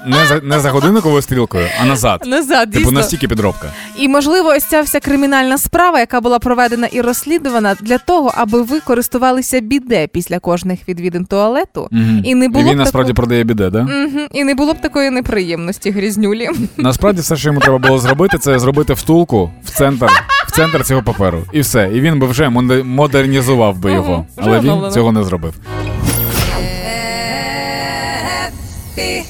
Не 0.06 0.26
за 0.26 0.40
не 0.42 0.60
за 0.60 0.70
годинниковою 0.70 1.22
стрілкою, 1.22 1.66
а 1.80 1.84
назад. 1.84 2.22
Назад, 2.26 2.70
Типу 2.70 2.78
дійсно. 2.84 2.92
настільки 2.98 3.28
підробка. 3.28 3.72
І 3.98 4.08
можливо, 4.08 4.48
ось 4.48 4.64
ця 4.64 4.80
вся 4.82 5.00
кримінальна 5.00 5.58
справа, 5.58 6.00
яка 6.00 6.20
була 6.20 6.38
проведена 6.38 6.86
і 6.86 7.00
розслідувана 7.00 7.76
для 7.80 7.98
того, 7.98 8.32
аби 8.36 8.62
ви 8.62 8.80
користувалися 8.80 9.60
біде 9.60 10.06
після 10.06 10.38
кожних 10.38 10.88
відвідин 10.88 11.24
туалету, 11.24 11.88
Мгм. 11.90 12.20
і 12.24 12.34
не 12.34 12.48
було 12.48 12.64
І 12.64 12.68
він 12.68 12.74
б 12.74 12.78
насправді 12.78 13.12
такого... 13.12 13.26
продає 13.26 13.44
біде, 13.44 13.70
да? 13.70 13.82
Мгм. 13.82 14.26
І 14.32 14.44
не 14.44 14.54
було 14.54 14.72
б 14.74 14.80
такої 14.80 15.10
неприємності 15.10 15.90
грізнюлі. 15.90 16.48
Насправді 16.76 17.20
все, 17.20 17.36
що 17.36 17.48
йому 17.48 17.60
треба 17.60 17.78
було 17.78 17.98
зробити, 17.98 18.38
це 18.38 18.58
зробити 18.58 18.94
втулку 18.94 19.50
в 19.64 19.70
центр, 19.70 20.06
в 20.48 20.50
центр 20.52 20.84
цього 20.84 21.02
паперу. 21.02 21.44
І 21.52 21.60
все. 21.60 21.90
І 21.94 22.00
він 22.00 22.18
би 22.18 22.26
вже 22.26 22.48
моде- 22.48 22.82
модернізував 22.84 23.78
би 23.78 23.92
його. 23.92 24.26
Вже 24.36 24.48
Але 24.50 24.60
він 24.60 24.68
оновлено. 24.68 24.94
цього 24.94 25.12
не 25.12 25.24
зробив. 25.24 25.54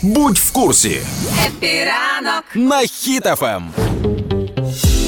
Будь 0.02 0.38
в 0.38 0.52
курсі. 0.52 0.96
На 2.54 2.76
Хіт-ФМ. 2.76 3.62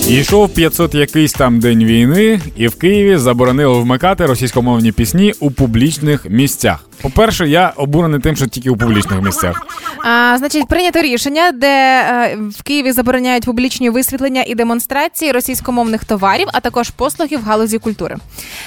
Йшов 0.09 0.55
500 0.55 0.94
якийсь 0.94 1.33
там 1.33 1.61
день 1.61 1.85
війни, 1.85 2.40
і 2.57 2.68
в 2.68 2.75
Києві 2.75 3.16
заборонили 3.16 3.81
вмикати 3.81 4.27
російськомовні 4.27 4.92
пісні 4.92 5.35
у 5.40 5.51
публічних 5.51 6.27
місцях. 6.31 6.88
По-перше, 7.03 7.49
я 7.49 7.73
обурений 7.77 8.21
тим, 8.21 8.37
що 8.37 8.47
тільки 8.47 8.71
у 8.71 8.77
публічних 8.77 9.23
місцях. 9.23 9.67
А, 10.05 10.39
значить, 10.39 10.69
прийнято 10.69 11.03
рішення, 11.03 11.53
де 11.53 11.69
е, 11.69 12.37
в 12.59 12.63
Києві 12.63 12.93
забороняють 12.93 13.45
публічні 13.45 13.91
висвітлення 13.91 14.45
і 14.47 14.55
демонстрації 14.55 15.33
російськомовних 15.33 16.05
товарів, 16.05 16.47
а 16.53 16.61
також 16.61 16.91
послуги 16.91 17.37
в 17.37 17.43
галузі 17.43 17.79
культури. 17.79 18.17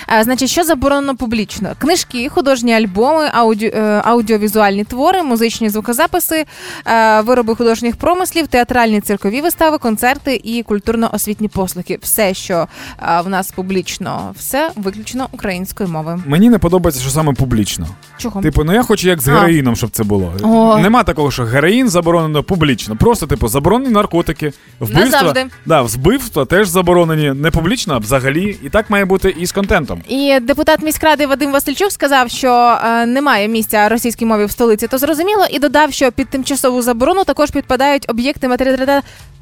А, 0.07 0.23
значить, 0.23 0.49
що 0.49 0.63
заборонено 0.63 1.15
публічно? 1.15 1.69
Книжки, 1.79 2.29
художні 2.29 2.73
альбоми, 2.73 3.29
ауді, 3.33 3.71
е, 3.75 4.01
аудіовізуальні 4.05 4.83
твори, 4.83 5.23
музичні 5.23 5.69
звукозаписи, 5.69 6.45
е, 6.85 7.21
вироби 7.21 7.55
художніх 7.55 7.95
промислів, 7.95 8.47
театральні 8.47 9.01
циркові 9.01 9.41
вистави, 9.41 9.77
концерти 9.77 10.41
і 10.43 10.63
культурно-освітні 10.63 11.47
послуги. 11.47 11.97
Все, 12.01 12.33
що 12.33 12.67
е, 13.03 13.21
в 13.21 13.29
нас 13.29 13.51
публічно, 13.51 14.33
все 14.37 14.71
виключно 14.75 15.27
українською 15.31 15.89
мовою. 15.89 16.23
Мені 16.25 16.49
не 16.49 16.57
подобається, 16.57 17.01
що 17.01 17.11
саме 17.11 17.33
публічно. 17.33 17.87
Чого? 18.21 18.41
Типу, 18.41 18.63
ну 18.63 18.73
я 18.73 18.83
хочу 18.83 19.07
як 19.07 19.21
з 19.21 19.27
А. 19.27 19.31
героїном, 19.31 19.75
щоб 19.75 19.89
це 19.89 20.03
було. 20.03 20.33
О. 20.43 20.77
Нема 20.77 21.03
такого, 21.03 21.31
що 21.31 21.43
героїн 21.43 21.89
заборонено 21.89 22.43
публічно. 22.43 22.95
Просто, 22.95 23.27
типу, 23.27 23.47
заборонені 23.47 23.93
наркотики, 23.93 24.53
вбивства. 24.79 25.21
Назавжди. 25.21 25.45
Да, 25.65 25.81
вбивства 25.81 26.45
теж 26.45 26.67
заборонені. 26.67 27.31
Не 27.41 27.51
публічно, 27.51 27.93
а 27.93 27.97
взагалі. 27.97 28.57
І 28.63 28.69
так 28.69 28.89
має 28.89 29.05
бути 29.05 29.35
і 29.39 29.45
з 29.45 29.51
контентом. 29.51 30.01
І 30.07 30.39
депутат 30.41 30.81
міськради 30.83 31.27
Вадим 31.27 31.51
Васильчук 31.51 31.91
сказав, 31.91 32.29
що 32.29 32.77
е, 32.85 33.05
немає 33.05 33.47
місця 33.47 33.89
російській 33.89 34.25
мові 34.25 34.45
в 34.45 34.51
столиці, 34.51 34.87
то 34.87 34.97
зрозуміло, 34.97 35.45
і 35.51 35.59
додав, 35.59 35.93
що 35.93 36.11
під 36.11 36.29
тимчасову 36.29 36.81
заборону 36.81 37.23
також 37.23 37.51
підпадають 37.51 38.05
об'єкти 38.09 38.47
матеріалу. 38.47 39.01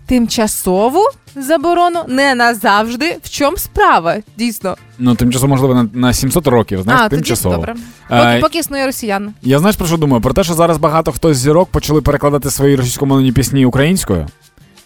Тимчасову 0.10 1.06
заборону 1.36 2.00
не 2.08 2.36
назавжди. 2.36 3.18
В 3.24 3.30
чому 3.30 3.58
справа? 3.58 4.18
Дійсно. 4.38 4.76
Ну, 5.00 5.16
тимчасово, 5.16 5.50
можливо, 5.50 5.74
на, 5.74 5.90
на 5.94 6.14
700 6.14 6.48
років, 6.48 6.82
знаєш, 6.82 7.02
а, 7.02 7.10
тоді 7.10 7.22
тимчасово. 7.22 7.56
добре. 7.56 7.76
Поки, 8.10 8.40
поки 8.42 8.60
існує 8.60 8.86
росіян. 8.86 9.34
Я 9.42 9.60
знаєш 9.60 9.76
про 9.76 9.88
що 9.88 9.98
думаю? 9.98 10.22
Про 10.22 10.34
те, 10.34 10.44
що 10.44 10.54
зараз 10.54 10.78
багато 10.78 11.12
хто 11.12 11.34
з 11.34 11.38
зірок 11.38 11.70
почали 11.70 12.02
перекладати 12.02 12.52
свої 12.52 12.76
російськомовні 12.76 13.32
пісні 13.32 13.66
українською. 13.66 14.28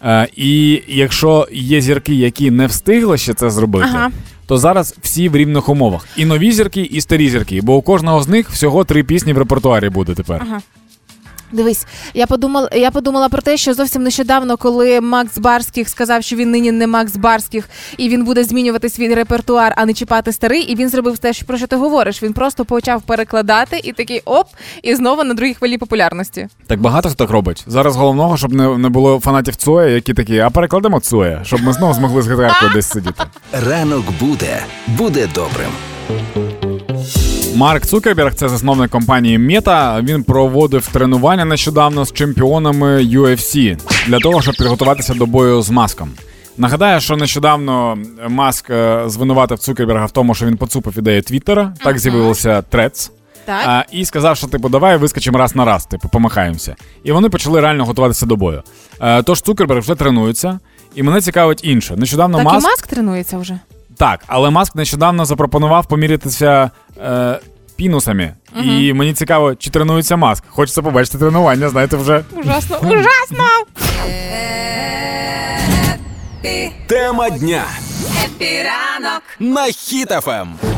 Е, 0.04 0.28
і 0.36 0.82
якщо 0.88 1.48
є 1.52 1.80
зірки, 1.80 2.14
які 2.14 2.50
не 2.50 2.66
встигли 2.66 3.18
ще 3.18 3.34
це 3.34 3.50
зробити, 3.50 3.86
Ага. 3.94 4.10
то 4.46 4.58
зараз 4.58 4.94
всі 5.02 5.28
в 5.28 5.36
рівних 5.36 5.68
умовах. 5.68 6.06
І 6.16 6.24
нові 6.24 6.52
зірки, 6.52 6.80
і 6.80 7.00
старі 7.00 7.30
зірки. 7.30 7.60
Бо 7.62 7.76
у 7.76 7.82
кожного 7.82 8.22
з 8.22 8.28
них 8.28 8.50
всього 8.50 8.84
три 8.84 9.04
пісні 9.04 9.32
в 9.32 9.38
репертуарі 9.38 9.88
буде 9.88 10.14
тепер. 10.14 10.42
Ага. 10.48 10.60
Дивись, 11.54 11.86
я 12.14 12.26
подумала, 12.26 12.68
я 12.72 12.90
подумала 12.90 13.28
про 13.28 13.42
те, 13.42 13.56
що 13.56 13.74
зовсім 13.74 14.02
нещодавно, 14.02 14.56
коли 14.56 15.00
Макс 15.00 15.38
Барських 15.38 15.88
сказав, 15.88 16.22
що 16.22 16.36
він 16.36 16.50
нині 16.50 16.72
не 16.72 16.86
Макс 16.86 17.16
Барських, 17.16 17.68
і 17.96 18.08
він 18.08 18.24
буде 18.24 18.44
змінювати 18.44 18.88
свій 18.88 19.14
репертуар, 19.14 19.74
а 19.76 19.86
не 19.86 19.92
чіпати 19.94 20.32
старий, 20.32 20.62
і 20.62 20.74
він 20.74 20.88
зробив 20.88 21.18
те, 21.18 21.32
що- 21.32 21.46
про 21.46 21.56
що 21.58 21.66
ти 21.66 21.76
говориш. 21.76 22.22
Він 22.22 22.32
просто 22.32 22.64
почав 22.64 23.02
перекладати 23.02 23.80
і 23.84 23.92
такий 23.92 24.20
оп, 24.24 24.46
і 24.82 24.94
знову 24.94 25.24
на 25.24 25.34
другій 25.34 25.54
хвилі 25.54 25.78
популярності. 25.78 26.48
Так 26.66 26.80
багато 26.80 27.08
хто 27.08 27.24
так 27.24 27.30
робить. 27.30 27.64
Зараз 27.66 27.96
головного, 27.96 28.36
щоб 28.36 28.52
не, 28.52 28.78
не 28.78 28.88
було 28.88 29.20
фанатів 29.20 29.56
Цоя, 29.56 29.86
які 29.88 30.14
такі, 30.14 30.38
а 30.38 30.50
перекладемо 30.50 31.00
Цоя, 31.00 31.40
щоб 31.44 31.62
ми 31.62 31.72
знову 31.72 31.94
змогли 31.94 32.22
з 32.22 32.32
гітаркою 32.32 32.72
десь 32.74 32.88
сидіти. 32.88 33.22
Ранок 33.52 34.04
буде, 34.20 34.62
буде 34.86 35.28
добрим. 35.34 35.70
Марк 37.54 37.86
Цукерберг, 37.86 38.34
це 38.34 38.48
засновник 38.48 38.90
компанії 38.90 39.38
Meta, 39.38 40.02
Він 40.04 40.22
проводив 40.22 40.88
тренування 40.88 41.44
нещодавно 41.44 42.04
з 42.04 42.12
чемпіонами 42.12 43.02
UFC 43.02 43.78
для 44.06 44.18
того, 44.18 44.42
щоб 44.42 44.54
підготуватися 44.54 45.14
до 45.14 45.26
бою 45.26 45.62
з 45.62 45.70
маском. 45.70 46.10
Нагадаю, 46.58 47.00
що 47.00 47.16
нещодавно 47.16 47.98
Маск 48.28 48.70
е, 48.70 49.02
звинуватив 49.06 49.58
Цукерберга 49.58 50.06
в 50.06 50.10
тому, 50.10 50.34
що 50.34 50.46
він 50.46 50.56
поцупив 50.56 50.98
ідею 50.98 51.22
Твіттера. 51.22 51.74
Так 51.84 51.98
з'явився 51.98 52.62
Трец. 52.62 53.10
Так. 53.44 53.62
А, 53.66 53.84
і 53.92 54.04
сказав, 54.04 54.36
що 54.36 54.46
типу, 54.46 54.68
давай 54.68 54.96
вискочимо 54.96 55.38
раз 55.38 55.56
на 55.56 55.64
раз, 55.64 55.86
типу, 55.86 56.08
помахаємося. 56.08 56.76
І 57.04 57.12
вони 57.12 57.28
почали 57.28 57.60
реально 57.60 57.84
готуватися 57.84 58.26
до 58.26 58.36
бою. 58.36 58.62
Е, 59.00 59.22
тож 59.22 59.40
Цукерберг 59.40 59.80
вже 59.80 59.94
тренується, 59.94 60.58
і 60.94 61.02
мене 61.02 61.20
цікавить 61.20 61.64
інше. 61.64 61.96
Нещодавно 61.96 62.38
так 62.38 62.44
Маск 62.44 62.66
і 62.66 62.70
Маск 62.70 62.86
тренується 62.86 63.38
вже. 63.38 63.58
Так, 63.98 64.24
але 64.26 64.50
Маск 64.50 64.74
нещодавно 64.74 65.24
запропонував 65.24 65.86
помірятися 65.86 66.70
е, 67.04 67.40
пінусами. 67.76 68.34
І 68.62 68.92
мені 68.92 69.14
цікаво, 69.14 69.54
чи 69.54 69.70
тренується 69.70 70.16
Маск. 70.16 70.44
Хочеться 70.48 70.82
побачити 70.82 71.18
тренування, 71.18 71.68
знаєте, 71.68 71.96
вже. 71.96 72.24
Ужасно, 72.36 72.76
ужасно! 72.82 73.44
Тема 76.86 77.30
дня 77.30 77.64
на 79.40 79.66
Ем. 79.66 79.72
Хіт-ФМ. 79.72 80.73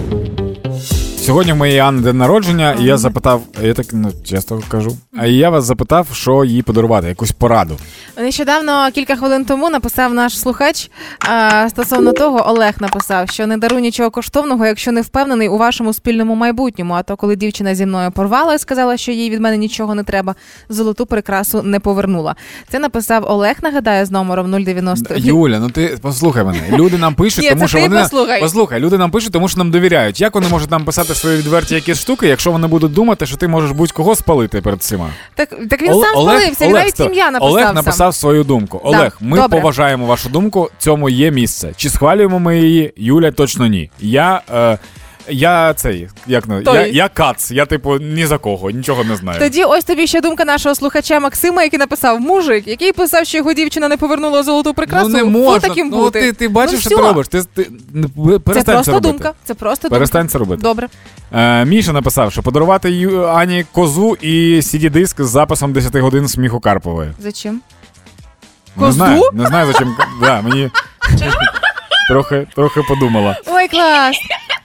Сьогодні 1.26 1.52
в 1.52 1.56
моєї 1.56 1.78
Анни 1.78 2.02
день 2.02 2.18
народження, 2.18 2.76
і 2.80 2.84
я 2.84 2.96
запитав, 2.96 3.42
я 3.62 3.74
так 3.74 3.86
ну, 3.92 4.12
чесно 4.24 4.62
кажу. 4.68 4.96
А 5.16 5.26
я 5.26 5.50
вас 5.50 5.64
запитав, 5.64 6.08
що 6.12 6.44
їй 6.44 6.62
подарувати, 6.62 7.08
якусь 7.08 7.32
пораду. 7.32 7.76
Нещодавно, 8.18 8.90
кілька 8.94 9.16
хвилин 9.16 9.44
тому, 9.44 9.70
написав 9.70 10.14
наш 10.14 10.38
слухач 10.38 10.90
а, 11.28 11.68
стосовно 11.70 12.12
того, 12.12 12.48
Олег 12.48 12.74
написав, 12.80 13.30
що 13.30 13.46
не 13.46 13.56
даруй 13.56 13.82
нічого 13.82 14.10
коштовного, 14.10 14.66
якщо 14.66 14.92
не 14.92 15.00
впевнений 15.00 15.48
у 15.48 15.58
вашому 15.58 15.92
спільному 15.92 16.34
майбутньому. 16.34 16.94
А 16.94 17.02
то, 17.02 17.16
коли 17.16 17.36
дівчина 17.36 17.74
зі 17.74 17.86
мною 17.86 18.10
порвала 18.10 18.54
і 18.54 18.58
сказала, 18.58 18.96
що 18.96 19.12
їй 19.12 19.30
від 19.30 19.40
мене 19.40 19.56
нічого 19.56 19.94
не 19.94 20.02
треба, 20.02 20.34
золоту 20.68 21.06
прикрасу 21.06 21.62
не 21.62 21.80
повернула. 21.80 22.36
Це 22.68 22.78
написав 22.78 23.24
Олег, 23.30 23.56
нагадаю, 23.62 24.06
з 24.06 24.10
номером 24.10 24.64
090. 24.64 25.14
Юля, 25.16 25.60
ну 25.60 25.70
ти 25.70 25.98
послухай 26.02 26.44
мене. 26.44 26.60
Люди 26.72 26.98
нам 26.98 27.14
пишуть, 27.14 27.48
тому 27.50 27.68
що 27.68 27.80
вони 27.80 28.00
послухай. 28.02 28.40
послухай, 28.40 28.80
люди 28.80 28.98
нам 28.98 29.10
пишуть, 29.10 29.32
тому 29.32 29.48
що 29.48 29.58
нам 29.58 29.70
довіряють. 29.70 30.20
Як 30.20 30.34
вони 30.34 30.48
можуть 30.48 30.70
нам 30.70 30.84
писати 30.84 31.15
свої 31.16 31.36
відверті 31.38 31.74
якісь 31.74 31.98
штуки, 32.00 32.26
якщо 32.28 32.52
вони 32.52 32.66
будуть 32.66 32.92
думати, 32.92 33.26
що 33.26 33.36
ти 33.36 33.48
можеш 33.48 33.70
будь-кого 33.70 34.16
спалити 34.16 34.60
перед 34.60 34.78
всіма? 34.80 35.10
Так, 35.34 35.48
так 35.70 35.82
він 35.82 35.92
Оле- 35.92 36.02
сам 36.04 36.10
спалився, 36.12 36.64
він 36.66 36.72
навіть 36.72 37.00
ім'я 37.00 37.30
написав. 37.30 37.50
Олег 37.50 37.64
сам. 37.66 37.74
написав 37.74 38.14
свою 38.14 38.44
думку. 38.44 38.80
Олег, 38.84 39.16
ми 39.20 39.36
добре. 39.36 39.58
поважаємо 39.60 40.06
вашу 40.06 40.28
думку. 40.28 40.70
Цьому 40.78 41.08
є 41.08 41.30
місце. 41.30 41.72
Чи 41.76 41.90
схвалюємо 41.90 42.38
ми 42.38 42.58
її? 42.58 42.92
Юля 42.96 43.30
точно 43.30 43.66
ні. 43.66 43.90
Я. 44.00 44.40
Е, 44.54 44.78
я 45.28 45.74
цей, 45.74 46.08
як 46.26 46.48
не, 46.48 46.62
я, 46.64 46.86
я 46.86 47.08
кац, 47.08 47.50
я 47.50 47.66
типу 47.66 47.98
ні 47.98 48.26
за 48.26 48.38
кого, 48.38 48.70
нічого 48.70 49.04
не 49.04 49.16
знаю. 49.16 49.40
Тоді 49.40 49.64
ось 49.64 49.84
тобі 49.84 50.06
ще 50.06 50.20
думка 50.20 50.44
нашого 50.44 50.74
слухача 50.74 51.20
Максима, 51.20 51.62
який 51.62 51.78
написав 51.78 52.20
мужик, 52.20 52.68
який 52.68 52.92
писав, 52.92 53.26
що 53.26 53.38
його 53.38 53.52
дівчина 53.52 53.88
не 53.88 53.96
повернула 53.96 54.42
золоту 54.42 54.74
прикрасу. 54.74 55.08
ну 55.08 55.16
не 55.16 55.24
можна. 55.24 55.68
таким 55.68 55.88
ну, 55.88 55.96
бути. 55.96 56.20
ти, 56.20 56.32
ти 56.32 56.48
бачиш, 56.48 56.74
Ну, 56.74 56.80
що 56.80 56.90
ти 56.90 56.96
робиш. 56.96 57.28
Ти, 57.28 57.42
ти, 57.54 57.70
не- 57.94 58.08
Це 58.54 58.62
просто 58.62 58.92
робити. 58.92 59.00
думка. 59.12 59.32
Це 59.44 59.54
просто 59.54 59.88
Перестань 59.90 60.22
думка. 60.22 60.32
це 60.32 60.38
робити. 60.38 60.62
Добре. 60.62 60.88
Е, 61.32 61.64
Міша 61.64 61.92
написав, 61.92 62.32
що 62.32 62.42
подарувати 62.42 63.08
Ані 63.34 63.64
козу 63.72 64.16
і 64.20 64.56
CD-диск 64.60 65.22
з 65.24 65.28
записом 65.28 65.72
10 65.72 65.96
годин 65.96 66.28
сміху 66.28 66.60
Карпової. 66.60 67.10
Зачем? 67.18 67.60
Не 68.76 68.82
Козу? 68.82 68.92
знаю, 68.92 69.22
не 69.32 69.46
знаю, 69.46 69.66
зачем. 69.66 69.96
Да, 70.20 70.42
мені 70.42 70.70
трохи, 72.08 72.46
трохи 72.54 72.80
подумала. 72.88 73.36
Ой, 73.46 73.68
клас. 73.68 74.16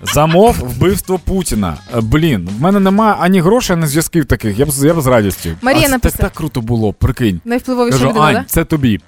Замов 0.01 0.55
вбивство 0.59 1.19
Путіна. 1.19 1.77
Е, 1.97 2.01
Блін, 2.01 2.49
в 2.57 2.61
мене 2.61 2.79
нема 2.79 3.17
ані 3.19 3.41
грошей, 3.41 3.75
ані 3.75 3.85
зв'язків 3.87 4.25
таких. 4.25 4.59
Я 4.59 4.65
б 4.65 4.69
я 4.83 4.93
б 4.93 5.01
з 5.01 5.07
радістю. 5.07 5.49
Марія 5.61 5.81
а 5.81 5.85
це 5.85 5.91
написала. 5.91 6.17
так, 6.21 6.31
так 6.31 6.37
круто 6.37 6.61
було, 6.61 6.93
прикинь. 6.93 7.41
Найвпливовіша 7.45 7.97
Кажу, 7.97 8.09
людина, 8.09 8.25
Ань, 8.25 8.33
да? 8.33 8.43
це 8.47 8.65
тобі. 8.65 8.99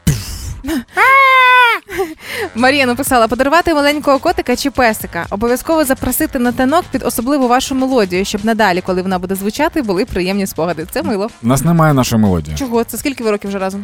Марія 2.56 2.86
написала: 2.86 3.28
подарувати 3.28 3.74
маленького 3.74 4.20
котика 4.20 4.56
чи 4.56 4.72
песика. 4.72 5.26
Обов'язково 5.30 5.86
запросити 5.86 6.40
на 6.40 6.52
танок 6.52 6.86
під 6.92 7.04
особливу 7.04 7.48
вашу 7.48 7.76
мелодію, 7.76 8.26
щоб 8.26 8.46
надалі, 8.46 8.82
коли 8.82 9.02
вона 9.02 9.20
буде 9.20 9.36
звучати, 9.36 9.82
були 9.82 10.06
приємні 10.06 10.48
спогади. 10.48 10.88
Це 10.92 11.04
мило. 11.04 11.30
У 11.44 11.48
нас 11.48 11.64
немає 11.64 11.94
нашої 11.94 12.22
мелодії. 12.22 12.58
Чого? 12.58 12.84
Це 12.84 12.98
скільки 12.98 13.24
ви 13.24 13.32
років 13.32 13.50
вже 13.50 13.60
разом? 13.60 13.84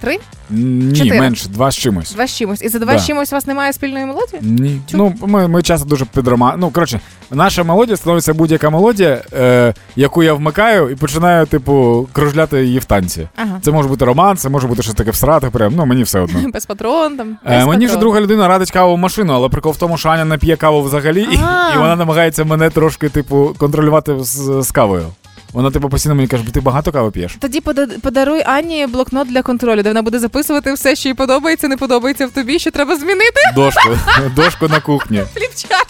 Три? 0.00 0.18
Ні, 0.50 0.96
Чотири. 0.96 1.20
менше, 1.20 1.48
два 1.48 1.70
з 1.70 1.76
чимось. 1.76 2.12
Два 2.14 2.26
з 2.26 2.36
чимось. 2.36 2.62
І 2.62 2.68
за 2.68 2.78
два 2.78 2.92
Да. 2.92 2.98
з 2.98 3.06
чимось 3.06 3.32
у 3.32 3.36
вас 3.36 3.46
немає 3.46 3.72
спільної 3.72 4.06
мелодії? 4.06 4.38
Ні. 4.42 4.80
Ну, 4.92 5.14
ми, 5.20 5.48
ми 5.48 5.62
часто 5.62 5.88
дуже 5.88 6.04
підрома. 6.04 6.54
Ну, 6.58 6.70
коротше, 6.70 7.00
наша 7.30 7.62
мелодія 7.64 7.96
становиться 7.96 8.34
будь-яка 8.34 8.70
мелодія, 8.70 9.22
е, 9.32 9.74
яку 9.96 10.22
я 10.22 10.32
вмикаю 10.34 10.90
і 10.90 10.94
починаю, 10.94 11.46
типу, 11.46 12.08
кружляти 12.12 12.64
її 12.64 12.78
в 12.78 12.84
танці. 12.84 13.28
Ага. 13.36 13.58
Це 13.62 13.70
може 13.70 13.88
бути 13.88 14.04
роман, 14.04 14.36
це 14.36 14.48
може 14.48 14.66
бути 14.66 14.82
щось 14.82 14.94
таке 14.94 15.10
всрати, 15.10 15.50
прям, 15.50 15.74
ну 15.76 15.86
мені 15.86 16.02
все 16.02 16.20
одно. 16.20 16.40
Без 16.52 16.66
патрон 16.66 17.16
там. 17.16 17.36
Е, 17.44 17.66
мені 17.66 17.84
вже 17.86 17.94
патрон. 17.94 18.00
друга 18.00 18.20
людина 18.20 18.48
радить 18.48 18.70
каву 18.70 18.94
в 18.94 18.98
машину, 18.98 19.32
але 19.32 19.48
прикол 19.48 19.72
в 19.72 19.76
тому, 19.76 19.98
що 19.98 20.08
Аня 20.08 20.24
не 20.24 20.38
п'є 20.38 20.56
каву 20.56 20.82
взагалі, 20.82 21.22
і, 21.32 21.36
А. 21.44 21.74
і 21.74 21.78
вона 21.78 21.96
намагається 21.96 22.44
мене 22.44 22.70
трошки, 22.70 23.08
типу, 23.08 23.54
контролювати 23.58 24.16
з, 24.20 24.62
з 24.62 24.70
кавою. 24.70 25.06
Вона, 25.52 25.70
типу, 25.70 25.88
постійно 25.88 26.14
мені 26.14 26.28
каже, 26.28 26.44
ти 26.52 26.60
багато 26.60 26.92
кави 26.92 27.10
п'єш. 27.10 27.36
Тоді 27.40 27.60
пода- 27.60 28.00
подаруй 28.00 28.42
Ані 28.46 28.86
блокнот 28.86 29.28
для 29.28 29.42
контролю, 29.42 29.82
де 29.82 29.88
вона 29.90 30.02
буде 30.02 30.18
записувати 30.18 30.72
все, 30.72 30.96
що 30.96 31.08
їй 31.08 31.14
подобається, 31.14 31.68
не 31.68 31.76
подобається 31.76 32.26
в 32.26 32.30
тобі, 32.30 32.58
що 32.58 32.70
треба 32.70 32.96
змінити. 32.96 33.40
Дошку, 33.54 33.98
дошку 34.36 34.68
на 34.68 34.80
кухні 34.80 35.22
Фліпчат. 35.34 35.86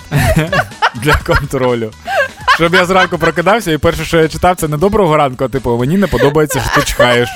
для 0.94 1.14
контролю. 1.14 1.90
Щоб 2.54 2.74
я 2.74 2.84
зранку 2.84 3.18
прокидався, 3.18 3.72
і 3.72 3.78
перше, 3.78 4.04
що 4.04 4.20
я 4.20 4.28
читав, 4.28 4.56
це 4.56 4.68
не 4.68 4.76
доброго 4.76 5.16
ранку, 5.16 5.44
а 5.44 5.48
типу, 5.48 5.76
мені 5.78 5.96
не 5.98 6.06
подобається, 6.06 6.60
що 6.60 6.80
ти 6.80 6.86
чхаєш 6.86 7.28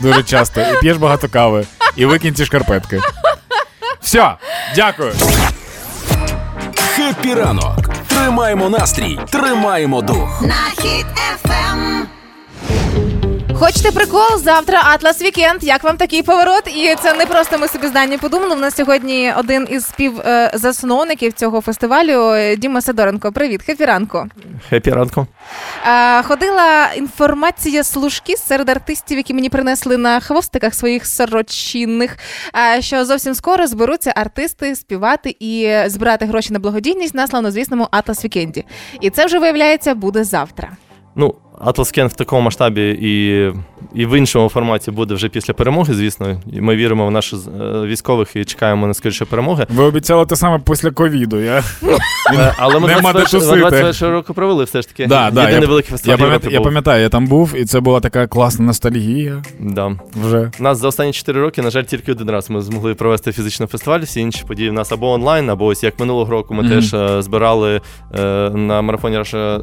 дуже 0.00 0.22
часто 0.22 0.60
і 0.60 0.80
п'єш 0.80 0.96
багато 0.96 1.28
кави. 1.28 1.64
І 1.96 2.06
викинь 2.06 2.34
ці 2.34 2.44
шкарпетки. 2.44 3.00
Все, 4.00 4.34
дякую. 4.76 5.12
Хеппі 6.96 7.34
ранок. 7.34 7.87
Тримаємо 8.18 8.68
настрій, 8.68 9.18
тримаємо 9.30 10.02
дух. 10.02 10.42
На 10.42 10.82
Хіт 10.82 11.06
ФМ. 11.34 12.06
Хочете 13.58 13.92
прикол? 13.92 14.38
Завтра 14.38 14.82
Атлас 14.84 15.22
Вікенд. 15.22 15.64
Як 15.64 15.84
вам 15.84 15.96
такий 15.96 16.22
поворот? 16.22 16.62
І 16.66 16.94
це 17.02 17.14
не 17.14 17.26
просто 17.26 17.58
ми 17.58 17.68
собі 17.68 17.86
зрання 17.86 18.18
подумали. 18.18 18.54
У 18.56 18.58
нас 18.58 18.76
сьогодні 18.76 19.32
один 19.36 19.68
із 19.70 19.86
співзасновників 19.86 21.32
цього 21.32 21.60
фестивалю 21.60 22.32
е, 22.34 22.56
Діма 22.56 22.80
Сидоренко. 22.80 23.32
Привіт, 23.32 23.62
Хеппі 23.62 23.84
ранку. 23.84 24.26
Хеппі 24.68 24.90
ранку. 24.90 25.26
Е, 25.86 26.22
Ходила 26.22 26.88
інформація 26.96 27.84
слушки 27.84 28.36
серед 28.36 28.68
артистів, 28.68 29.16
які 29.16 29.34
мені 29.34 29.48
принесли 29.48 29.96
на 29.96 30.20
хвостиках 30.20 30.74
своїх 30.74 31.06
сорочиних, 31.06 32.16
е, 32.76 32.82
що 32.82 33.04
зовсім 33.04 33.34
скоро 33.34 33.66
зберуться 33.66 34.12
артисти 34.16 34.76
співати 34.76 35.36
і 35.40 35.74
збирати 35.86 36.24
гроші 36.26 36.52
на 36.52 36.58
благодійність 36.58 37.14
на 37.14 37.26
славнозвісному 37.26 37.88
Атлас 37.90 38.24
Вікенді. 38.24 38.64
І 39.00 39.10
це 39.10 39.26
вже 39.26 39.38
виявляється 39.38 39.94
буде 39.94 40.24
завтра. 40.24 40.68
Ну, 41.16 41.34
Atlas 41.66 41.94
Кен 41.94 42.06
в 42.06 42.12
такому 42.12 42.42
масштабі 42.42 42.98
і, 43.00 43.44
і 43.94 44.06
в 44.06 44.18
іншому 44.18 44.48
форматі 44.48 44.90
буде 44.90 45.14
вже 45.14 45.28
після 45.28 45.54
перемоги, 45.54 45.94
звісно. 45.94 46.40
І 46.52 46.60
ми 46.60 46.76
віримо 46.76 47.06
в 47.06 47.10
наших 47.10 47.38
е, 47.60 47.80
військових 47.86 48.36
і 48.36 48.44
чекаємо 48.44 48.86
на 48.86 48.94
скоріше 48.94 49.24
перемоги. 49.24 49.66
Ви 49.68 49.84
обіцяли 49.84 50.26
те 50.26 50.36
саме 50.36 50.58
після 50.70 50.90
ковіду. 50.90 51.40
Я... 51.40 51.62
Е, 52.34 52.54
Але 52.58 52.78
ми 52.78 52.88
Нема 52.88 53.12
21 53.12 54.10
року 54.10 54.34
провели 54.34 54.64
все 54.64 54.82
ж 54.82 54.88
таки. 54.88 55.06
Да, 55.06 55.30
да, 55.30 55.40
Єдиний 55.40 55.62
я- 55.62 55.68
великий 55.68 55.90
фестиваль 55.90 56.18
Я, 56.18 56.24
пам'ят... 56.24 56.52
Я 56.52 56.60
пам'ятаю, 56.60 57.02
я 57.02 57.08
там 57.08 57.26
був, 57.26 57.54
і 57.56 57.64
це 57.64 57.80
була 57.80 58.00
така 58.00 58.26
класна 58.26 58.64
ностальгія 58.64 59.42
Да. 59.60 59.96
вже. 60.24 60.50
Нас 60.58 60.78
за 60.78 60.88
останні 60.88 61.12
4 61.12 61.40
роки, 61.40 61.62
на 61.62 61.70
жаль, 61.70 61.82
тільки 61.82 62.12
один 62.12 62.30
раз 62.30 62.50
ми 62.50 62.60
змогли 62.60 62.94
провести 62.94 63.32
фізичний 63.32 63.66
фестиваль. 63.68 64.00
Всі 64.00 64.20
інші 64.20 64.44
події 64.48 64.70
в 64.70 64.72
нас 64.72 64.92
або 64.92 65.10
онлайн, 65.10 65.50
або 65.50 65.66
ось 65.66 65.82
як 65.82 66.00
минулого 66.00 66.30
року 66.32 66.54
ми 66.54 66.62
Мгм. 66.62 66.72
теж 66.72 66.94
е, 66.94 67.22
збирали 67.22 67.80
е, 68.18 68.50
на 68.50 68.82
марафоні 68.82 69.18
Russia 69.18 69.60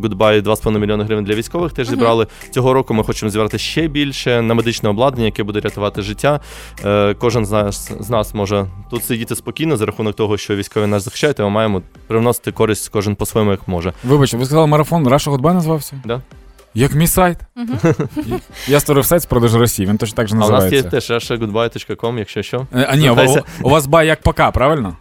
Goodbye 0.00 0.42
2,5 0.42 0.78
мільйони 0.78 1.04
гривень 1.04 1.24
для 1.24 1.34
військових. 1.36 1.72
Теж 1.72 1.88
зібрали. 1.88 2.26
Цього 2.50 2.72
року 2.72 2.94
ми 2.94 3.04
хочемо 3.04 3.30
зібрати 3.30 3.58
ще 3.58 3.88
більше 3.88 4.42
на 4.42 4.54
медичне 4.54 4.88
обладнання, 4.88 5.24
яке 5.26 5.42
буде 5.42 5.60
рятувати 5.60 6.02
життя. 6.02 6.40
Е, 6.84 7.14
кожен 7.14 7.46
з 7.46 7.50
нас, 7.50 7.92
з 8.00 8.10
нас 8.10 8.34
може 8.34 8.66
тут 8.90 9.04
сидіти 9.04 9.36
спокійно 9.36 9.76
за 9.76 9.86
рахунок 9.86 10.16
того, 10.16 10.36
що 10.36 10.56
військові 10.56 10.86
нас 10.86 11.02
захищають, 11.04 11.40
а 11.40 11.42
ми 11.42 11.50
маємо 11.50 11.82
привносити 12.06 12.52
користь 12.52 12.88
кожен 12.88 13.14
по-своєму, 13.16 13.50
як 13.50 13.68
може. 13.68 13.92
Вибачте, 14.04 14.36
ви 14.36 14.44
сказали 14.44 14.66
марафон 14.66 15.08
Раша 15.08 15.30
Гудбай 15.30 15.54
назвався? 15.54 15.96
Да? 16.04 16.20
Як 16.74 16.94
мій 16.94 17.06
сайт. 17.06 17.38
Я 18.68 18.80
створив 18.80 19.04
сайт 19.04 19.22
з 19.22 19.26
продажу 19.26 19.58
Росії, 19.58 19.88
він 19.88 19.98
точно 19.98 20.16
так 20.16 20.28
же 20.28 20.34
А 20.34 20.36
у 20.36 20.40
нас 20.40 20.48
є 20.48 20.82
називається. 20.82 20.90
теж 20.90 21.10
russiagoodbye.com, 21.10 22.18
якщо 22.18 22.42
що. 22.42 22.66
Е, 22.74 22.86
А 22.90 22.96
ні, 22.96 23.10
у, 23.10 23.16
у 23.62 23.70
вас 23.70 23.86
bye 23.86 24.06
як 24.06 24.22
пока, 24.22 24.50
правильно? 24.50 24.96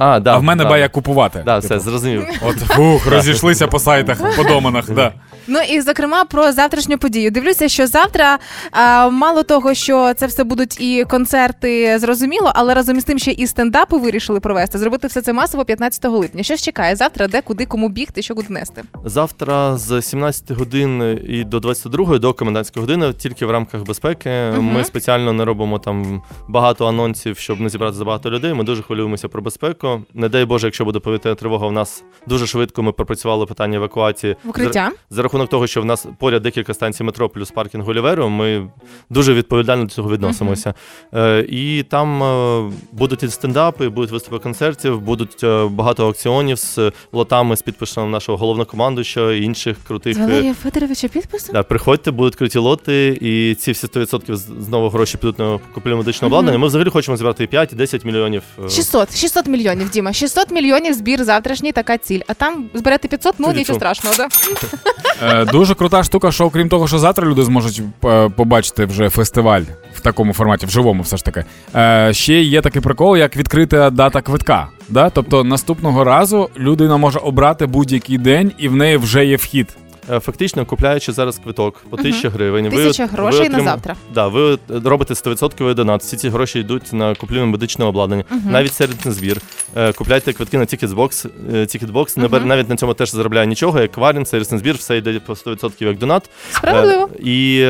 А, 0.00 0.20
да, 0.20 0.34
а 0.34 0.38
в 0.38 0.42
мене 0.42 0.62
да. 0.62 0.70
buy 0.70 0.88
купувати. 0.88 1.42
Да, 1.44 1.60
Типу. 1.60 1.74
все, 1.74 1.90
зрозумів. 1.90 2.26
От 2.42 2.58
фух, 2.58 3.06
розійшлися 3.06 3.66
по 3.66 3.78
сайтах, 3.78 4.36
по 4.36 4.44
доменах. 4.44 4.90
Да. 4.90 5.12
Ну 5.46 5.60
і 5.60 5.80
зокрема 5.80 6.24
про 6.24 6.52
завтрашню 6.52 6.98
подію. 6.98 7.30
Дивлюся, 7.30 7.68
що 7.68 7.86
завтра 7.86 8.38
а, 8.70 9.08
мало 9.08 9.42
того, 9.42 9.74
що 9.74 10.14
це 10.14 10.26
все 10.26 10.44
будуть 10.44 10.80
і 10.80 11.04
концерти, 11.04 11.98
зрозуміло, 11.98 12.52
але 12.54 12.74
разом 12.74 12.98
із 12.98 13.04
тим 13.04 13.18
ще 13.18 13.30
і 13.30 13.46
стендапи 13.46 13.96
вирішили 13.96 14.40
провести. 14.40 14.78
Зробити 14.78 15.06
все 15.06 15.22
це 15.22 15.32
масово 15.32 15.64
15 15.64 16.04
липня. 16.04 16.42
Що 16.42 16.56
ж 16.56 16.62
чекає 16.62 16.96
завтра, 16.96 17.28
де, 17.28 17.42
куди, 17.42 17.66
кому 17.66 17.88
бігти, 17.88 18.22
що 18.22 18.34
куди 18.34 18.48
нести? 18.50 18.82
Завтра 19.04 19.76
з 19.76 20.02
17 20.02 20.50
годин 20.50 21.18
і 21.28 21.44
до 21.44 21.60
22 21.60 22.18
до 22.18 22.32
комендантської 22.32 22.80
години, 22.80 23.12
тільки 23.12 23.46
в 23.46 23.50
рамках 23.50 23.82
безпеки. 23.82 24.30
Мгм. 24.30 24.64
Ми 24.64 24.84
спеціально 24.84 25.32
не 25.32 25.44
робимо 25.44 25.78
там 25.78 26.22
багато 26.48 26.86
анонсів, 26.86 27.38
щоб 27.38 27.60
не 27.60 27.68
зібрати 27.68 27.96
забагато 27.96 28.30
людей. 28.30 28.54
Ми 28.54 28.64
дуже 28.64 28.82
хвилюємося 28.82 29.28
про 29.28 29.42
безпеку. 29.42 29.89
Не 30.14 30.28
дай 30.28 30.44
Боже, 30.44 30.66
якщо 30.66 30.84
буде 30.84 30.98
повітряна 30.98 31.34
тривога, 31.34 31.66
у 31.66 31.70
нас 31.70 32.04
дуже 32.26 32.46
швидко 32.46 32.82
ми 32.82 32.92
пропрацювали 32.92 33.46
питання 33.46 33.76
евакуації. 33.76 34.36
В 34.44 34.48
укриття? 34.48 34.90
За, 35.10 35.16
за 35.16 35.22
рахунок 35.22 35.48
того, 35.50 35.66
що 35.66 35.82
в 35.82 35.84
нас 35.84 36.06
поряд 36.18 36.42
декілька 36.42 36.74
станцій 36.74 37.04
метро 37.04 37.28
плюс 37.28 37.50
паркінг 37.50 37.84
Гуліверу, 37.84 38.28
ми 38.28 38.70
дуже 39.10 39.34
відповідально 39.34 39.84
до 39.84 39.90
цього 39.90 40.10
відносимося. 40.12 40.74
Е, 41.14 41.46
і 41.48 41.82
там 41.82 42.22
е, 42.22 42.72
будуть 42.92 43.22
і 43.22 43.28
стендапи, 43.28 43.88
будуть 43.88 44.10
виступи 44.10 44.38
концертів, 44.38 45.00
будуть 45.00 45.44
е, 45.44 45.64
багато 45.70 46.04
аукціонів 46.06 46.58
з 46.58 46.92
лотами 47.12 47.56
з 47.56 47.62
підписом 47.62 48.10
нашого 48.10 48.38
головнокомандуючого 48.38 49.32
і 49.32 49.42
інших 49.42 49.76
крутих. 49.86 50.14
З 50.14 50.18
е, 50.18 50.26
Валерія 50.26 50.54
Федоровича 50.54 51.08
підписом? 51.08 51.52
Да, 51.52 51.62
приходьте, 51.62 52.10
будуть 52.10 52.36
круті 52.36 52.58
лоти, 52.58 53.18
і 53.20 53.54
ці 53.54 53.72
всі 53.72 53.86
100% 53.86 54.34
знову 54.36 54.88
гроші 54.88 55.18
підуть 55.18 55.38
на 55.38 55.58
купівлю 55.74 55.96
медичного 55.96 56.26
обладнання. 56.26 56.58
Ми 56.58 56.66
взагалі 56.66 56.88
хочемо 56.88 57.16
зібрати 57.16 57.44
і 57.44 57.46
5, 57.46 57.72
і 57.72 57.76
10 57.76 58.04
мільйонів. 58.04 58.42
е, 58.64 58.68
600, 58.68 59.16
600 59.16 59.46
мільйонів, 59.46 59.79
Діма. 59.88 60.12
600 60.12 60.50
мільйонів 60.50 60.94
збір 60.94 61.24
завтрашній, 61.24 61.72
така 61.72 61.98
ціль. 61.98 62.20
А 62.26 62.34
там 62.34 62.64
зберете 62.74 63.08
500, 63.08 63.34
ну 63.38 63.52
нічого 63.52 63.78
страшного, 63.78 64.16
да? 64.16 64.28
Е, 65.22 65.44
дуже 65.44 65.74
крута 65.74 66.02
штука, 66.02 66.32
що 66.32 66.44
окрім 66.44 66.68
того, 66.68 66.88
що 66.88 66.98
завтра 66.98 67.28
люди 67.28 67.42
зможуть 67.42 67.82
е, 68.04 68.28
побачити 68.28 68.84
вже 68.84 69.10
фестиваль 69.10 69.62
в 69.94 70.00
такому 70.00 70.32
форматі, 70.32 70.66
в 70.66 70.70
живому, 70.70 71.02
все 71.02 71.16
ж 71.16 71.24
таки. 71.24 71.44
Е, 71.74 72.12
ще 72.12 72.40
є 72.40 72.60
такий 72.60 72.82
прикол, 72.82 73.16
як 73.16 73.36
відкрита 73.36 73.90
дата 73.90 74.22
квитка. 74.22 74.68
Да? 74.88 75.10
Тобто 75.10 75.44
наступного 75.44 76.04
разу 76.04 76.50
людина 76.58 76.96
може 76.96 77.18
обрати 77.18 77.66
будь-який 77.66 78.18
день, 78.18 78.52
і 78.58 78.68
в 78.68 78.76
неї 78.76 78.96
вже 78.96 79.26
є 79.26 79.36
вхід. 79.36 79.68
Е, 80.12 80.20
Фактично, 80.20 80.66
купляючи 80.66 81.12
зараз 81.12 81.38
квиток 81.38 81.84
по 81.90 81.96
1000 81.96 82.28
гривень, 82.28 82.68
ви 82.68 82.84
Тисяча 82.84 83.06
грошей 83.06 83.48
ви 83.48 83.48
на 83.48 83.64
завтра. 83.64 83.96
Да, 84.14 84.28
ви 84.28 84.58
робите 84.68 85.14
100% 85.14 85.74
донат. 85.74 86.00
Всі 86.00 86.16
ці 86.16 86.28
гроші 86.28 86.58
йдуть 86.60 86.92
на 86.92 87.14
купівлю 87.14 87.46
медичного 87.46 87.88
обладнання. 87.88 88.24
Навіть 88.46 88.72
сервісний 88.74 89.14
збір. 89.14 89.40
Е, 89.76 89.92
Купляйте 89.92 90.32
квитки 90.32 90.58
на. 90.58 90.62
Е, 90.62 90.66
Ticketbox 90.66 92.18
не 92.18 92.28
бер- 92.28 92.44
навіть 92.44 92.68
на 92.68 92.76
цьому 92.76 92.94
теж 92.94 93.10
заробляє 93.10 93.46
нічого. 93.46 93.80
Як 93.80 93.92
кварінг, 93.92 94.26
сервісний 94.26 94.60
збір, 94.60 94.74
все 94.74 94.96
йде 94.96 95.20
по 95.26 95.32
100% 95.32 95.86
як 95.86 95.98
донат. 95.98 96.30
Справедливо. 96.52 97.08
Е, 97.14 97.20
І 97.24 97.66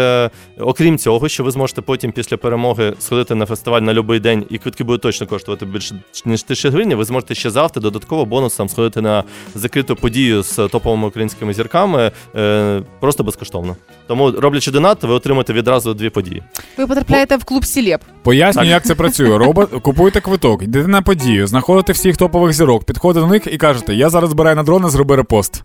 окрім 0.59 0.99
цього, 0.99 1.29
що 1.29 1.45
ви 1.45 1.51
зможете 1.51 1.83
потім 1.83 2.13
після 2.13 2.37
перемоги 2.37 2.95
сходити 2.99 3.35
на 3.35 3.47
фестиваль 3.47 3.81
на 3.83 4.03
будь-який 4.03 4.21
день, 4.21 4.47
і 4.51 4.59
квитки 4.59 4.85
будуть 4.85 5.03
точно 5.03 5.27
коштувати 5.27 5.67
більше 5.67 5.95
ніж 6.25 6.43
1000 6.43 6.71
гривень. 6.71 6.95
Ви 6.95 7.05
зможете 7.05 7.35
ще 7.35 7.51
завтра 7.51 7.83
додатково 7.83 8.25
бонусом 8.25 8.69
сходити 8.69 9.01
на 9.01 9.25
закриту 9.55 9.97
подію 9.97 10.43
з 10.43 10.69
топовими 10.69 11.07
українськими 11.07 11.55
зірками 11.55 12.13
е, 12.37 12.83
просто 13.01 13.25
безкоштовно. 13.25 13.77
Тому 14.07 14.31
роблячи 14.31 14.71
донат, 14.71 15.03
ви 15.03 15.15
отримаєте 15.15 15.53
відразу 15.53 15.95
дві 15.95 16.11
події. 16.11 16.43
Ви 16.77 16.87
потрапляєте 16.87 17.37
в 17.37 17.45
клуб 17.45 17.65
Сілєп. 17.65 18.01
Поясню, 18.23 18.65
як 18.65 18.85
це 18.85 18.95
працює. 18.95 19.39
Робот, 19.39 19.71
купуєте 19.83 20.21
квиток, 20.21 20.63
йдете 20.63 20.89
на 20.89 21.03
подію, 21.03 21.47
знаходите 21.47 21.93
всіх 21.93 22.17
топових 22.17 22.53
зірок, 22.53 22.85
підходите 22.85 23.21
до 23.21 23.33
них 23.33 23.47
і 23.47 23.57
кажете, 23.59 23.95
я 23.95 24.11
зараз 24.11 24.31
збираю 24.31 24.57
на 24.57 24.63
дрона, 24.63 24.89
зроби 24.89 25.17
репост. 25.17 25.63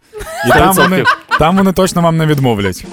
І 0.47 0.49
там 0.49 0.75
вони, 0.75 1.03
там 1.39 1.57
вони 1.57 1.73
точно 1.73 2.01
вам 2.01 2.17
не 2.17 2.25
відмовлять. 2.25 2.85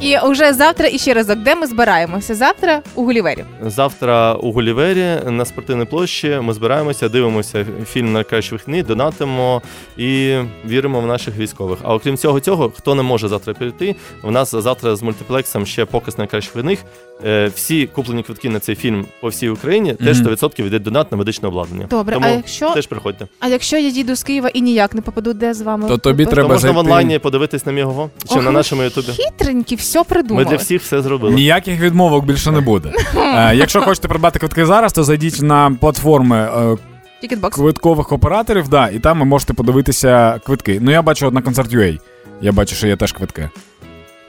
І 0.00 0.18
уже 0.18 0.52
завтра 0.52 0.88
і 0.88 0.98
ще 0.98 1.14
разок, 1.14 1.38
де 1.38 1.54
ми 1.54 1.66
збираємося? 1.66 2.34
Завтра 2.34 2.82
у 2.94 3.04
Гулівері. 3.04 3.44
Завтра 3.66 4.34
у 4.34 4.52
Гулівері 4.52 5.18
на 5.30 5.44
спортивній 5.44 5.84
площі 5.84 6.38
ми 6.42 6.52
збираємося, 6.54 7.08
дивимося 7.08 7.66
фільм 7.92 8.12
на 8.12 8.24
кращі 8.24 8.52
вихідні, 8.52 8.82
донатимо 8.82 9.62
і 9.96 10.36
віримо 10.68 11.00
в 11.00 11.06
наших 11.06 11.36
військових. 11.38 11.78
А 11.82 11.94
окрім 11.94 12.16
цього, 12.16 12.40
цього, 12.40 12.72
хто 12.76 12.94
не 12.94 13.02
може 13.02 13.28
завтра 13.28 13.54
прийти, 13.54 13.96
у 14.22 14.30
нас 14.30 14.50
завтра 14.54 14.96
з 14.96 15.02
мультиплексом 15.02 15.66
ще 15.66 15.84
показ 15.84 16.18
найкращих 16.18 16.54
вихідних. 16.54 16.78
Е, 17.24 17.50
Всі 17.54 17.86
куплені 17.86 18.22
квитки 18.22 18.48
на 18.48 18.58
цей 18.58 18.74
фільм 18.74 19.06
по 19.20 19.28
всій 19.28 19.48
Україні 19.48 19.94
теж 19.94 20.20
Мгм. 20.20 20.26
100% 20.34 20.66
йде 20.66 20.78
донат 20.78 21.12
на 21.12 21.18
медичне 21.18 21.48
обладнання. 21.48 21.86
Добре, 21.90 22.14
Тому 22.14 22.26
а 22.26 22.30
якщо 22.30 22.70
теж 22.70 22.86
приходьте. 22.86 23.26
а 23.40 23.48
якщо 23.48 23.76
я 23.76 23.88
їду 23.88 24.14
з 24.16 24.22
Києва 24.22 24.48
і 24.48 24.60
ніяк 24.60 24.94
не 24.94 25.00
попаду, 25.00 25.32
де 25.32 25.54
з 25.54 25.60
вами? 25.62 25.88
То 25.88 25.98
тобі 25.98 26.26
треба 26.26 26.48
То 26.48 26.54
можна 26.54 26.70
в 26.70 26.76
онлайні 26.78 27.18
подивитись 27.18 27.66
на 27.66 27.72
Мігого 27.72 28.10
чи 28.28 28.34
Ох, 28.34 28.44
на 28.44 28.50
нашому 28.50 28.82
ютубі. 28.82 29.08
Хитренькі, 29.44 29.76
все 29.76 29.98
Ми 29.98 30.04
придумали. 30.04 30.44
для 30.44 30.56
всіх 30.56 30.82
все 30.82 31.02
зробили. 31.02 31.34
Ніяких 31.34 31.80
відмовок 31.80 32.24
більше 32.26 32.50
не 32.52 32.60
буде. 32.60 32.92
Е, 33.36 33.56
якщо 33.56 33.80
хочете 33.82 34.08
придбати 34.08 34.38
квитки 34.38 34.66
зараз, 34.66 34.92
то 34.92 35.04
зайдіть 35.04 35.42
на 35.42 35.70
платформи 35.80 36.36
е, 36.36 36.76
Тікетбокс. 37.20 37.56
квиткових 37.56 38.12
операторів, 38.12 38.68
да, 38.68 38.88
і 38.88 38.98
там 38.98 39.18
ви 39.18 39.24
можете 39.24 39.52
подивитися 39.54 40.40
квитки. 40.46 40.78
Ну 40.82 40.90
я 40.90 41.02
бачу 41.02 41.26
от 41.26 41.34
на 41.34 41.42
концерт 41.42 41.72
UA. 41.74 41.98
Я 42.40 42.52
бачу, 42.52 42.74
що 42.74 42.86
є 42.86 42.96
теж 42.96 43.12
квитки. 43.12 43.50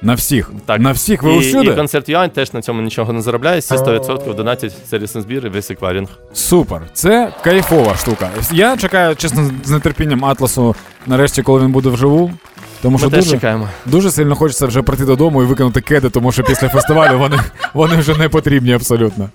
На 0.06 0.14
всіх. 0.14 0.52
Так. 0.66 0.80
На 0.80 0.92
всіх 0.92 1.24
ви 1.24 1.34
і, 1.34 1.38
усюди. 1.38 1.72
і 1.72 1.76
концерт 1.76 2.10
Юань 2.10 2.30
теж 2.30 2.54
на 2.54 2.62
цьому 2.62 2.82
нічого 2.82 3.14
не 3.14 3.22
заробляє. 3.22 3.60
Всі 3.60 3.74
100% 3.74 4.36
донатять 4.36 4.74
сервісний 4.90 5.24
збір 5.24 5.46
і 5.46 5.50
весь 5.50 5.72
еквайрінг. 5.72 6.08
Супер. 6.34 6.82
Це 6.94 7.34
кайфова 7.44 7.96
штука. 7.96 8.30
Я 8.52 8.78
чекаю, 8.78 9.16
чесно, 9.16 9.52
з 9.64 9.80
нетерпінням 9.80 10.26
Атласу, 10.26 10.76
нарешті, 11.08 11.42
коли 11.42 11.62
він 11.62 11.72
буде 11.72 11.90
вживу. 11.90 12.32
Тому 12.82 12.98
що 12.98 13.08
Ми 13.08 13.12
теж 13.12 13.24
дуже, 13.26 13.36
чекаємо. 13.36 13.70
дуже 13.86 14.12
сильно 14.12 14.36
хочеться 14.36 14.66
вже 14.66 14.82
прийти 14.82 15.06
додому 15.06 15.44
і 15.44 15.46
викинути 15.46 15.82
кеди, 15.82 16.10
тому 16.10 16.32
що 16.32 16.44
після 16.44 16.70
фестивалю 16.70 17.20
вони, 17.20 17.40
вони 17.74 17.96
вже 17.96 18.18
не 18.18 18.30
потрібні 18.30 18.74
абсолютно. 18.74 19.30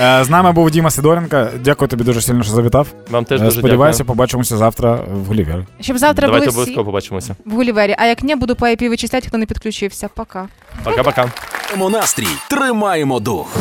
Е, 0.00 0.24
З 0.24 0.30
нами 0.30 0.52
був 0.52 0.70
Діма 0.70 0.90
Сидоренко. 0.90 1.46
Дякую 1.64 1.88
тобі 1.88 2.04
дуже 2.04 2.20
сильно, 2.20 2.42
що 2.42 2.52
завітав. 2.52 2.86
Вам 3.10 3.24
теж 3.24 3.40
Е, 3.40 3.44
дуже 3.44 3.58
Сподіваюся, 3.58 3.98
дякую. 3.98 4.16
побачимося 4.16 4.56
завтра 4.56 4.92
в 5.14 5.24
Гулівері. 5.24 5.64
Щоб 5.80 5.98
завтра 5.98 6.26
Давайте 6.26 6.46
були 6.46 6.50
всі 6.50 6.58
обов'язково 6.60 6.84
побачимося. 6.84 7.36
в 7.46 7.54
Гулівері. 7.54 7.94
А 7.98 8.06
як 8.06 8.22
не, 8.22 8.36
буду 8.36 8.56
по 8.56 8.66
IP 8.66 8.88
вичисляти, 8.88 9.28
хто 9.28 9.38
не 9.38 9.46
підключився. 9.46 10.08
Пока. 10.14 10.48
Пока-пока. 10.84 11.24
Тримаємо 11.68 11.98
настрій, 11.98 12.26
тримаємо 12.50 13.20
дух. 13.20 13.56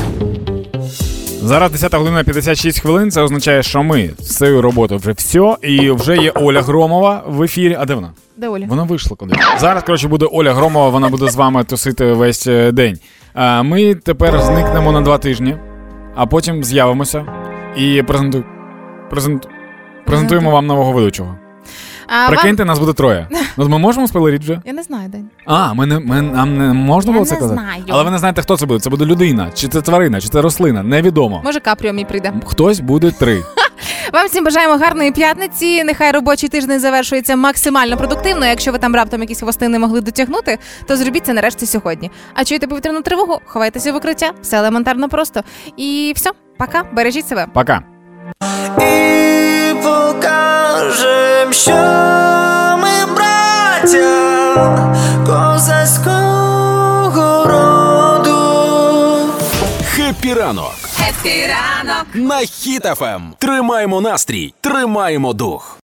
Зараз 1.41 1.71
10 1.71 1.93
година 1.95 2.23
56 2.23 2.79
хвилин. 2.79 3.11
Це 3.11 3.21
означає, 3.21 3.63
що 3.63 3.84
ми 3.84 4.09
з 4.19 4.38
цією 4.38 4.61
роботою 4.61 4.99
вже 4.99 5.11
все. 5.11 5.55
І 5.61 5.91
вже 5.91 6.17
є 6.17 6.31
Оля 6.31 6.61
Громова 6.61 7.23
в 7.27 7.43
ефірі. 7.43 7.77
А 7.79 7.86
де 7.86 7.93
вона? 7.95 8.11
Де 8.38 8.47
Оля? 8.47 8.65
Вона 8.69 8.84
вийшла 8.84 9.17
куди. 9.17 9.36
Зараз, 9.59 9.84
коротше, 9.84 10.07
буде 10.07 10.25
Оля 10.31 10.53
Громова, 10.53 10.89
вона 10.89 11.09
буде 11.09 11.29
з 11.29 11.36
вами 11.36 11.63
тусити 11.63 12.05
весь 12.05 12.47
е, 12.47 12.71
день. 12.71 12.99
А 13.34 13.63
ми 13.63 13.95
тепер 13.95 14.41
зникнемо 14.41 14.91
на 14.91 15.01
два 15.01 15.17
тижні, 15.17 15.55
а 16.16 16.26
потім 16.26 16.64
з'явимося 16.64 17.26
і 17.78 18.03
презенту... 18.03 18.43
презент... 19.09 19.47
презентуємо 20.05 20.51
вам 20.51 20.68
нового 20.68 20.91
ведучого. 20.91 21.36
А 22.07 22.18
вам... 22.18 22.28
Прикиньте, 22.28 22.66
нас 22.66 22.80
буде 22.80 22.93
троє. 22.93 23.28
Ну, 23.57 23.70
ми 23.70 23.78
можемо 23.78 24.07
спойлерити 24.07 24.43
вже? 24.43 24.61
Я 24.66 24.74
не 24.74 24.84
знаю, 24.84 25.09
День. 25.09 25.30
А, 25.45 25.74
ми 25.74 25.86
не, 25.86 25.99
ми, 25.99 26.22
нам 26.22 26.57
не 26.57 26.74
можна 26.74 27.11
Я 27.11 27.14
було 27.14 27.26
це 27.26 27.34
не 27.36 27.39
казати? 27.41 27.61
знаю. 27.61 27.84
Але 27.89 28.03
ви 28.03 28.11
не 28.11 28.18
знаєте, 28.18 28.41
хто 28.41 28.57
це 28.57 28.66
буде. 28.66 28.80
Це 28.80 28.89
буде 28.89 29.05
людина, 29.05 29.49
чи 29.53 29.68
це 29.68 29.82
тварина, 29.82 30.22
чи 30.22 30.28
це 30.30 30.41
рослина. 30.41 30.84
Невідомо. 30.84 31.41
Може, 31.45 31.59
Капріо 31.59 31.93
мій 31.93 32.05
прийде. 32.05 32.34
Хтось 32.45 32.80
буде 32.80 33.11
три. 33.11 33.43
Вам 34.13 34.27
всім 34.27 34.43
бажаємо 34.43 34.77
гарної 34.77 35.11
п'ятниці. 35.11 35.84
Нехай 35.84 36.11
робочий 36.11 36.49
тиждень 36.49 36.79
завершується 36.79 37.36
максимально 37.36 37.97
продуктивно. 37.97 38.45
Якщо 38.45 38.71
ви 38.71 38.77
там 38.77 38.95
раптом 38.95 39.21
якісь 39.21 39.39
хвости 39.39 39.67
не 39.67 39.79
могли 39.79 40.01
дотягнути, 40.01 40.59
то 40.88 40.95
зробіть 40.95 41.25
це 41.25 41.34
нарешті 41.34 41.65
сьогодні. 41.65 42.11
А 42.34 42.45
чуєте 42.45 42.67
повітряну 42.67 43.01
тривогу? 43.01 43.39
Ховайтеся 43.45 43.93
в 43.93 43.95
укриття, 43.95 44.31
все 44.41 44.57
елементарно 44.57 45.09
просто. 45.09 45.43
І 45.77 46.13
все, 46.15 46.31
пока, 46.57 46.84
бережіть 46.93 47.27
себе. 47.27 47.47
Пока. 47.53 47.84
І 48.77 49.73
покажем, 49.84 51.53
що 51.53 51.71
ми 52.81 53.13
браття 53.15 54.93
козацького 55.25 57.45
роду. 57.45 58.39
Хеппі 59.95 60.34
ранок 60.34 60.75
ранок. 61.47 62.06
на 62.14 62.36
Хіт-ФМ. 62.38 63.22
Тримаємо 63.39 64.01
настрій, 64.01 64.54
тримаємо 64.62 65.34
дух. 65.34 65.80